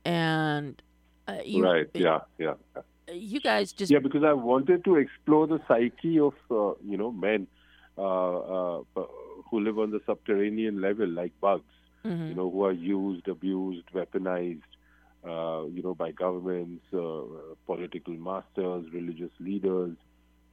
And 0.04 0.82
uh, 1.28 1.38
you, 1.46 1.64
right, 1.64 1.88
yeah, 1.94 2.20
yeah. 2.38 2.56
You 3.12 3.40
guys 3.40 3.72
just. 3.72 3.92
Yeah, 3.92 4.00
because 4.00 4.24
I 4.24 4.34
wanted 4.34 4.84
to 4.86 4.96
explore 4.96 5.48
the 5.48 5.60
psyche 5.68 6.20
of, 6.20 6.34
uh, 6.50 6.74
you 6.84 6.98
know, 6.98 7.12
men 7.12 7.48
uh, 7.98 8.02
uh, 8.02 8.82
who 9.50 9.60
live 9.60 9.78
on 9.78 9.92
the 9.92 10.00
subterranean 10.06 10.82
level, 10.82 11.08
like 11.08 11.32
bugs, 11.40 11.64
mm-hmm. 12.04 12.30
you 12.30 12.34
know, 12.34 12.50
who 12.50 12.66
are 12.66 12.72
used, 12.72 13.28
abused, 13.28 13.86
weaponized, 13.94 14.62
uh, 15.24 15.66
you 15.66 15.82
know, 15.84 15.94
by 15.94 16.12
governments, 16.12 16.84
uh, 16.94 17.22
political 17.66 18.14
masters, 18.14 18.86
religious 18.94 19.32
leaders, 19.40 19.96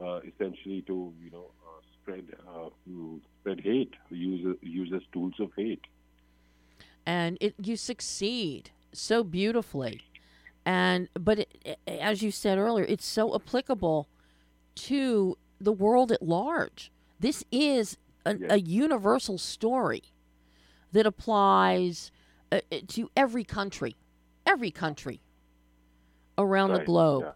uh, 0.01 0.21
essentially 0.21 0.83
to, 0.83 1.13
you 1.23 1.31
know, 1.31 1.51
uh, 1.67 1.81
spread 1.95 2.25
uh, 2.49 2.69
spread 3.41 3.61
hate, 3.61 3.95
use 4.11 4.57
use 4.61 4.93
as 4.95 5.03
tools 5.13 5.35
of 5.41 5.51
hate. 5.57 5.85
And 7.07 7.39
it, 7.41 7.55
you 7.63 7.77
succeed 7.77 8.71
so 8.93 9.23
beautifully, 9.23 10.03
and 10.65 11.09
but 11.15 11.39
it, 11.39 11.79
as 11.87 12.23
you 12.23 12.31
said 12.31 12.59
earlier, 12.59 12.85
it's 12.89 13.07
so 13.07 13.35
applicable 13.35 14.09
to 14.75 15.39
the 15.61 15.73
world 15.73 16.13
at 16.13 16.23
large. 16.23 16.91
This 17.19 17.45
is 17.51 17.97
a, 18.27 18.37
yes. 18.37 18.53
a 18.53 18.61
universal 18.61 19.39
story 19.39 20.03
that 20.93 21.07
applies 21.07 22.11
uh, 22.53 22.61
to 22.89 23.11
every 23.17 23.45
country, 23.45 23.97
every 24.47 24.71
country 24.71 25.21
around 26.39 26.71
right. 26.71 26.81
the 26.81 26.85
globe. 26.85 27.25
Yeah. 27.25 27.33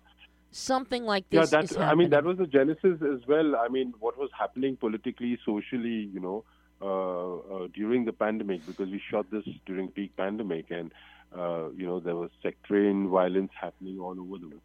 Something 0.53 1.05
like 1.05 1.29
this. 1.31 1.53
Yeah, 1.53 1.63
that 1.63 1.79
I 1.79 1.95
mean 1.95 2.11
that 2.11 2.25
was 2.25 2.39
the 2.39 2.47
genesis 2.47 3.01
as 3.03 3.21
well. 3.29 3.55
I 3.55 3.69
mean, 3.69 3.95
what 4.01 4.19
was 4.19 4.31
happening 4.37 4.77
politically, 4.77 5.39
socially, 5.45 6.11
you 6.13 6.19
know, 6.19 6.45
uh, 6.83 7.37
uh, 7.37 7.69
during 7.73 8.05
the 8.05 8.13
pandemic, 8.13 8.67
because 8.67 8.89
we 8.91 9.01
shot 9.11 9.31
this 9.31 9.45
during 9.65 9.89
peak 9.89 10.17
pandemic, 10.17 10.71
and 10.71 10.91
uh, 11.37 11.69
you 11.77 11.87
know 11.87 12.01
there 12.01 12.17
was 12.17 12.31
sectarian 12.43 13.09
violence 13.11 13.53
happening 13.61 14.01
all 14.01 14.19
over 14.19 14.39
the 14.39 14.49
world. 14.49 14.63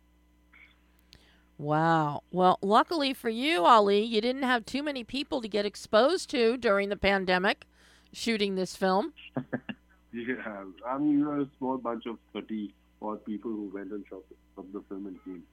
Wow. 1.57 2.23
Well, 2.31 2.57
luckily 2.61 3.13
for 3.13 3.29
you, 3.29 3.63
Ali, 3.63 4.01
you 4.01 4.21
didn't 4.21 4.43
have 4.43 4.65
too 4.65 4.83
many 4.83 5.03
people 5.03 5.41
to 5.41 5.47
get 5.47 5.65
exposed 5.65 6.29
to 6.31 6.57
during 6.57 6.89
the 6.89 6.97
pandemic 6.97 7.65
shooting 8.11 8.55
this 8.55 8.75
film. 8.75 9.13
yeah, 10.15 10.63
I 10.87 10.97
mean, 10.97 11.19
you 11.19 11.25
were 11.25 11.41
a 11.41 11.49
small 11.57 11.77
bunch 11.77 12.05
of 12.05 12.17
30 12.33 12.73
odd 13.01 13.25
people 13.25 13.51
who 13.51 13.71
went 13.73 13.91
and 13.91 14.05
shot 14.09 14.23
of 14.57 14.65
the 14.73 14.81
film 14.87 15.07
and 15.07 15.23
came. 15.23 15.43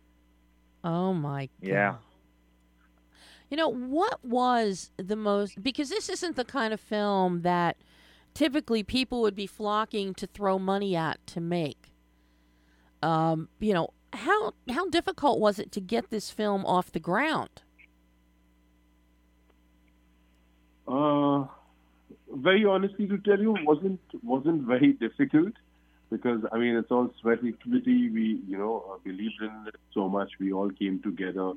Oh, 0.84 1.12
my 1.12 1.48
God. 1.60 1.68
Yeah. 1.68 1.94
You 3.50 3.56
know, 3.56 3.68
what 3.68 4.24
was 4.24 4.90
the 4.96 5.16
most, 5.16 5.62
because 5.62 5.90
this 5.90 6.08
isn't 6.08 6.36
the 6.36 6.44
kind 6.44 6.72
of 6.72 6.80
film 6.80 7.42
that 7.42 7.76
typically 8.34 8.82
people 8.82 9.20
would 9.22 9.34
be 9.34 9.46
flocking 9.46 10.14
to 10.14 10.26
throw 10.26 10.58
money 10.58 10.96
at 10.96 11.24
to 11.28 11.40
make. 11.40 11.92
Um, 13.02 13.48
you 13.58 13.74
know, 13.74 13.90
how 14.12 14.52
how 14.70 14.88
difficult 14.88 15.40
was 15.40 15.58
it 15.58 15.72
to 15.72 15.80
get 15.80 16.10
this 16.10 16.30
film 16.30 16.64
off 16.64 16.92
the 16.92 17.00
ground? 17.00 17.62
Uh, 20.86 21.46
very 22.34 22.64
honestly, 22.64 23.06
to 23.06 23.18
tell 23.18 23.38
you, 23.38 23.54
wasn't 23.64 24.00
wasn't 24.22 24.62
very 24.62 24.92
difficult 24.92 25.52
because 26.10 26.40
I 26.52 26.58
mean 26.58 26.76
it's 26.76 26.90
all 26.90 27.10
sweat 27.20 27.38
equity. 27.38 28.10
We 28.10 28.40
you 28.46 28.58
know 28.58 28.84
uh, 28.92 28.98
believed 29.04 29.40
in 29.40 29.64
it 29.68 29.76
so 29.92 30.08
much. 30.08 30.30
We 30.38 30.52
all 30.52 30.70
came 30.70 31.00
together. 31.02 31.52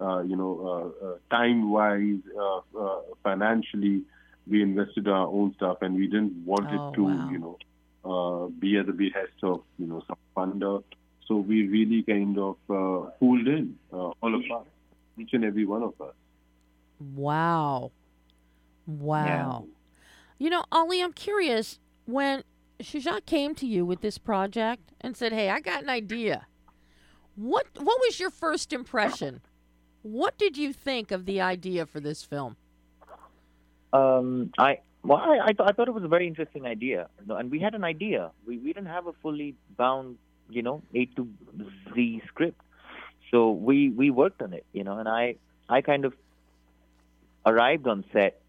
Uh, 0.00 0.20
you 0.20 0.36
know, 0.36 0.92
uh, 1.02 1.06
uh 1.06 1.16
time 1.30 1.70
wise, 1.70 2.20
uh, 2.38 2.60
uh, 2.78 3.00
financially, 3.24 4.02
we 4.46 4.62
invested 4.62 5.08
our 5.08 5.26
own 5.26 5.54
stuff, 5.56 5.78
and 5.82 5.96
we 5.96 6.06
didn't 6.06 6.44
want 6.44 6.68
oh, 6.70 6.90
it 6.90 6.94
to 6.94 7.04
wow. 7.04 7.30
you 7.30 7.38
know 7.38 8.52
be 8.60 8.78
at 8.78 8.86
the 8.86 8.92
behest 8.92 9.32
of 9.42 9.62
you 9.78 9.86
know 9.86 10.02
some 10.06 10.16
funder. 10.36 10.82
So 11.26 11.36
we 11.36 11.66
really 11.66 12.02
kind 12.02 12.38
of 12.38 12.56
uh, 12.70 13.10
pulled 13.20 13.46
in 13.46 13.76
uh, 13.92 14.12
all 14.22 14.34
of 14.34 14.40
us, 14.40 14.66
each 15.18 15.34
and 15.34 15.44
every 15.44 15.66
one 15.66 15.82
of 15.82 16.00
us. 16.00 16.14
Wow. 17.14 17.90
Wow. 18.86 19.66
Yeah. 19.66 19.74
You 20.38 20.50
know, 20.50 20.64
Ali, 20.70 21.02
I'm 21.02 21.12
curious 21.12 21.80
when 22.04 22.44
Shujaat 22.80 23.26
came 23.26 23.54
to 23.56 23.66
you 23.66 23.84
with 23.84 24.00
this 24.00 24.18
project 24.18 24.92
and 25.00 25.16
said, 25.16 25.32
"Hey, 25.32 25.50
I 25.50 25.60
got 25.60 25.82
an 25.82 25.90
idea." 25.90 26.46
What 27.34 27.66
what 27.76 28.00
was 28.00 28.18
your 28.20 28.30
first 28.30 28.72
impression? 28.72 29.40
What 30.02 30.38
did 30.38 30.56
you 30.56 30.72
think 30.72 31.10
of 31.10 31.26
the 31.26 31.40
idea 31.40 31.86
for 31.86 32.00
this 32.00 32.22
film? 32.22 32.56
Um, 33.92 34.52
I 34.58 34.78
well, 35.02 35.18
I 35.18 35.38
I, 35.42 35.52
th- 35.52 35.68
I 35.68 35.72
thought 35.72 35.88
it 35.88 35.94
was 35.94 36.04
a 36.04 36.08
very 36.08 36.26
interesting 36.26 36.66
idea, 36.66 37.08
and 37.28 37.50
we 37.50 37.58
had 37.58 37.74
an 37.74 37.84
idea. 37.84 38.30
We 38.46 38.58
we 38.58 38.72
didn't 38.72 38.86
have 38.86 39.06
a 39.06 39.12
fully 39.14 39.54
bound 39.76 40.18
you 40.48 40.62
know 40.62 40.82
A 40.94 41.06
to 41.16 41.28
Z 41.94 42.22
script. 42.28 42.60
So 43.30 43.50
we 43.50 43.90
we 43.90 44.10
worked 44.10 44.40
on 44.40 44.52
it, 44.52 44.64
you 44.72 44.84
know, 44.84 44.98
and 44.98 45.08
I 45.08 45.36
I 45.68 45.80
kind 45.80 46.04
of 46.04 46.14
arrived 47.44 47.86
on 47.86 48.04
set 48.12 48.40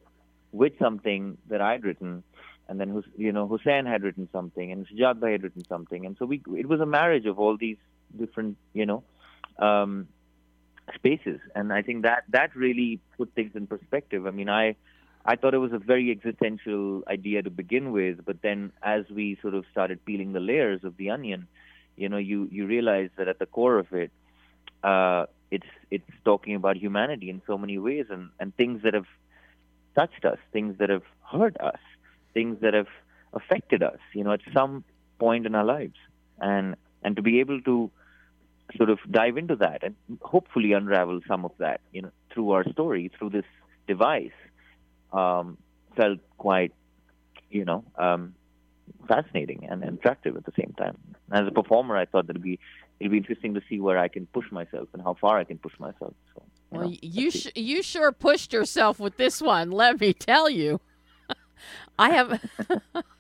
with 0.52 0.74
something 0.80 1.38
that 1.48 1.62
I'd 1.62 1.84
written, 1.84 2.24
and 2.68 2.80
then 2.80 3.04
you 3.18 3.32
know 3.32 3.48
Hussein 3.48 3.86
had 3.86 4.04
written 4.04 4.28
something, 4.32 4.72
and 4.72 4.88
Shujaat 4.88 5.20
Bhai 5.20 5.34
had 5.34 5.44
written 5.44 5.66
something, 5.66 6.06
and 6.06 6.16
so 6.18 6.26
we 6.26 6.42
it 6.56 6.68
was 6.68 6.80
a 6.80 6.86
marriage 6.86 7.26
of 7.26 7.40
all 7.40 7.58
these 7.58 7.78
different 8.18 8.58
you 8.74 8.86
know 8.86 9.04
um, 9.58 10.08
spaces, 10.96 11.40
and 11.56 11.72
I 11.72 11.82
think 11.82 12.04
that 12.04 12.24
that 12.30 12.56
really 12.56 13.00
put 13.18 13.34
things 13.34 13.52
in 13.56 13.68
perspective. 13.68 14.26
I 14.26 14.32
mean, 14.32 14.50
I 14.50 14.76
I 15.26 15.36
thought 15.36 15.54
it 15.54 15.60
was 15.60 15.74
a 15.74 15.80
very 15.80 16.12
existential 16.12 17.04
idea 17.08 17.44
to 17.44 17.50
begin 17.50 17.92
with, 17.92 18.26
but 18.26 18.42
then 18.42 18.72
as 18.82 19.06
we 19.10 19.38
sort 19.42 19.54
of 19.54 19.66
started 19.72 20.04
peeling 20.06 20.34
the 20.34 20.40
layers 20.40 20.84
of 20.84 20.98
the 20.98 21.10
onion, 21.12 21.48
you 21.98 22.10
know, 22.10 22.18
you 22.18 22.48
you 22.52 22.66
realize 22.66 23.10
that 23.18 23.28
at 23.28 23.40
the 23.40 23.46
core 23.46 23.78
of 23.78 23.92
it, 23.94 24.12
uh, 24.84 25.26
it's 25.52 25.68
it's 25.92 26.10
talking 26.24 26.56
about 26.56 26.78
humanity 26.78 27.30
in 27.30 27.42
so 27.46 27.58
many 27.58 27.78
ways, 27.78 28.06
and 28.10 28.30
and 28.40 28.56
things 28.56 28.82
that 28.84 28.94
have 28.94 29.08
touched 29.96 30.26
us, 30.26 30.38
things 30.52 30.78
that 30.80 30.90
have 30.90 31.04
hurt 31.32 31.60
us, 31.60 31.80
things 32.34 32.58
that 32.62 32.74
have 32.74 32.88
affected 33.34 33.84
us, 33.84 34.00
you 34.14 34.24
know, 34.24 34.32
at 34.32 34.42
some 34.54 34.84
point 35.20 35.46
in 35.46 35.56
our 35.56 35.66
lives, 35.66 35.98
and 36.40 36.76
and 37.04 37.16
to 37.16 37.22
be 37.22 37.40
able 37.40 37.62
to 37.62 37.92
sort 38.78 38.90
of 38.90 39.00
dive 39.10 39.38
into 39.38 39.56
that 39.56 39.84
and 39.84 39.96
hopefully 40.22 40.74
unravel 40.74 41.22
some 41.28 41.46
of 41.46 41.52
that, 41.58 41.82
you 41.92 42.02
know, 42.02 42.12
through 42.32 42.52
our 42.52 42.64
story, 42.72 43.12
through 43.18 43.30
this 43.30 43.46
device, 43.88 44.32
um, 45.12 45.58
felt 45.96 46.20
quite, 46.38 46.74
you 47.50 47.66
know, 47.66 47.84
um, 47.98 48.36
fascinating 49.08 49.68
and 49.70 49.84
attractive 49.84 50.36
at 50.36 50.46
the 50.46 50.52
same 50.60 50.74
time. 50.78 50.98
As 51.32 51.48
a 51.48 51.52
performer, 51.52 51.98
I 51.98 52.06
thought 52.06 52.28
that 52.28 52.36
it'd 52.36 52.44
be 52.44 52.60
it'd 53.00 53.12
be 53.12 53.18
interesting 53.18 53.54
to 53.54 53.62
see 53.70 53.80
where 53.80 53.98
I 53.98 54.08
can 54.08 54.26
push 54.28 54.52
myself 54.52 54.90
and 54.94 55.02
how 55.02 55.16
far 55.20 55.40
I 55.40 55.44
can 55.44 55.58
push 55.58 55.74
myself. 55.80 56.14
So, 56.34 56.44
well, 56.72 56.90
know, 56.90 56.96
you 57.02 57.32
sh- 57.32 57.52
you 57.56 57.82
sure 57.82 58.12
pushed 58.12 58.54
yourself 58.54 59.00
with 59.00 59.18
this 59.18 59.42
one. 59.42 59.72
Let 59.72 60.00
me 60.00 60.14
tell 60.14 60.50
you. 60.50 60.80
I 62.00 62.12
have, 62.12 62.42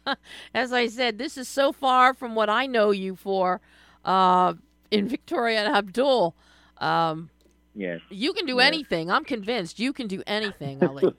as 0.53 0.71
I 0.71 0.87
said, 0.87 1.17
this 1.17 1.37
is 1.37 1.47
so 1.47 1.71
far 1.71 2.13
from 2.13 2.35
what 2.35 2.49
I 2.49 2.65
know 2.65 2.91
you 2.91 3.15
for 3.15 3.59
uh, 4.05 4.53
in 4.91 5.07
Victoria 5.07 5.65
and 5.65 5.75
Abdul. 5.75 6.35
Um, 6.77 7.29
yes. 7.75 7.99
You 8.09 8.33
can 8.33 8.45
do 8.45 8.57
yes. 8.57 8.67
anything. 8.67 9.11
I'm 9.11 9.25
convinced 9.25 9.79
you 9.79 9.93
can 9.93 10.07
do 10.07 10.23
anything, 10.27 10.83
Ali. 10.87 11.11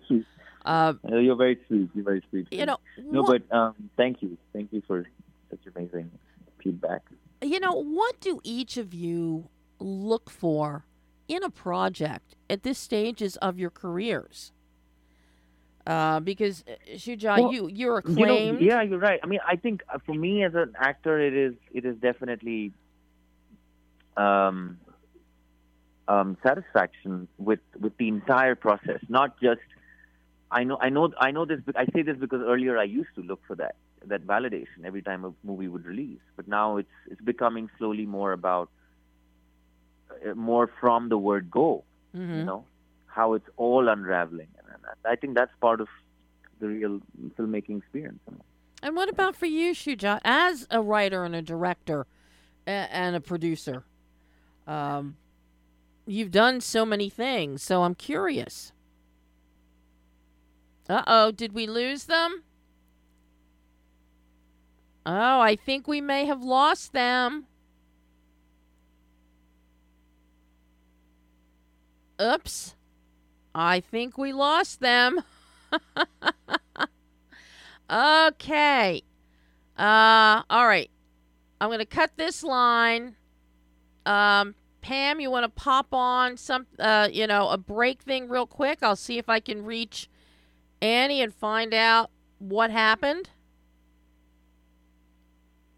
Uh, 0.64 0.94
You're 1.08 1.36
very 1.36 1.58
sweet. 1.66 1.90
You're 1.94 2.04
very 2.04 2.22
sweet. 2.30 2.48
You 2.50 2.66
know, 2.66 2.78
no, 2.98 3.22
what, 3.22 3.48
but 3.48 3.56
um, 3.56 3.74
thank 3.96 4.22
you, 4.22 4.36
thank 4.52 4.72
you 4.72 4.82
for 4.86 5.06
such 5.50 5.60
amazing 5.74 6.10
feedback. 6.62 7.02
You 7.42 7.60
know, 7.60 7.72
what 7.72 8.20
do 8.20 8.40
each 8.44 8.76
of 8.76 8.92
you 8.92 9.48
look 9.78 10.28
for 10.28 10.84
in 11.30 11.42
a 11.44 11.50
project 11.50 12.34
at 12.50 12.62
this 12.62 12.78
stages 12.78 13.36
of 13.36 13.58
your 13.58 13.70
careers? 13.70 14.52
Uh, 15.86 16.20
because 16.20 16.64
Shujaat, 16.94 17.38
well, 17.40 17.52
you 17.52 17.68
you're 17.68 17.98
acclaimed. 17.98 18.60
You 18.60 18.68
know, 18.68 18.74
yeah, 18.74 18.82
you're 18.82 18.98
right. 18.98 19.20
I 19.22 19.26
mean, 19.26 19.40
I 19.46 19.56
think 19.56 19.82
uh, 19.92 19.98
for 20.04 20.14
me 20.14 20.44
as 20.44 20.54
an 20.54 20.74
actor, 20.78 21.18
it 21.18 21.34
is 21.34 21.54
it 21.72 21.84
is 21.84 21.96
definitely 21.96 22.72
um, 24.16 24.78
um, 26.06 26.36
satisfaction 26.42 27.28
with 27.38 27.60
with 27.78 27.96
the 27.96 28.08
entire 28.08 28.56
process, 28.56 29.00
not 29.08 29.40
just 29.40 29.60
I 30.50 30.64
know, 30.64 30.78
I 30.80 30.88
know, 30.88 31.12
I 31.18 31.30
know 31.30 31.44
this. 31.44 31.60
I 31.76 31.86
say 31.94 32.02
this 32.02 32.16
because 32.16 32.42
earlier 32.42 32.76
I 32.76 32.84
used 32.84 33.14
to 33.14 33.22
look 33.22 33.40
for 33.46 33.54
that 33.56 33.76
that 34.06 34.26
validation 34.26 34.84
every 34.84 35.02
time 35.02 35.24
a 35.24 35.32
movie 35.44 35.68
would 35.68 35.84
release, 35.86 36.24
but 36.36 36.48
now 36.48 36.76
it's 36.78 36.96
it's 37.10 37.20
becoming 37.20 37.70
slowly 37.78 38.06
more 38.06 38.32
about 38.32 38.68
uh, 38.68 38.79
more 40.34 40.70
from 40.80 41.08
the 41.08 41.18
word 41.18 41.50
go. 41.50 41.84
Mm-hmm. 42.16 42.38
You 42.38 42.44
know 42.44 42.64
how 43.06 43.34
it's 43.34 43.48
all 43.56 43.88
unraveling, 43.88 44.48
and 44.58 44.76
I 45.04 45.16
think 45.16 45.36
that's 45.36 45.52
part 45.60 45.80
of 45.80 45.88
the 46.60 46.68
real 46.68 47.00
filmmaking 47.36 47.78
experience. 47.78 48.20
And 48.82 48.96
what 48.96 49.08
about 49.08 49.36
for 49.36 49.46
you, 49.46 49.74
Shujaat, 49.74 50.20
as 50.24 50.66
a 50.70 50.80
writer 50.80 51.24
and 51.24 51.34
a 51.34 51.42
director 51.42 52.06
and 52.66 53.16
a 53.16 53.20
producer? 53.20 53.84
Um, 54.66 55.16
you've 56.06 56.30
done 56.30 56.60
so 56.60 56.84
many 56.84 57.08
things, 57.10 57.62
so 57.62 57.82
I'm 57.82 57.94
curious 57.94 58.72
Uh 60.88 61.02
oh, 61.06 61.30
did 61.30 61.52
we 61.52 61.66
lose 61.66 62.04
them? 62.04 62.42
Oh, 65.06 65.40
I 65.40 65.56
think 65.56 65.86
we 65.86 66.00
may 66.00 66.26
have 66.26 66.42
lost 66.42 66.92
them. 66.92 67.46
Oops. 72.20 72.74
I 73.54 73.80
think 73.80 74.18
we 74.18 74.32
lost 74.32 74.80
them. 74.80 75.20
okay. 77.90 79.02
Uh 79.78 80.42
all 80.50 80.66
right. 80.66 80.90
I'm 81.60 81.68
going 81.68 81.78
to 81.78 81.86
cut 81.86 82.12
this 82.16 82.42
line. 82.42 83.16
Um 84.06 84.54
Pam, 84.82 85.20
you 85.20 85.30
want 85.30 85.44
to 85.44 85.62
pop 85.62 85.88
on 85.92 86.36
some 86.36 86.66
uh 86.78 87.08
you 87.10 87.26
know, 87.26 87.48
a 87.48 87.58
break 87.58 88.02
thing 88.02 88.28
real 88.28 88.46
quick? 88.46 88.78
I'll 88.82 88.96
see 88.96 89.18
if 89.18 89.28
I 89.28 89.40
can 89.40 89.64
reach 89.64 90.08
Annie 90.82 91.22
and 91.22 91.34
find 91.34 91.74
out 91.74 92.10
what 92.38 92.70
happened. 92.70 93.30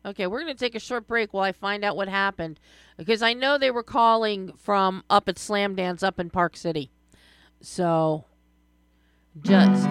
Okay, 0.05 0.27
we're 0.27 0.41
going 0.41 0.55
to 0.55 0.59
take 0.59 0.75
a 0.75 0.81
short 0.81 1.07
break 1.07 1.33
while 1.33 1.45
I 1.45 1.53
find 1.53 1.85
out 1.85 1.97
what 1.97 2.09
happened 2.09 2.59
because 2.97 3.23
I 3.23 3.35
know 3.35 3.57
they 3.57 3.71
were 3.71 3.85
calling 3.85 4.53
from 4.59 5.05
up 5.09 5.29
at 5.29 5.37
Slamdance 5.37 6.03
up 6.03 6.19
in 6.19 6.29
Park 6.29 6.57
City. 6.57 6.91
So, 7.61 8.25
just. 9.43 9.89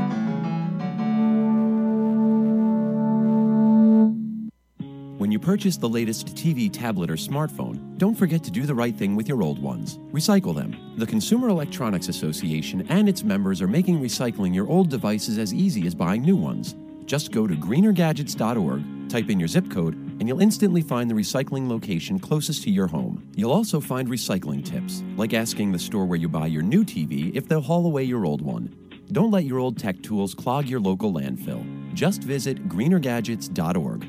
When 5.18 5.32
you 5.32 5.40
purchase 5.40 5.78
the 5.78 5.88
latest 5.88 6.36
TV, 6.36 6.70
tablet, 6.70 7.10
or 7.10 7.16
smartphone, 7.16 7.98
don't 7.98 8.16
forget 8.16 8.44
to 8.44 8.52
do 8.52 8.64
the 8.64 8.76
right 8.76 8.96
thing 8.96 9.16
with 9.16 9.30
your 9.30 9.44
old 9.44 9.62
ones. 9.62 9.98
Recycle 10.12 10.54
them. 10.54 10.96
The 10.98 11.06
Consumer 11.06 11.48
Electronics 11.48 12.10
Association 12.10 12.86
and 12.90 13.08
its 13.08 13.24
members 13.24 13.62
are 13.62 13.68
making 13.68 14.02
recycling 14.02 14.54
your 14.54 14.68
old 14.68 14.90
devices 14.90 15.38
as 15.38 15.54
easy 15.54 15.88
as 15.88 15.96
buying 15.96 16.24
new 16.24 16.36
ones. 16.36 16.76
Just 17.06 17.32
go 17.32 17.48
to 17.48 17.56
greenergadgets.org, 17.56 19.10
type 19.10 19.30
in 19.30 19.40
your 19.40 19.48
zip 19.48 19.70
code, 19.70 19.96
and 19.96 20.28
you'll 20.28 20.42
instantly 20.42 20.82
find 20.82 21.10
the 21.10 21.16
recycling 21.16 21.68
location 21.68 22.20
closest 22.20 22.64
to 22.64 22.72
your 22.72 22.88
home. 22.88 23.30
You'll 23.36 23.52
also 23.52 23.80
find 23.80 24.08
recycling 24.08 24.64
tips, 24.64 25.04
like 25.18 25.34
asking 25.34 25.72
the 25.72 25.80
store 25.80 26.06
where 26.06 26.20
you 26.20 26.30
buy 26.30 26.48
your 26.48 26.62
new 26.62 26.84
TV 26.84 27.36
if 27.36 27.48
they'll 27.48 27.62
haul 27.62 27.86
away 27.86 28.04
your 28.04 28.26
old 28.26 28.42
one. 28.42 28.76
Don't 29.12 29.32
let 29.32 29.44
your 29.44 29.60
old 29.60 29.78
tech 29.78 30.02
tools 30.02 30.34
clog 30.34 30.68
your 30.68 30.80
local 30.80 31.12
landfill. 31.12 31.66
Just 31.94 32.24
visit 32.24 32.70
greenergadgets.org. 32.70 34.08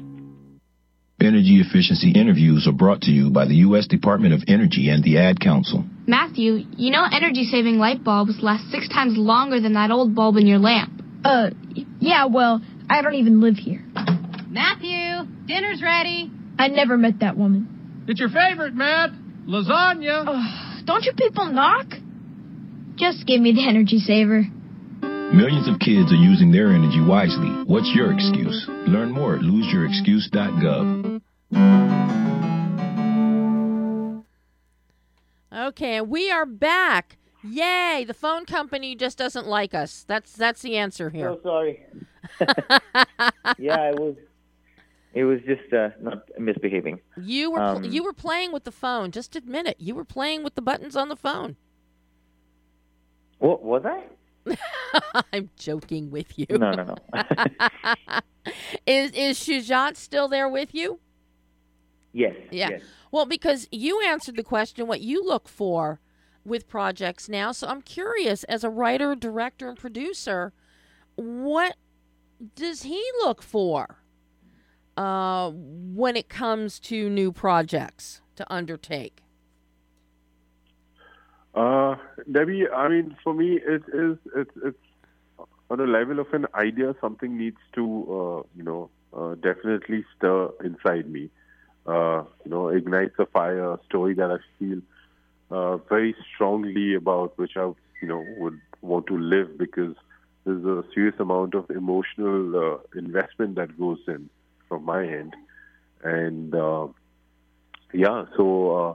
Energy 1.21 1.63
efficiency 1.65 2.11
interviews 2.11 2.67
are 2.67 2.73
brought 2.73 3.01
to 3.03 3.13
you 3.13 3.31
by 3.31 3.47
the 3.47 3.55
U.S. 3.67 3.87
Department 3.87 4.35
of 4.35 4.43
Energy 4.49 4.89
and 4.89 5.05
the 5.05 5.19
Ad 5.19 5.39
Council. 5.39 5.85
Matthew, 6.07 6.65
you 6.77 6.91
know 6.91 7.07
energy 7.13 7.45
saving 7.45 7.79
light 7.79 8.03
bulbs 8.03 8.43
last 8.43 8.71
six 8.71 8.89
times 8.89 9.17
longer 9.17 9.61
than 9.61 9.75
that 9.75 9.93
old 9.93 10.17
bulb 10.17 10.37
in 10.37 10.47
your 10.49 10.59
lamp. 10.59 11.01
Uh, 11.25 11.51
yeah, 12.01 12.27
well, 12.27 12.61
I 12.93 13.01
don't 13.01 13.15
even 13.15 13.41
live 13.41 13.57
here. 13.57 13.83
Matthew, 14.51 15.25
dinner's 15.47 15.81
ready. 15.83 16.31
I 16.59 16.69
never 16.69 16.99
met 16.99 17.21
that 17.21 17.39
woman. 17.39 18.05
It's 18.07 18.21
your 18.21 18.29
favorite, 18.29 18.75
Matt. 18.75 19.13
Lasagna. 19.47 20.25
Ugh, 20.29 20.85
don't 20.85 21.03
you 21.03 21.15
people 21.17 21.47
knock? 21.47 21.87
Just 22.97 23.27
give 23.27 23.41
me 23.41 23.55
the 23.55 23.67
energy 23.67 23.97
saver. 23.97 24.43
Millions 25.01 25.69
of 25.69 25.79
kids 25.81 26.13
are 26.13 26.17
using 26.17 26.53
their 26.53 26.69
energy 26.69 27.01
wisely. 27.01 27.65
What's 27.65 27.91
your 27.95 28.13
excuse? 28.13 28.67
Learn 28.69 29.11
more 29.11 29.37
at 29.37 29.41
loseyourexcuse.gov. 29.41 31.23
Okay, 35.69 36.03
we 36.03 36.31
are 36.31 36.45
back. 36.45 37.17
Yay! 37.43 38.05
The 38.07 38.13
phone 38.13 38.45
company 38.45 38.95
just 38.95 39.17
doesn't 39.17 39.47
like 39.47 39.73
us. 39.73 40.05
That's 40.07 40.35
that's 40.35 40.61
the 40.61 40.77
answer 40.77 41.09
here. 41.09 41.33
So 41.33 41.41
sorry. 41.43 41.81
yeah, 43.59 43.91
it 43.91 43.99
was. 43.99 44.17
It 45.15 45.25
was 45.25 45.41
just 45.43 45.71
uh, 45.75 45.91
not 46.01 46.23
misbehaving. 46.39 46.99
You 47.19 47.51
were 47.51 47.61
Um, 47.61 47.85
you 47.85 48.03
were 48.03 48.15
playing 48.15 48.51
with 48.51 48.65
the 48.65 48.73
phone. 48.73 49.11
Just 49.11 49.37
admit 49.37 49.67
it. 49.67 49.77
You 49.79 49.95
were 49.95 50.07
playing 50.07 50.43
with 50.43 50.55
the 50.55 50.63
buttons 50.63 50.97
on 50.97 51.11
the 51.11 51.17
phone. 51.17 51.57
What 53.39 53.63
was 53.63 53.85
I? 53.85 54.05
I'm 55.33 55.51
joking 55.59 56.11
with 56.11 56.39
you. 56.39 56.47
No, 56.51 56.73
no, 56.73 56.85
no. 56.85 56.97
is 58.87 59.11
is 59.13 59.39
Shujaat 59.39 59.97
still 59.97 60.29
there 60.29 60.49
with 60.49 60.75
you? 60.75 60.99
yes. 62.13 62.35
Yeah. 62.51 62.71
Yes. 62.71 62.83
Well, 63.11 63.27
because 63.27 63.69
you 63.71 64.01
answered 64.01 64.37
the 64.37 64.43
question 64.43 64.87
what 64.87 65.03
you 65.03 65.23
look 65.23 65.47
for 65.47 66.01
with 66.45 66.69
projects 66.69 67.29
now. 67.29 67.53
So 67.53 67.69
I'm 67.69 67.83
curious, 67.83 68.45
as 68.45 68.65
a 68.65 68.71
writer, 68.71 69.15
director, 69.15 69.69
and 69.69 69.79
producer, 69.79 70.53
what 71.17 71.77
does 72.55 72.83
he 72.83 73.03
look 73.21 73.43
for 73.43 73.99
uh, 74.97 75.51
when 75.53 76.17
it 76.17 76.29
comes 76.29 76.79
to 76.81 77.09
new 77.09 77.33
projects 77.33 78.21
to 78.37 78.53
undertake? 78.53 79.23
Uh, 81.55 81.97
Debbie, 82.31 82.69
I 82.69 82.89
mean, 82.89 83.17
for 83.23 83.35
me, 83.35 83.61
it 83.61 83.83
is 83.93 84.17
it's 84.35 84.51
it's 84.65 84.79
on 85.71 85.81
a 85.81 85.87
level 85.87 86.19
of 86.19 86.33
an 86.33 86.47
idea. 86.55 86.95
Something 87.01 87.37
needs 87.37 87.59
to, 87.75 87.83
uh, 87.85 88.49
you 88.57 88.63
know, 88.63 88.91
uh, 89.17 89.35
definitely 89.35 90.05
stir 90.17 90.49
inside 90.65 91.11
me. 91.11 91.31
Uh, 91.87 92.25
you 92.45 92.51
know, 92.51 92.69
ignites 92.69 93.15
a 93.19 93.27
fire, 93.27 93.73
a 93.73 93.81
story 93.87 94.15
that 94.15 94.31
I 94.31 94.39
feel 94.59 94.81
uh, 95.51 95.77
very 95.77 96.15
strongly 96.35 96.95
about, 96.95 97.37
which 97.37 97.57
I, 97.57 97.65
you 98.01 98.09
know, 98.09 98.25
would 98.39 98.59
want 98.81 99.07
to 99.09 99.19
live 99.19 99.59
because 99.59 99.95
there's 100.45 100.65
a 100.65 100.85
serious 100.95 101.15
amount 101.19 101.55
of 101.55 101.71
emotional 101.71 102.57
uh, 102.57 102.99
investment 102.99 103.55
that 103.57 103.79
goes 103.79 103.99
in 104.07 104.29
from 104.69 104.85
my 104.85 105.07
end, 105.07 105.35
and 106.03 106.55
uh, 106.55 106.87
yeah, 107.93 108.25
so. 108.37 108.77
Uh, 108.77 108.95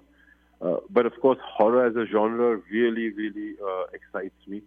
uh, 0.60 0.78
but 0.90 1.06
of 1.06 1.14
course, 1.22 1.38
horror 1.44 1.86
as 1.86 1.96
a 1.96 2.08
genre 2.12 2.60
really, 2.72 3.12
really 3.12 3.54
uh, 3.64 3.84
excites 3.94 4.48
me. 4.48 4.64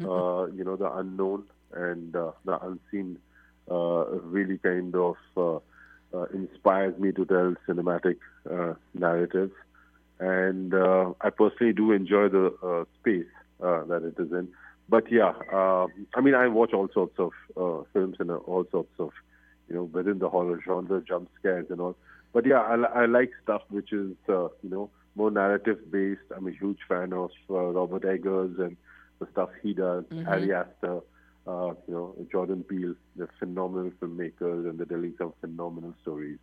Uh, 0.00 0.46
you 0.46 0.64
know, 0.64 0.74
the 0.74 0.90
unknown 0.96 1.44
and 1.72 2.16
uh, 2.16 2.32
the 2.44 2.58
unseen 2.64 3.18
uh, 3.70 4.06
really 4.22 4.58
kind 4.58 4.94
of 4.94 5.16
uh, 5.36 5.56
uh, 6.16 6.24
inspires 6.32 6.98
me 6.98 7.12
to 7.12 7.24
tell 7.24 7.54
cinematic 7.68 8.16
uh, 8.50 8.74
narratives. 8.94 9.52
And 10.18 10.72
uh, 10.74 11.12
I 11.20 11.30
personally 11.30 11.72
do 11.72 11.92
enjoy 11.92 12.28
the 12.28 12.54
uh, 12.62 12.84
space 13.00 13.26
uh, 13.62 13.84
that 13.84 14.02
it 14.02 14.14
is 14.18 14.32
in. 14.32 14.48
But 14.88 15.10
yeah, 15.10 15.32
uh, 15.52 15.86
I 16.14 16.20
mean, 16.20 16.34
I 16.34 16.48
watch 16.48 16.72
all 16.72 16.88
sorts 16.92 17.18
of 17.18 17.32
uh, 17.56 17.84
films 17.92 18.16
and 18.18 18.30
all 18.30 18.66
sorts 18.70 18.92
of, 18.98 19.10
you 19.68 19.74
know, 19.74 19.84
within 19.84 20.18
the 20.18 20.28
horror 20.28 20.60
genre, 20.64 21.02
jump 21.06 21.30
scares 21.38 21.66
and 21.70 21.80
all. 21.80 21.96
But 22.32 22.46
yeah, 22.46 22.60
I, 22.60 23.02
I 23.02 23.06
like 23.06 23.30
stuff 23.42 23.62
which 23.70 23.92
is, 23.92 24.12
uh, 24.28 24.48
you 24.62 24.70
know, 24.70 24.90
more 25.14 25.30
narrative 25.30 25.90
based. 25.90 26.20
I'm 26.36 26.46
a 26.46 26.50
huge 26.50 26.80
fan 26.88 27.12
of 27.12 27.30
uh, 27.48 27.54
Robert 27.54 28.04
Eggers 28.04 28.58
and 28.58 28.76
the 29.20 29.26
stuff 29.32 29.50
he 29.62 29.72
does. 29.72 30.04
Mhm. 30.04 30.28
Ari 30.28 30.52
Aster, 30.52 31.00
uh, 31.46 31.72
you 31.86 31.94
know, 31.94 32.14
Jordan 32.30 32.62
Peele. 32.64 32.94
They're 33.16 33.30
phenomenal 33.38 33.92
filmmakers 34.00 34.68
and 34.68 34.78
they're 34.78 34.86
telling 34.86 35.14
some 35.16 35.32
phenomenal 35.40 35.94
stories. 36.02 36.38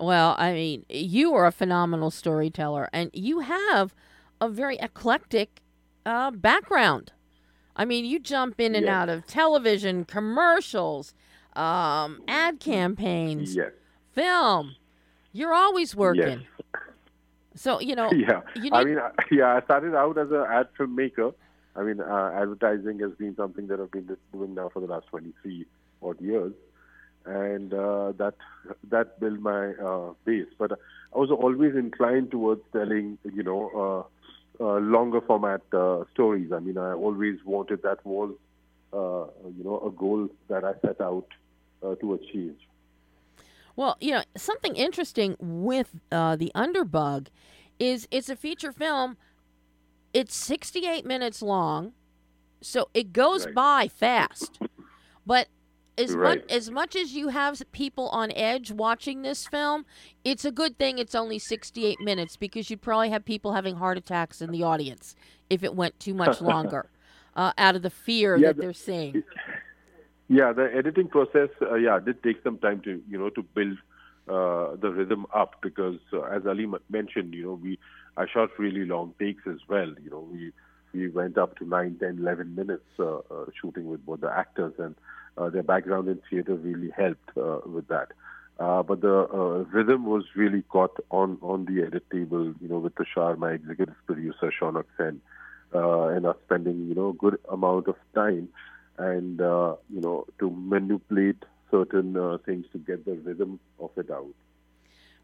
Well, 0.00 0.36
I 0.38 0.52
mean, 0.52 0.86
you 0.88 1.34
are 1.34 1.46
a 1.46 1.52
phenomenal 1.52 2.10
storyteller, 2.10 2.88
and 2.92 3.10
you 3.12 3.40
have 3.40 3.94
a 4.40 4.48
very 4.48 4.76
eclectic 4.78 5.60
uh, 6.06 6.30
background. 6.30 7.12
I 7.78 7.84
mean, 7.84 8.04
you 8.04 8.18
jump 8.18 8.60
in 8.60 8.74
and 8.74 8.86
Yes. 8.86 8.92
out 8.92 9.08
of 9.08 9.26
television, 9.26 10.04
commercials, 10.04 11.14
um, 11.54 12.20
ad 12.28 12.58
campaigns, 12.60 13.54
Yes. 13.56 13.72
film. 14.12 14.74
You're 15.32 15.54
always 15.54 15.94
working. 15.94 16.40
Yes. 16.40 16.82
So 17.54 17.80
you 17.80 17.94
know, 17.94 18.10
yeah. 18.26 18.42
you 18.54 18.70
I 18.72 18.84
mean, 18.84 18.98
yeah, 19.30 19.56
I 19.56 19.60
started 19.62 19.94
out 19.94 20.18
as 20.18 20.30
an 20.30 20.44
ad 20.48 20.68
filmmaker. 20.76 21.32
I 21.76 21.82
mean, 21.84 22.00
uh, 22.00 22.32
advertising 22.34 22.98
has 23.00 23.12
been 23.12 23.36
something 23.36 23.68
that 23.68 23.80
I've 23.80 23.90
been 23.92 24.16
doing 24.32 24.54
now 24.54 24.68
for 24.68 24.80
the 24.80 24.86
last 24.86 25.06
23 25.08 25.64
odd 26.02 26.20
years, 26.20 26.52
and 27.24 27.72
uh, 27.72 28.12
that 28.18 28.34
that 28.90 29.20
built 29.20 29.38
my 29.40 29.72
uh, 29.74 30.12
base. 30.24 30.48
But 30.58 30.72
I 31.14 31.18
was 31.18 31.30
always 31.30 31.74
inclined 31.76 32.30
towards 32.32 32.62
telling, 32.72 33.18
you 33.32 33.42
know, 33.44 33.70
uh, 33.70 34.17
longer 34.64 35.20
format 35.20 35.62
uh, 35.72 36.04
stories. 36.12 36.52
I 36.52 36.58
mean, 36.60 36.78
I 36.78 36.92
always 36.92 37.38
wanted 37.44 37.82
that 37.82 38.04
was, 38.04 38.34
uh, 38.92 39.26
you 39.56 39.64
know, 39.64 39.80
a 39.86 39.90
goal 39.90 40.28
that 40.48 40.64
I 40.64 40.74
set 40.84 41.00
out 41.00 41.26
uh, 41.82 41.94
to 41.96 42.14
achieve. 42.14 42.56
Well, 43.76 43.96
you 44.00 44.10
know, 44.12 44.22
something 44.36 44.74
interesting 44.74 45.36
with 45.38 45.94
uh, 46.10 46.36
the 46.36 46.50
Underbug 46.54 47.28
is 47.78 48.08
it's 48.10 48.28
a 48.28 48.36
feature 48.36 48.72
film. 48.72 49.16
It's 50.12 50.34
68 50.34 51.04
minutes 51.04 51.42
long, 51.42 51.92
so 52.60 52.88
it 52.94 53.12
goes 53.12 53.46
Right. 53.46 53.54
by 53.54 53.88
fast. 53.88 54.60
But 55.26 55.48
as 55.98 56.14
Right. 56.14 56.38
much 56.40 56.52
as 56.52 56.70
much 56.70 56.96
as 56.96 57.12
you 57.14 57.28
have 57.28 57.60
people 57.72 58.08
on 58.10 58.30
edge 58.32 58.70
watching 58.70 59.22
this 59.22 59.46
film, 59.46 59.84
it's 60.24 60.44
a 60.44 60.52
good 60.52 60.78
thing 60.78 60.98
it's 60.98 61.14
only 61.14 61.38
68 61.38 62.00
minutes 62.00 62.36
because 62.36 62.70
you'd 62.70 62.80
probably 62.82 63.10
have 63.10 63.24
people 63.24 63.52
having 63.52 63.76
heart 63.76 63.98
attacks 63.98 64.40
in 64.40 64.50
the 64.50 64.62
audience 64.62 65.14
if 65.50 65.62
it 65.62 65.74
went 65.74 65.98
too 66.00 66.14
much 66.14 66.40
longer. 66.52 66.86
uh, 67.36 67.52
out 67.56 67.76
of 67.76 67.82
the 67.82 67.90
fear 67.90 68.36
Yeah, 68.36 68.48
that 68.48 68.56
the- 68.56 68.62
they're 68.62 68.72
seeing. 68.72 69.22
Yeah, 70.30 70.52
the 70.52 70.64
editing 70.74 71.08
process, 71.08 71.48
uh, 71.62 71.74
yeah, 71.76 71.98
did 72.00 72.22
take 72.22 72.42
some 72.42 72.58
time 72.58 72.80
to, 72.82 73.02
you 73.08 73.16
know, 73.18 73.30
to 73.30 73.42
build 73.42 73.78
uh, 74.28 74.76
the 74.76 74.90
rhythm 74.90 75.24
up 75.32 75.54
because, 75.62 75.98
uh, 76.12 76.20
as 76.24 76.46
Ali 76.46 76.64
m- 76.64 76.76
mentioned, 76.90 77.32
you 77.32 77.44
know, 77.46 77.54
we 77.54 77.78
I 78.18 78.26
shot 78.26 78.50
really 78.58 78.84
long 78.84 79.14
takes 79.18 79.46
as 79.46 79.60
well. 79.68 79.88
You 80.04 80.10
know, 80.10 80.28
we 80.30 80.52
we 80.92 81.08
went 81.08 81.38
up 81.38 81.56
to 81.58 81.64
9, 81.64 81.96
10, 81.98 82.18
11 82.18 82.54
minutes 82.54 82.84
uh, 82.98 83.18
uh, 83.18 83.46
shooting 83.58 83.86
with 83.88 84.04
both 84.04 84.20
the 84.20 84.30
actors, 84.30 84.74
and 84.78 84.94
uh, 85.38 85.50
their 85.50 85.62
background 85.62 86.08
in 86.08 86.20
theater 86.28 86.54
really 86.54 86.90
helped 86.90 87.30
uh, 87.36 87.60
with 87.66 87.88
that. 87.88 88.08
Uh, 88.58 88.82
but 88.82 89.00
the 89.00 89.28
uh, 89.32 89.64
rhythm 89.72 90.04
was 90.04 90.24
really 90.34 90.62
caught 90.62 90.96
on 91.10 91.38
on 91.42 91.64
the 91.66 91.82
edit 91.82 92.04
table, 92.10 92.52
you 92.60 92.68
know, 92.68 92.78
with 92.78 92.94
Tushar, 92.96 93.38
my 93.38 93.52
executive 93.52 93.94
producer, 94.06 94.52
Sean 94.56 94.82
Sen, 94.96 95.20
uh, 95.74 96.08
and 96.08 96.26
us 96.26 96.36
spending, 96.44 96.88
you 96.88 96.94
know, 96.94 97.10
a 97.10 97.14
good 97.14 97.38
amount 97.48 97.86
of 97.86 97.96
time 98.14 98.48
and 98.98 99.40
uh, 99.40 99.76
you 99.88 100.00
know 100.00 100.26
to 100.38 100.50
manipulate 100.50 101.44
certain 101.70 102.16
uh, 102.16 102.38
things 102.44 102.66
to 102.72 102.78
get 102.78 103.04
the 103.04 103.14
rhythm 103.14 103.60
of 103.78 103.90
it 103.96 104.10
out. 104.10 104.34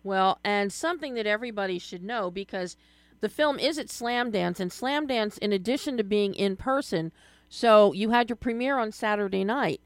Well, 0.02 0.38
and 0.44 0.72
something 0.72 1.14
that 1.14 1.26
everybody 1.26 1.78
should 1.78 2.04
know 2.04 2.30
because 2.30 2.76
the 3.20 3.28
film 3.28 3.58
is 3.58 3.78
at 3.78 3.88
Slamdance, 3.88 4.60
and 4.60 4.70
Slamdance, 4.70 5.38
in 5.38 5.52
addition 5.52 5.96
to 5.96 6.04
being 6.04 6.34
in 6.34 6.56
person, 6.56 7.10
so 7.48 7.92
you 7.92 8.10
had 8.10 8.28
your 8.28 8.36
premiere 8.36 8.78
on 8.78 8.92
Saturday 8.92 9.44
night, 9.44 9.80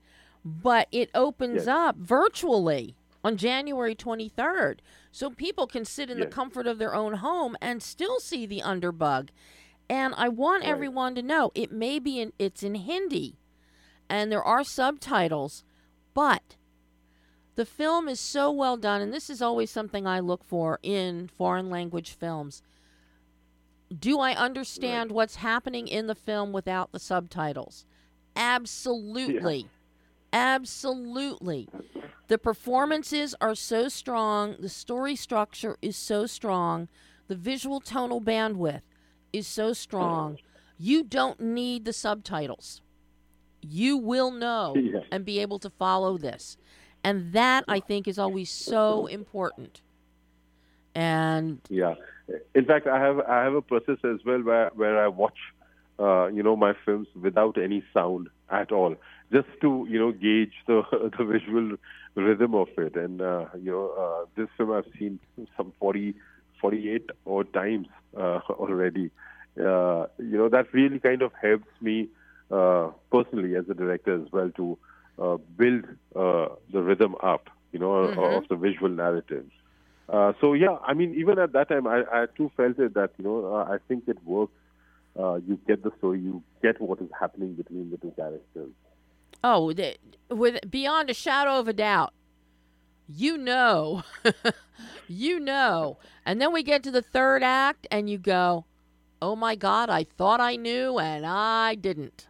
but 0.62 0.88
it 0.90 1.11
opens 1.14 1.66
Yes. 1.66 1.68
up 1.68 1.96
virtually 1.96 2.96
on 3.22 3.36
January 3.36 3.94
23rd. 3.94 4.80
So 5.12 5.30
people 5.30 5.66
can 5.66 5.84
sit 5.84 6.11
in 6.11 6.20
the 6.20 6.26
comfort 6.26 6.66
of 6.66 6.78
their 6.78 6.94
own 6.94 7.14
home 7.14 7.57
and 7.61 7.82
still 7.82 8.18
see 8.20 8.46
the 8.46 8.61
underbug. 8.61 9.28
And 9.90 10.14
I 10.16 10.28
want 10.28 10.62
Right. 10.64 10.70
everyone 10.70 11.14
to 11.16 11.22
know 11.22 11.51
it 11.55 11.72
may 11.72 11.99
be 11.99 12.20
in 12.20 12.32
it's 12.38 12.62
in 12.62 12.74
Hindi 12.74 13.38
and 14.09 14.30
there 14.32 14.42
are 14.42 14.64
subtitles, 14.64 15.64
but 16.14 16.57
the 17.57 17.66
film 17.66 18.09
is 18.09 18.20
so 18.20 18.51
well 18.53 18.76
done, 18.76 19.01
and 19.03 19.12
this 19.12 19.28
is 19.28 19.42
always 19.42 19.70
something 19.70 20.07
I 20.07 20.20
look 20.20 20.44
for 20.44 20.78
in 20.82 21.28
foreign 21.28 21.68
language 21.70 22.12
films. 22.12 22.62
Do 23.96 24.20
I 24.20 24.32
understand 24.34 25.11
what's 25.11 25.36
happening 25.36 25.88
in 25.88 26.07
the 26.07 26.14
film 26.14 26.53
without 26.53 26.92
the 26.92 27.01
subtitles? 27.01 27.84
Absolutely. 28.36 29.68
Absolutely. 30.32 31.68
The 32.28 32.38
performances 32.38 33.34
are 33.40 33.54
so 33.54 33.88
strong, 33.88 34.56
the 34.58 34.68
story 34.68 35.16
structure 35.16 35.76
is 35.80 35.96
so 35.96 36.26
strong, 36.26 36.88
the 37.28 37.34
visual 37.36 37.80
tonal 37.80 38.20
bandwidth 38.20 38.82
is 39.32 39.46
so 39.46 39.72
strong. 39.72 40.38
You 40.78 41.02
don't 41.02 41.40
need 41.40 41.84
the 41.84 41.92
subtitles. 41.92 42.82
You 43.62 43.96
will 43.96 44.30
know 44.30 44.74
Yeah. 44.76 45.00
and 45.10 45.24
be 45.24 45.38
able 45.40 45.58
to 45.60 45.70
follow 45.70 46.18
this. 46.18 46.56
And 47.02 47.32
that 47.32 47.64
I 47.68 47.80
think 47.80 48.06
is 48.08 48.18
always 48.18 48.50
so 48.50 49.06
important. 49.06 49.80
And 50.94 51.60
Yeah. 51.68 51.94
In 52.54 52.64
fact, 52.66 52.86
I 52.86 52.98
have 52.98 53.20
I 53.20 53.42
have 53.44 53.54
a 53.54 53.62
process 53.62 53.98
as 54.04 54.18
well 54.26 54.42
where 54.42 54.70
where 54.74 55.02
I 55.02 55.08
watch, 55.08 55.38
uh, 55.98 56.26
you 56.26 56.42
know, 56.42 56.56
my 56.56 56.74
films 56.84 57.08
without 57.14 57.56
any 57.56 57.82
sound 57.94 58.28
at 58.50 58.70
all, 58.72 58.96
just 59.32 59.48
to 59.60 59.86
you 59.88 59.98
know 59.98 60.12
gauge 60.12 60.54
the 60.66 60.82
the 61.18 61.24
visual 61.24 61.76
rhythm 62.14 62.54
of 62.54 62.68
it. 62.76 62.96
And 62.96 63.20
uh, 63.20 63.46
you 63.60 63.70
know, 63.70 63.90
uh, 63.98 64.26
this 64.36 64.48
film 64.56 64.72
I've 64.72 64.84
seen 64.98 65.18
some 65.56 65.72
40, 65.78 66.14
48 66.60 67.10
odd 67.26 67.52
times 67.52 67.88
uh, 68.16 68.40
already. 68.50 69.10
Uh, 69.58 70.06
you 70.18 70.36
know, 70.38 70.48
that 70.48 70.72
really 70.72 70.98
kind 71.00 71.22
of 71.22 71.32
helps 71.40 71.68
me 71.80 72.08
uh, 72.50 72.90
personally 73.10 73.56
as 73.56 73.64
a 73.68 73.74
director 73.74 74.14
as 74.22 74.30
well 74.32 74.50
to 74.56 74.78
uh, 75.20 75.36
build 75.56 75.84
uh, 76.14 76.48
the 76.72 76.80
rhythm 76.82 77.14
up. 77.22 77.48
You 77.72 77.78
know, 77.80 77.92
Mhm. 77.92 78.36
of 78.38 78.44
the 78.48 78.56
visual 78.56 78.88
narratives. 78.88 79.52
Uh, 80.08 80.32
so 80.40 80.54
yeah, 80.54 80.76
I 80.86 80.94
mean, 80.94 81.14
even 81.14 81.38
at 81.38 81.52
that 81.52 81.68
time, 81.68 81.86
I, 81.86 82.02
I 82.12 82.26
too 82.36 82.50
felt 82.56 82.78
it 82.78 82.94
that 82.94 83.10
you 83.18 83.24
know 83.24 83.54
uh, 83.54 83.64
I 83.64 83.78
think 83.88 84.04
it 84.08 84.22
works. 84.24 84.52
Uh, 85.18 85.34
you 85.36 85.58
get 85.66 85.82
the 85.82 85.90
story, 85.98 86.20
you 86.20 86.42
get 86.62 86.80
what 86.80 87.00
is 87.00 87.10
happening 87.18 87.54
between 87.54 87.90
the 87.90 87.96
two 87.98 88.12
characters. 88.16 88.70
Oh, 89.44 89.72
the, 89.72 89.96
with 90.30 90.58
beyond 90.70 91.10
a 91.10 91.14
shadow 91.14 91.58
of 91.58 91.68
a 91.68 91.72
doubt, 91.72 92.12
you 93.08 93.36
know, 93.38 94.02
you 95.08 95.40
know. 95.40 95.98
And 96.26 96.40
then 96.40 96.52
we 96.52 96.62
get 96.62 96.82
to 96.84 96.90
the 96.90 97.02
third 97.02 97.42
act, 97.42 97.86
and 97.90 98.08
you 98.10 98.18
go, 98.18 98.64
"Oh 99.22 99.36
my 99.36 99.54
God, 99.54 99.88
I 99.90 100.04
thought 100.04 100.40
I 100.40 100.56
knew, 100.56 100.98
and 100.98 101.24
I 101.26 101.74
didn't." 101.74 102.28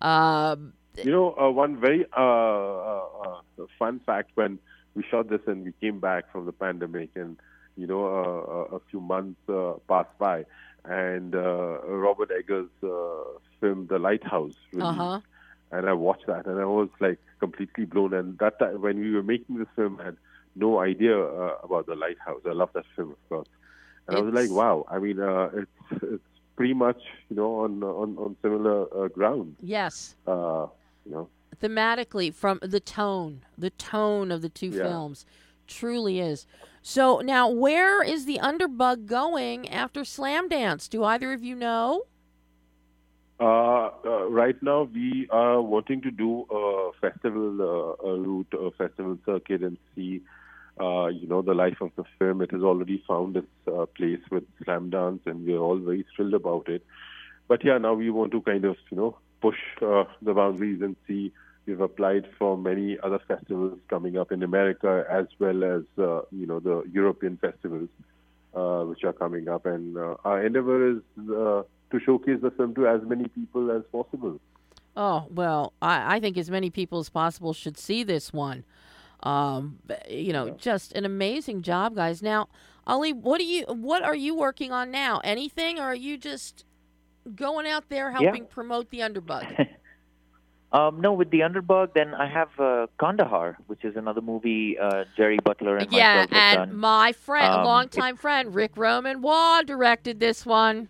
Um, 0.00 0.72
You 0.96 1.10
know, 1.12 1.34
uh, 1.38 1.50
one 1.50 1.76
very 1.80 2.04
uh, 2.16 2.20
uh, 2.20 3.06
uh, 3.24 3.66
fun 3.78 4.00
fact 4.04 4.30
when 4.34 4.58
we 4.94 5.04
shot 5.10 5.28
this 5.28 5.40
and 5.46 5.64
we 5.64 5.72
came 5.80 6.00
back 6.00 6.30
from 6.32 6.46
the 6.46 6.52
pandemic, 6.52 7.10
and 7.14 7.36
you 7.76 7.86
know, 7.86 8.04
uh, 8.06 8.52
a- 8.58 8.76
a 8.76 8.80
few 8.90 9.00
months 9.00 9.40
uh, 9.48 9.74
passed 9.88 10.16
by, 10.18 10.44
and 10.84 11.34
uh, 11.34 11.78
Robert 11.86 12.30
Eggers' 12.30 12.68
uh, 12.82 13.38
film 13.60 13.86
*The 13.88 13.98
Lighthouse* 13.98 14.54
released. 14.72 14.86
uh 14.86 14.92
huh. 14.92 15.20
And 15.72 15.88
I 15.88 15.92
watched 15.92 16.26
that, 16.26 16.46
and 16.46 16.60
I 16.60 16.64
was 16.64 16.88
like 17.00 17.18
completely 17.38 17.84
blown. 17.84 18.12
And 18.14 18.38
that 18.38 18.58
time, 18.58 18.80
when 18.82 18.98
we 18.98 19.12
were 19.12 19.22
making 19.22 19.58
this 19.58 19.68
film, 19.76 20.00
I 20.00 20.06
had 20.06 20.16
no 20.56 20.80
idea 20.80 21.16
uh, 21.16 21.58
about 21.62 21.86
the 21.86 21.94
lighthouse. 21.94 22.40
I 22.44 22.52
love 22.52 22.70
that 22.74 22.84
film, 22.96 23.10
of 23.12 23.28
course, 23.28 23.48
and 24.08 24.16
I 24.16 24.20
was 24.20 24.34
like, 24.34 24.50
wow. 24.50 24.84
I 24.90 24.98
mean, 24.98 25.20
uh, 25.20 25.48
it's 25.54 26.02
it's 26.02 26.24
pretty 26.56 26.74
much 26.74 27.00
you 27.28 27.36
know 27.36 27.60
on 27.60 27.82
on 27.82 28.16
on 28.18 28.36
similar 28.42 29.04
uh, 29.04 29.08
ground. 29.08 29.56
Yes. 29.62 30.16
Uh, 30.26 30.66
you 31.06 31.12
know, 31.12 31.28
thematically 31.60 32.32
from 32.34 32.58
the 32.62 32.80
tone 32.80 33.42
the 33.56 33.70
tone 33.70 34.30
of 34.32 34.42
the 34.42 34.48
two 34.48 34.68
Yeah. 34.68 34.82
films 34.84 35.24
truly 35.66 36.18
is 36.18 36.46
so 36.82 37.20
now 37.20 37.48
where 37.48 38.02
is 38.02 38.24
the 38.24 38.38
underbug 38.42 39.06
going 39.06 39.68
after 39.68 40.00
Slamdance 40.02 40.88
do 40.88 41.04
either 41.04 41.32
of 41.32 41.44
you 41.44 41.54
know 41.54 42.02
uh, 43.40 43.90
uh, 44.04 44.28
right 44.28 44.62
now 44.62 44.82
we 44.82 45.26
are 45.30 45.62
wanting 45.62 46.02
to 46.02 46.10
do 46.10 46.44
a 46.50 46.90
festival 47.00 47.62
uh, 47.62 48.08
a 48.08 48.18
route, 48.18 48.52
a 48.52 48.70
festival 48.72 49.18
circuit, 49.24 49.62
and 49.62 49.78
see. 49.94 50.20
Uh, 50.80 51.08
you 51.08 51.26
know 51.26 51.42
the 51.42 51.52
life 51.52 51.78
of 51.80 51.90
the 51.96 52.04
film. 52.18 52.40
It 52.40 52.52
has 52.52 52.62
already 52.62 53.02
found 53.06 53.36
its 53.36 53.48
uh, 53.66 53.84
place 53.86 54.20
with 54.30 54.44
Slamdance, 54.64 55.20
and 55.26 55.46
we're 55.46 55.58
all 55.58 55.78
very 55.78 56.06
thrilled 56.14 56.32
about 56.32 56.68
it. 56.68 56.82
But 57.48 57.64
yeah, 57.64 57.76
now 57.76 57.94
we 57.94 58.10
want 58.10 58.32
to 58.32 58.40
kind 58.40 58.64
of 58.64 58.76
you 58.90 58.96
know 58.96 59.18
push 59.42 59.58
the 59.80 60.06
boundaries 60.22 60.80
and 60.80 60.96
see. 61.06 61.32
We've 61.66 61.80
applied 61.80 62.26
for 62.38 62.56
many 62.56 62.98
other 63.02 63.20
festivals 63.28 63.78
coming 63.88 64.16
up 64.16 64.32
in 64.32 64.42
America 64.42 65.04
as 65.10 65.26
well 65.38 65.64
as 65.64 65.82
you 66.30 66.46
know 66.46 66.60
the 66.60 66.82
European 66.90 67.36
festivals 67.36 67.88
which 68.52 69.04
are 69.04 69.12
coming 69.12 69.48
up, 69.48 69.66
and 69.66 69.98
our 69.98 70.44
endeavor 70.44 70.92
is 70.92 71.02
uh, 71.30 71.62
to 71.90 72.00
showcase 72.00 72.38
the 72.42 72.50
film 72.52 72.74
to 72.74 72.86
as 72.86 73.00
many 73.02 73.26
people 73.28 73.70
as 73.70 73.82
possible. 73.92 74.38
oh 74.96 75.26
well 75.30 75.72
i, 75.80 76.16
I 76.16 76.20
think 76.20 76.36
as 76.38 76.50
many 76.50 76.70
people 76.70 76.98
as 76.98 77.08
possible 77.08 77.52
should 77.52 77.78
see 77.78 78.02
this 78.04 78.32
one 78.32 78.64
um, 79.22 79.78
you 80.08 80.32
know 80.32 80.50
just 80.50 80.92
an 80.94 81.04
amazing 81.04 81.62
job 81.62 81.94
guys 81.94 82.22
now 82.22 82.48
ali 82.86 83.12
what 83.12 83.38
do 83.38 83.44
you 83.44 83.64
what 83.66 84.02
are 84.02 84.14
you 84.16 84.34
working 84.34 84.72
on 84.72 84.90
now 84.90 85.20
anything 85.22 85.78
or 85.78 85.82
are 85.84 85.94
you 86.08 86.16
just 86.16 86.64
going 87.36 87.66
out 87.66 87.88
there 87.88 88.06
Yeah. 88.10 88.18
helping 88.20 88.46
promote 88.46 88.90
the 88.90 89.00
underbug 89.00 89.46
Um, 90.72 91.00
no, 91.00 91.12
with 91.12 91.30
the 91.32 91.40
Underbug, 91.40 91.94
then 91.94 92.14
I 92.14 92.26
have 92.28 92.50
uh, 92.60 92.86
Kandahar, 93.00 93.56
which 93.66 93.84
is 93.84 93.96
another 93.96 94.20
movie 94.20 94.78
uh, 94.78 95.02
Gerry 95.16 95.38
Butler 95.44 95.78
and 95.78 95.90
yeah 95.92 96.26
myself 96.26 96.30
have 96.30 96.60
and 96.60 96.70
done. 96.70 96.78
my 96.78 97.12
friend 97.12 97.54
Um, 97.54 97.64
longtime 97.64 98.16
friend 98.16 98.54
Ric 98.54 98.76
Roman 98.76 99.20
Waugh 99.20 99.62
directed 99.62 100.20
this 100.20 100.46
one 100.46 100.88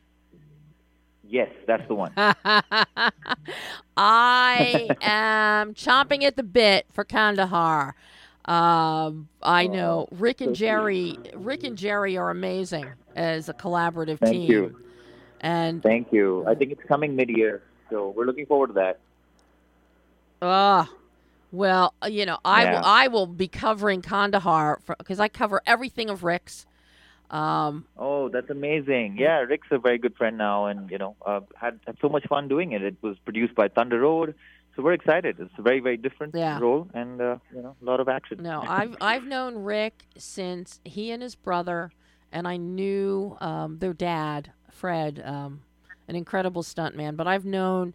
Yes, 1.30 1.48
that's 1.64 1.86
the 1.86 1.94
one. 1.94 2.12
I 3.96 4.88
am 5.00 5.74
chomping 5.74 6.24
at 6.24 6.36
the 6.36 6.42
bit 6.42 6.86
for 6.92 7.04
Kandahar. 7.04 7.94
Um, 8.46 9.28
I 9.40 9.68
know 9.68 10.08
Ric 10.10 10.40
and 10.40 10.56
Jerry. 10.56 11.16
Ric 11.34 11.62
and 11.62 11.78
Jerry 11.78 12.16
are 12.16 12.30
amazing 12.30 12.88
as 13.14 13.48
a 13.48 13.54
collaborative 13.54 14.18
Thank 14.18 14.32
team. 14.32 14.40
Thank 14.40 14.50
you. 14.50 14.76
And 15.40 15.82
Thank 15.82 16.12
you. 16.12 16.44
I 16.48 16.54
think 16.56 16.72
it's 16.72 16.82
coming 16.88 17.14
mid-year, 17.14 17.62
so 17.90 18.10
we're 18.10 18.24
looking 18.26 18.46
forward 18.46 18.68
to 18.68 18.72
that. 18.74 18.98
uh 20.42 20.84
well, 21.52 21.94
you 22.06 22.26
know, 22.26 22.38
I 22.44 22.62
Yeah. 22.64 22.72
will. 22.78 22.84
I 22.84 23.08
will 23.08 23.26
be 23.26 23.48
covering 23.48 24.02
Kandahar 24.02 24.80
because 24.98 25.18
I 25.20 25.28
cover 25.28 25.62
everything 25.66 26.08
of 26.10 26.22
Ric's. 26.24 26.66
Um, 27.30 27.84
Oh, 27.96 28.28
that's 28.28 28.48
amazing. 28.50 29.16
Yeah, 29.18 29.38
Ric's 29.40 29.68
a 29.70 29.78
very 29.78 29.98
good 29.98 30.16
friend 30.16 30.38
now, 30.38 30.66
and 30.66 30.90
you 30.90 30.98
know, 30.98 31.16
uh, 31.24 31.40
had 31.54 31.80
had 31.86 31.96
so 32.00 32.08
much 32.08 32.26
fun 32.26 32.48
doing 32.48 32.72
it. 32.72 32.82
It 32.82 32.96
was 33.02 33.18
produced 33.18 33.54
by 33.54 33.68
Thunder 33.68 34.00
Road, 34.00 34.34
so 34.74 34.82
we're 34.82 34.94
excited. 34.94 35.36
It's 35.38 35.52
a 35.58 35.62
very 35.62 35.80
very 35.80 35.96
different 35.98 36.34
Yeah. 36.34 36.58
role, 36.58 36.88
and 36.94 37.20
uh, 37.20 37.36
you 37.54 37.62
know, 37.62 37.76
a 37.80 37.84
lot 37.84 38.00
of 38.00 38.08
action. 38.08 38.42
No, 38.42 38.62
I've 38.66 38.96
I've 39.00 39.24
known 39.26 39.56
Ric 39.58 40.04
since 40.16 40.80
he 40.84 41.10
and 41.10 41.22
his 41.22 41.34
brother, 41.34 41.92
and 42.32 42.48
I 42.48 42.56
knew 42.56 43.36
um, 43.40 43.78
their 43.78 43.92
dad, 43.92 44.50
Fred, 44.70 45.22
um, 45.24 45.60
an 46.08 46.16
incredible 46.16 46.62
stuntman. 46.62 47.16
But 47.16 47.26
I've 47.26 47.44
known 47.44 47.92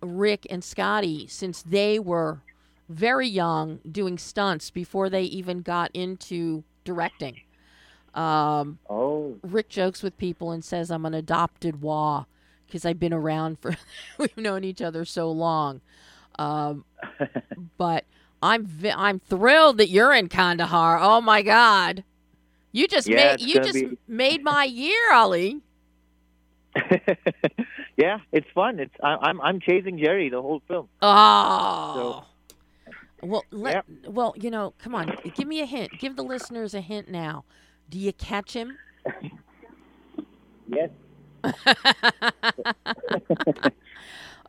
Ric 0.00 0.46
and 0.48 0.62
Scotty 0.62 1.26
since 1.26 1.62
they 1.62 1.98
were 1.98 2.42
very 2.88 3.28
young 3.28 3.80
doing 3.90 4.16
stunts 4.16 4.70
before 4.70 5.10
they 5.10 5.22
even 5.22 5.62
got 5.62 5.90
into 5.92 6.62
directing. 6.84 7.40
Um, 8.14 8.78
oh. 8.88 9.38
Ric 9.42 9.68
jokes 9.68 10.02
with 10.02 10.16
people 10.18 10.50
and 10.50 10.64
says, 10.64 10.90
I'm 10.90 11.06
an 11.06 11.14
adopted 11.14 11.80
Waugh 11.82 12.24
because 12.66 12.84
I've 12.84 13.00
been 13.00 13.12
around 13.12 13.58
for, 13.60 13.76
we've 14.18 14.36
known 14.36 14.64
each 14.64 14.82
other 14.82 15.04
so 15.04 15.30
long. 15.30 15.80
Um, 16.38 16.84
but 17.78 18.04
I'm 18.42 18.68
I'm 18.96 19.18
thrilled 19.18 19.78
that 19.78 19.90
you're 19.90 20.14
in 20.14 20.28
Kandahar. 20.28 20.98
Oh 20.98 21.20
my 21.20 21.42
God, 21.42 22.04
you 22.72 22.88
just 22.88 23.06
Yeah, 23.06 23.32
made 23.32 23.40
you 23.40 23.54
just 23.60 23.74
be- 23.74 23.98
made 24.08 24.42
my 24.42 24.64
year, 24.64 25.12
Ali. 25.12 25.60
yeah, 27.96 28.20
it's 28.32 28.46
fun. 28.54 28.78
It's 28.80 28.94
I, 29.02 29.16
I'm 29.16 29.40
I'm 29.42 29.60
chasing 29.60 29.98
Gerry 29.98 30.30
the 30.30 30.40
whole 30.40 30.62
film. 30.66 30.88
Oh. 31.02 32.24
well, 33.22 33.44
let, 33.50 33.84
well, 34.06 34.34
you 34.38 34.50
know, 34.50 34.72
come 34.78 34.94
on, 34.94 35.14
give 35.34 35.46
me 35.48 35.60
a 35.60 35.66
hint. 35.66 35.90
Give 35.98 36.16
the 36.16 36.22
listeners 36.24 36.72
a 36.72 36.80
hint 36.80 37.10
now. 37.10 37.44
Do 37.90 37.98
you 37.98 38.12
catch 38.12 38.54
him? 38.54 38.78
Yes. 40.68 40.90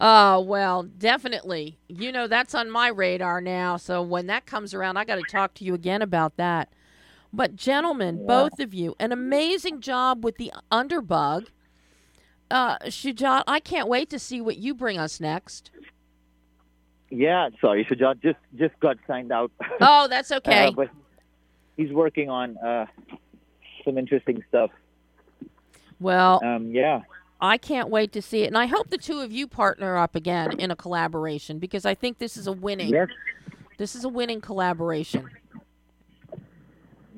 Oh, 0.03 0.39
well, 0.39 0.81
definitely. 0.81 1.77
You 1.87 2.11
know, 2.11 2.25
that's 2.25 2.55
on 2.55 2.71
my 2.71 2.87
radar 2.87 3.39
now. 3.39 3.77
So 3.77 4.01
when 4.01 4.25
that 4.27 4.47
comes 4.47 4.73
around, 4.73 4.97
I 4.97 5.05
got 5.05 5.17
to 5.17 5.21
talk 5.21 5.53
to 5.55 5.63
you 5.63 5.75
again 5.75 6.01
about 6.01 6.37
that. 6.37 6.69
But, 7.31 7.55
gentlemen, 7.55 8.25
both 8.25 8.59
of 8.59 8.73
you, 8.73 8.95
an 8.99 9.11
amazing 9.11 9.79
job 9.79 10.25
with 10.25 10.37
the 10.37 10.51
underbug. 10.71 11.49
Uh, 12.49 12.79
Shujaat, 12.79 13.43
I 13.45 13.59
can't 13.59 13.87
wait 13.87 14.09
to 14.09 14.17
see 14.17 14.41
what 14.41 14.57
you 14.57 14.73
bring 14.73 14.97
us 14.97 15.19
next. 15.19 15.69
Yeah, 17.11 17.49
sorry, 17.61 17.85
Shujaat 17.85 18.21
just 18.21 18.39
just 18.57 18.77
got 18.79 18.97
signed 19.05 19.31
out. 19.31 19.51
Oh, 19.79 20.07
that's 20.09 20.31
okay. 20.39 20.67
Uh, 20.67 20.71
but 20.71 20.89
he's 21.77 21.91
working 21.91 22.29
on 22.29 22.57
uh, 22.57 22.85
some 23.83 23.97
interesting 23.97 24.43
stuff. 24.49 24.71
Well, 25.99 26.43
Um, 26.43 26.71
yeah. 26.71 27.01
I 27.39 27.57
can't 27.57 27.89
wait 27.89 28.11
to 28.13 28.21
see 28.21 28.43
it. 28.43 28.47
And 28.47 28.57
I 28.57 28.67
hope 28.67 28.89
the 28.89 28.97
two 28.97 29.19
of 29.19 29.31
you 29.31 29.47
partner 29.47 29.97
up 29.97 30.15
again 30.15 30.59
in 30.59 30.69
a 30.71 30.75
collaboration 30.75 31.57
because 31.57 31.85
I 31.85 31.95
think 31.95 32.19
this 32.19 32.37
is 32.37 32.47
a 32.47 32.51
winning. 32.51 32.89
Yes. 32.89 33.09
This 33.77 33.95
is 33.95 34.03
a 34.03 34.09
winning 34.09 34.41
collaboration. 34.41 35.27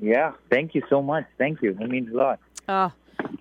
Yeah. 0.00 0.32
Thank 0.50 0.74
you 0.74 0.82
so 0.88 1.02
much. 1.02 1.26
Thank 1.38 1.62
you. 1.62 1.76
It 1.78 1.90
means 1.90 2.10
a 2.12 2.16
lot. 2.16 2.40
Uh, 2.66 2.90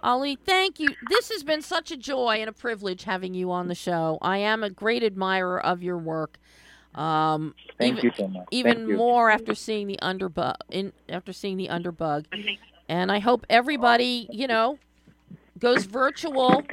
Ali, 0.01 0.37
thank 0.45 0.79
you. 0.79 0.89
This 1.09 1.29
has 1.31 1.43
been 1.43 1.61
such 1.61 1.91
a 1.91 1.97
joy 1.97 2.37
and 2.39 2.49
a 2.49 2.53
privilege 2.53 3.03
having 3.03 3.33
you 3.33 3.51
on 3.51 3.69
the 3.69 3.75
show. 3.75 4.17
I 4.21 4.39
am 4.39 4.63
a 4.63 4.69
great 4.69 5.03
admirer 5.03 5.63
of 5.63 5.81
your 5.81 5.97
work. 5.97 6.37
Um, 6.95 7.55
Thank 7.79 7.99
even, 7.99 8.05
you 8.05 8.11
so 8.15 8.27
much. 8.27 8.47
Even 8.51 8.75
Thank 8.75 8.89
you. 8.89 8.97
more 8.97 9.29
after 9.29 9.55
seeing 9.55 9.87
the 9.87 9.97
underbug. 10.01 10.55
In 10.69 10.93
after 11.09 11.33
seeing 11.33 11.57
the 11.57 11.69
underbug, 11.69 12.25
and 12.89 13.11
I 13.11 13.19
hope 13.19 13.45
everybody, 13.49 14.27
you 14.31 14.47
know, 14.47 14.79
goes 15.59 15.85
virtual 15.85 16.65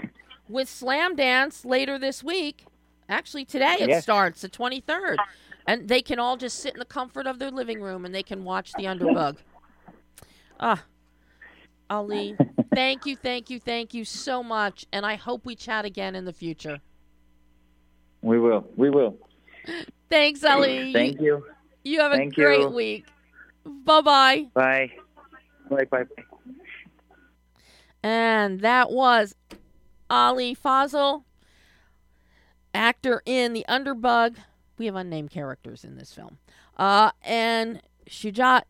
with 0.48 0.68
Slamdance 0.68 1.64
later 1.64 1.98
this 1.98 2.22
week. 2.24 2.66
Actually, 3.08 3.44
today 3.44 3.76
it 3.80 3.88
Yes. 3.88 4.02
starts 4.02 4.40
the 4.42 4.48
twenty 4.48 4.80
third, 4.80 5.18
and 5.66 5.88
they 5.88 6.02
can 6.02 6.18
all 6.18 6.36
just 6.36 6.58
sit 6.58 6.74
in 6.74 6.78
the 6.78 6.84
comfort 6.84 7.26
of 7.26 7.38
their 7.38 7.50
living 7.50 7.80
room 7.80 8.04
and 8.04 8.14
they 8.14 8.22
can 8.22 8.44
watch 8.44 8.74
the 8.74 8.84
underbug. 8.84 9.38
Ah, 10.58 10.84
Ali, 11.88 12.36
thank 12.74 13.06
you, 13.06 13.16
thank 13.16 13.50
you, 13.50 13.58
thank 13.58 13.94
you 13.94 14.04
so 14.04 14.42
much, 14.42 14.86
and 14.92 15.04
I 15.04 15.16
hope 15.16 15.44
we 15.44 15.56
chat 15.56 15.84
again 15.84 16.14
in 16.14 16.24
the 16.24 16.32
future. 16.32 16.80
We 18.22 18.38
will. 18.38 18.68
We 18.76 18.90
will. 18.90 19.16
Thanks, 20.08 20.44
Ali. 20.44 20.92
Thank 20.92 21.20
you. 21.20 21.44
You 21.84 22.00
have 22.00 22.12
a 22.12 22.16
Thank 22.16 22.34
great 22.34 22.60
you. 22.60 22.68
week. 22.70 23.06
Bye 23.64 24.00
bye. 24.54 24.90
Bye. 25.70 25.84
Bye. 25.84 26.04
And 28.02 28.60
that 28.60 28.90
was 28.90 29.34
Ali 30.08 30.54
Fazal, 30.54 31.24
actor 32.74 33.22
in 33.24 33.52
The 33.52 33.64
Underbug. 33.68 34.36
We 34.78 34.86
have 34.86 34.96
unnamed 34.96 35.30
characters 35.30 35.84
in 35.84 35.96
this 35.96 36.12
film. 36.12 36.38
Uh, 36.76 37.12
and 37.22 37.80
Shujaat 38.08 38.62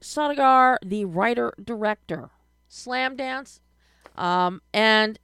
Saudagar, 0.00 0.78
the 0.84 1.04
writer 1.04 1.54
director. 1.62 2.30
Slamdance. 2.70 3.60
Um, 4.16 4.62
and 4.72 5.18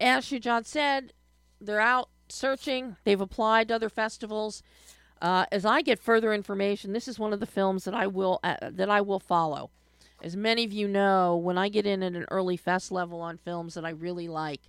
as 0.00 0.24
Shujaat 0.26 0.66
said, 0.66 1.12
they're 1.60 1.80
out 1.80 2.08
searching. 2.28 2.96
They've 3.04 3.20
applied 3.20 3.68
to 3.68 3.74
other 3.74 3.88
festivals. 3.88 4.62
Uh, 5.20 5.46
as 5.50 5.64
I 5.64 5.82
get 5.82 5.98
further 5.98 6.34
information, 6.34 6.92
this 6.92 7.08
is 7.08 7.18
one 7.18 7.32
of 7.32 7.40
the 7.40 7.46
films 7.46 7.84
that 7.84 7.94
I 7.94 8.06
will 8.06 8.38
uh, 8.44 8.56
that 8.62 8.90
I 8.90 9.00
will 9.00 9.20
follow. 9.20 9.70
As 10.22 10.36
many 10.36 10.64
of 10.64 10.72
you 10.72 10.88
know, 10.88 11.36
when 11.36 11.58
I 11.58 11.68
get 11.68 11.86
in 11.86 12.02
at 12.02 12.14
an 12.14 12.26
early 12.30 12.56
fest 12.56 12.90
level 12.90 13.20
on 13.20 13.36
films 13.36 13.74
that 13.74 13.84
I 13.84 13.90
really 13.90 14.28
like, 14.28 14.62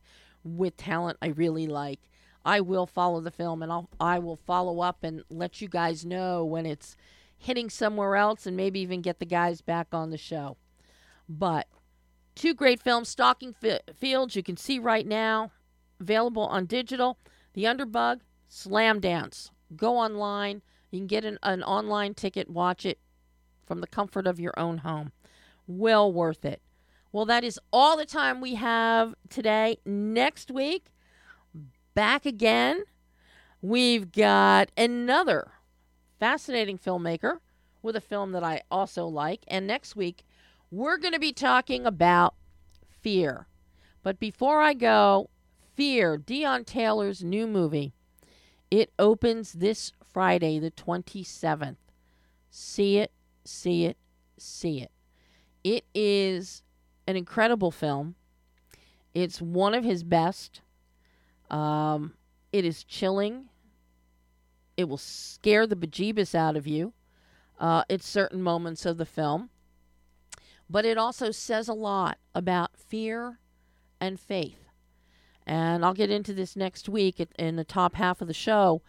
with 0.44 0.78
talent 0.78 1.18
I 1.22 1.28
really 1.28 1.68
like, 1.68 2.00
I 2.46 2.62
will 2.62 2.86
follow 2.86 3.20
the 3.20 3.32
film 3.32 3.62
and 3.62 3.72
I'll 3.72 3.90
I 4.00 4.20
will 4.20 4.38
follow 4.38 4.80
up 4.80 5.04
and 5.04 5.24
let 5.30 5.62
you 5.62 5.68
guys 5.68 6.06
know 6.06 6.46
when 6.46 6.66
it's 6.66 6.96
hitting 7.38 7.70
somewhere 7.70 8.16
else 8.16 8.46
and 8.46 8.58
maybe 8.58 8.80
even 8.80 9.02
get 9.02 9.20
the 9.20 9.26
guys 9.26 9.62
back 9.62 9.88
on 9.92 10.12
the 10.12 10.18
show. 10.18 10.58
But 11.30 11.68
two 12.36 12.54
great 12.54 12.82
films, 12.82 13.10
Stalking 13.10 13.54
Fi- 13.54 13.82
Fields, 13.94 14.36
you 14.36 14.44
can 14.44 14.58
see 14.58 14.80
right 14.80 15.06
now, 15.06 15.52
available 16.00 16.44
on 16.44 16.66
digital. 16.66 17.18
The 17.54 17.66
Underbug, 17.66 18.22
Slamdance. 18.50 19.50
Go 19.76 19.98
online. 19.98 20.62
You 20.92 21.00
can 21.00 21.08
get 21.08 21.26
an, 21.26 21.38
an 21.44 21.64
online 21.64 22.14
ticket, 22.14 22.50
watch 22.50 22.86
it 22.86 23.00
from 23.66 23.82
the 23.82 23.88
comfort 23.88 24.28
of 24.28 24.40
your 24.40 24.54
own 24.58 24.80
home. 24.80 25.12
Well 25.68 26.12
worth 26.12 26.46
it. 26.46 26.62
Well, 27.12 27.26
that 27.26 27.44
is 27.44 27.60
all 27.74 27.98
the 27.98 28.06
time 28.06 28.42
we 28.42 28.56
have 28.56 29.16
today. 29.30 29.78
Next 29.86 30.52
week, 30.52 30.88
back 31.94 32.26
again. 32.26 32.84
We've 33.62 34.12
got 34.12 34.72
another 34.78 35.52
fascinating 36.20 36.78
filmmaker 36.78 37.40
with 37.82 37.96
a 37.96 38.02
film 38.02 38.32
that 38.34 38.44
I 38.44 38.62
also 38.70 39.06
like. 39.06 39.44
And 39.48 39.66
next 39.66 39.96
week, 39.96 40.24
we're 40.72 40.98
going 40.98 41.14
to 41.14 41.20
be 41.20 41.34
talking 41.34 41.86
about 41.86 42.36
fear. 43.02 43.48
But 44.04 44.20
before 44.20 44.62
I 44.62 44.74
go, 44.74 45.30
Fear, 45.78 46.18
Deon 46.18 46.66
Taylor's 46.66 47.24
new 47.24 47.46
movie. 47.46 47.94
It 48.70 48.92
opens 49.00 49.54
this 49.54 49.94
Friday, 50.04 50.60
the 50.60 50.72
27th. 50.72 51.78
See 52.50 52.98
it, 52.98 53.12
see 53.46 53.86
it, 53.86 53.98
see 54.38 54.82
it. 54.82 54.92
It 55.64 55.86
is 55.94 56.64
an 57.08 57.16
incredible 57.16 57.72
film. 57.72 58.16
It's 59.14 59.42
one 59.42 59.74
of 59.74 59.84
his 59.84 60.04
best. 60.04 60.62
Um, 61.50 62.14
it 62.52 62.66
is 62.66 62.84
chilling. 62.84 63.46
It 64.76 64.90
will 64.90 64.98
scare 64.98 65.66
the 65.66 65.76
bejeebus 65.76 66.36
out 66.36 66.56
of 66.56 66.68
you 66.68 66.94
uh, 67.60 67.84
at 67.90 68.04
certain 68.04 68.42
moments 68.42 68.86
of 68.86 68.98
the 68.98 69.06
film. 69.06 69.50
But 70.70 70.86
it 70.86 70.98
also 70.98 71.32
says 71.32 71.68
a 71.68 71.74
lot 71.74 72.18
about 72.36 72.78
fear 72.78 73.40
and 74.00 74.20
faith. 74.20 74.67
And 75.48 75.86
I'll 75.86 75.94
get 75.94 76.12
into 76.12 76.34
this 76.34 76.58
next 76.58 76.90
week 76.90 77.26
in 77.40 77.56
the 77.56 77.64
top 77.64 77.96
half 77.96 78.22
of 78.22 78.28
the 78.28 78.34
show, 78.34 78.82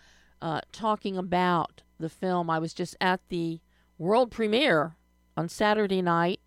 uh, 0.43 0.61
talking 0.73 1.17
about 1.17 1.83
the 2.01 2.09
film. 2.09 2.51
I 2.51 2.59
was 2.59 2.75
just 2.75 2.97
at 3.01 3.21
the 3.29 3.61
world 3.97 4.33
premiere 4.33 4.97
on 5.37 5.49
Saturday 5.49 6.03
night 6.03 6.41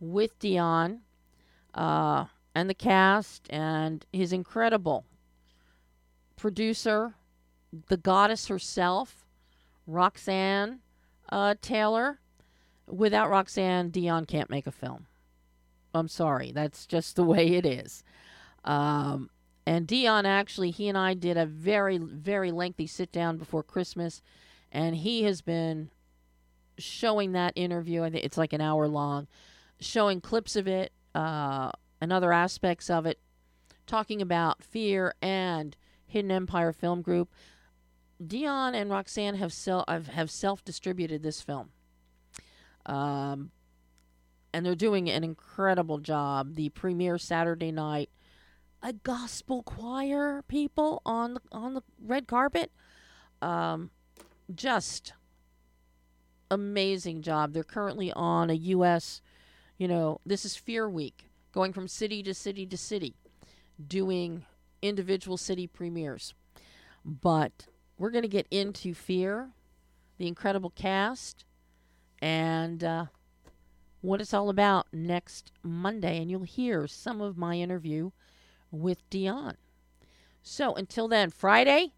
with 0.00 0.38
Deon 0.38 0.98
uh, 1.74 2.26
and 2.54 2.68
the 2.68 2.74
cast 2.74 3.46
and 3.48 4.04
his 4.12 4.34
incredible 4.34 5.06
producer, 6.36 7.14
the 7.88 7.96
goddess 7.96 8.48
herself, 8.48 9.24
Roxanne 9.86 10.80
uh, 11.30 11.54
Taylor. 11.62 12.20
Without 12.86 13.30
Roxanne, 13.30 13.90
Deon 13.90 14.26
can't 14.28 14.50
make 14.50 14.66
a 14.66 14.72
film. 14.72 15.06
I'm 15.94 16.08
sorry. 16.08 16.52
That's 16.52 16.86
just 16.86 17.16
the 17.16 17.24
way 17.24 17.54
it 17.54 17.64
is. 17.64 18.02
Um, 18.64 19.30
and 19.68 19.86
Deon 19.86 20.24
actually, 20.24 20.70
he 20.70 20.88
and 20.88 20.96
I 20.96 21.12
did 21.12 21.36
a 21.36 21.44
very, 21.44 21.98
very 21.98 22.50
lengthy 22.50 22.86
sit 22.86 23.12
down 23.12 23.36
before 23.36 23.62
Christmas, 23.62 24.22
and 24.72 24.96
he 24.96 25.24
has 25.24 25.42
been 25.42 25.90
showing 26.78 27.32
that 27.32 27.52
interview. 27.54 28.02
I 28.02 28.08
think 28.08 28.24
it's 28.24 28.38
like 28.38 28.54
an 28.54 28.62
hour 28.62 28.88
long, 28.88 29.26
showing 29.78 30.22
clips 30.22 30.56
of 30.56 30.66
it 30.66 30.92
uh, 31.14 31.70
and 32.00 32.14
other 32.14 32.32
aspects 32.32 32.88
of 32.88 33.04
it, 33.04 33.18
talking 33.86 34.22
about 34.22 34.64
fear 34.64 35.14
and 35.20 35.76
Hidden 36.06 36.30
Empire 36.30 36.72
Film 36.72 37.02
Group. 37.02 37.30
Deon 38.26 38.72
and 38.72 38.90
Roxanne 38.90 39.34
have 39.34 39.52
self 39.52 39.86
have 39.86 40.30
self 40.30 40.64
distributed 40.64 41.22
this 41.22 41.42
film. 41.42 41.68
Um, 42.86 43.50
and 44.54 44.64
they're 44.64 44.74
doing 44.74 45.10
an 45.10 45.24
incredible 45.24 45.98
job. 45.98 46.54
The 46.54 46.70
premiere 46.70 47.18
Saturday 47.18 47.70
night 47.70 48.08
a 48.82 48.92
gospel 48.92 49.62
choir 49.62 50.42
people 50.48 51.02
on 51.04 51.34
the 51.34 51.40
on 51.52 51.74
the 51.74 51.82
red 52.00 52.26
carpet. 52.26 52.70
Um, 53.42 53.90
just 54.54 55.12
amazing 56.50 57.22
job. 57.22 57.52
They're 57.52 57.64
currently 57.64 58.12
on 58.12 58.50
a 58.50 58.54
U.S. 58.54 59.20
You 59.76 59.88
know, 59.88 60.20
this 60.24 60.44
is 60.44 60.56
Fear 60.56 60.88
Week, 60.88 61.26
going 61.52 61.72
from 61.72 61.88
city 61.88 62.22
to 62.22 62.34
city 62.34 62.66
to 62.66 62.76
city, 62.76 63.14
doing 63.86 64.44
individual 64.82 65.36
city 65.36 65.66
premieres. 65.66 66.34
But 67.04 67.66
we're 67.98 68.10
going 68.10 68.22
to 68.22 68.28
get 68.28 68.46
into 68.50 68.94
Fear, 68.94 69.50
the 70.18 70.26
incredible 70.26 70.70
cast, 70.70 71.44
and 72.20 72.82
uh, 72.82 73.06
what 74.00 74.20
it's 74.20 74.34
all 74.34 74.50
about 74.50 74.86
next 74.92 75.52
Monday. 75.62 76.18
And 76.18 76.30
you'll 76.30 76.42
hear 76.42 76.86
some 76.86 77.20
of 77.20 77.36
my 77.36 77.54
interview 77.54 78.10
with 78.70 79.08
Deon. 79.10 79.54
So 80.42 80.74
until 80.74 81.08
then, 81.08 81.30
Friday, 81.30 81.92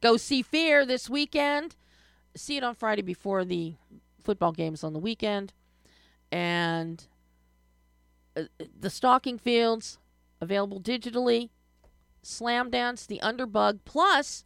go 0.00 0.16
see 0.16 0.42
Fear 0.42 0.86
this 0.86 1.08
weekend. 1.08 1.76
See 2.36 2.56
it 2.56 2.64
on 2.64 2.74
Friday 2.74 3.02
before 3.02 3.44
the 3.44 3.74
football 4.22 4.52
games 4.52 4.82
on 4.82 4.92
the 4.92 4.98
weekend. 4.98 5.52
And 6.30 7.06
uh, 8.36 8.44
the 8.78 8.90
Stalking 8.90 9.38
Fields 9.38 9.98
available 10.40 10.80
digitally. 10.80 11.50
Slamdance, 12.24 13.06
The 13.06 13.20
Underbug, 13.22 13.80
plus 13.84 14.44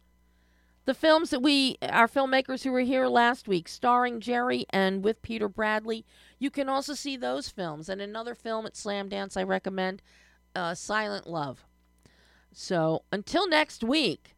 the 0.85 0.95
films 0.95 1.29
that 1.29 1.41
we, 1.41 1.77
our 1.81 2.07
filmmakers 2.07 2.63
who 2.63 2.71
were 2.71 2.79
here 2.79 3.07
last 3.07 3.47
week, 3.47 3.67
starring 3.67 4.19
Jerry 4.19 4.65
and 4.71 5.03
with 5.03 5.21
Peter 5.21 5.47
Bradley. 5.47 6.05
You 6.39 6.49
can 6.49 6.69
also 6.69 6.93
see 6.93 7.17
those 7.17 7.49
films. 7.49 7.89
And 7.89 8.01
another 8.01 8.33
film 8.33 8.65
at 8.65 8.73
Slamdance 8.73 9.37
I 9.37 9.43
recommend, 9.43 10.01
uh, 10.55 10.73
Silent 10.73 11.27
Love. 11.27 11.66
So 12.59 13.03
until 13.11 13.47
next 13.47 13.83
week, 13.83 14.35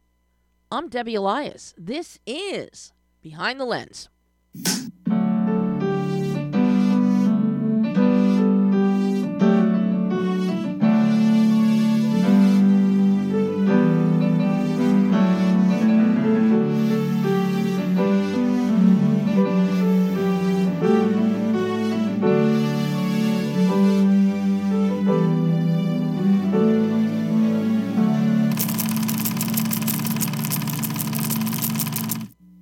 I'm 0.70 0.90
Debbie 0.90 1.14
Elias. 1.14 1.72
This 1.78 2.18
is 2.26 2.92
Behind 3.22 3.58
the 3.58 3.64
Lens. 3.64 4.10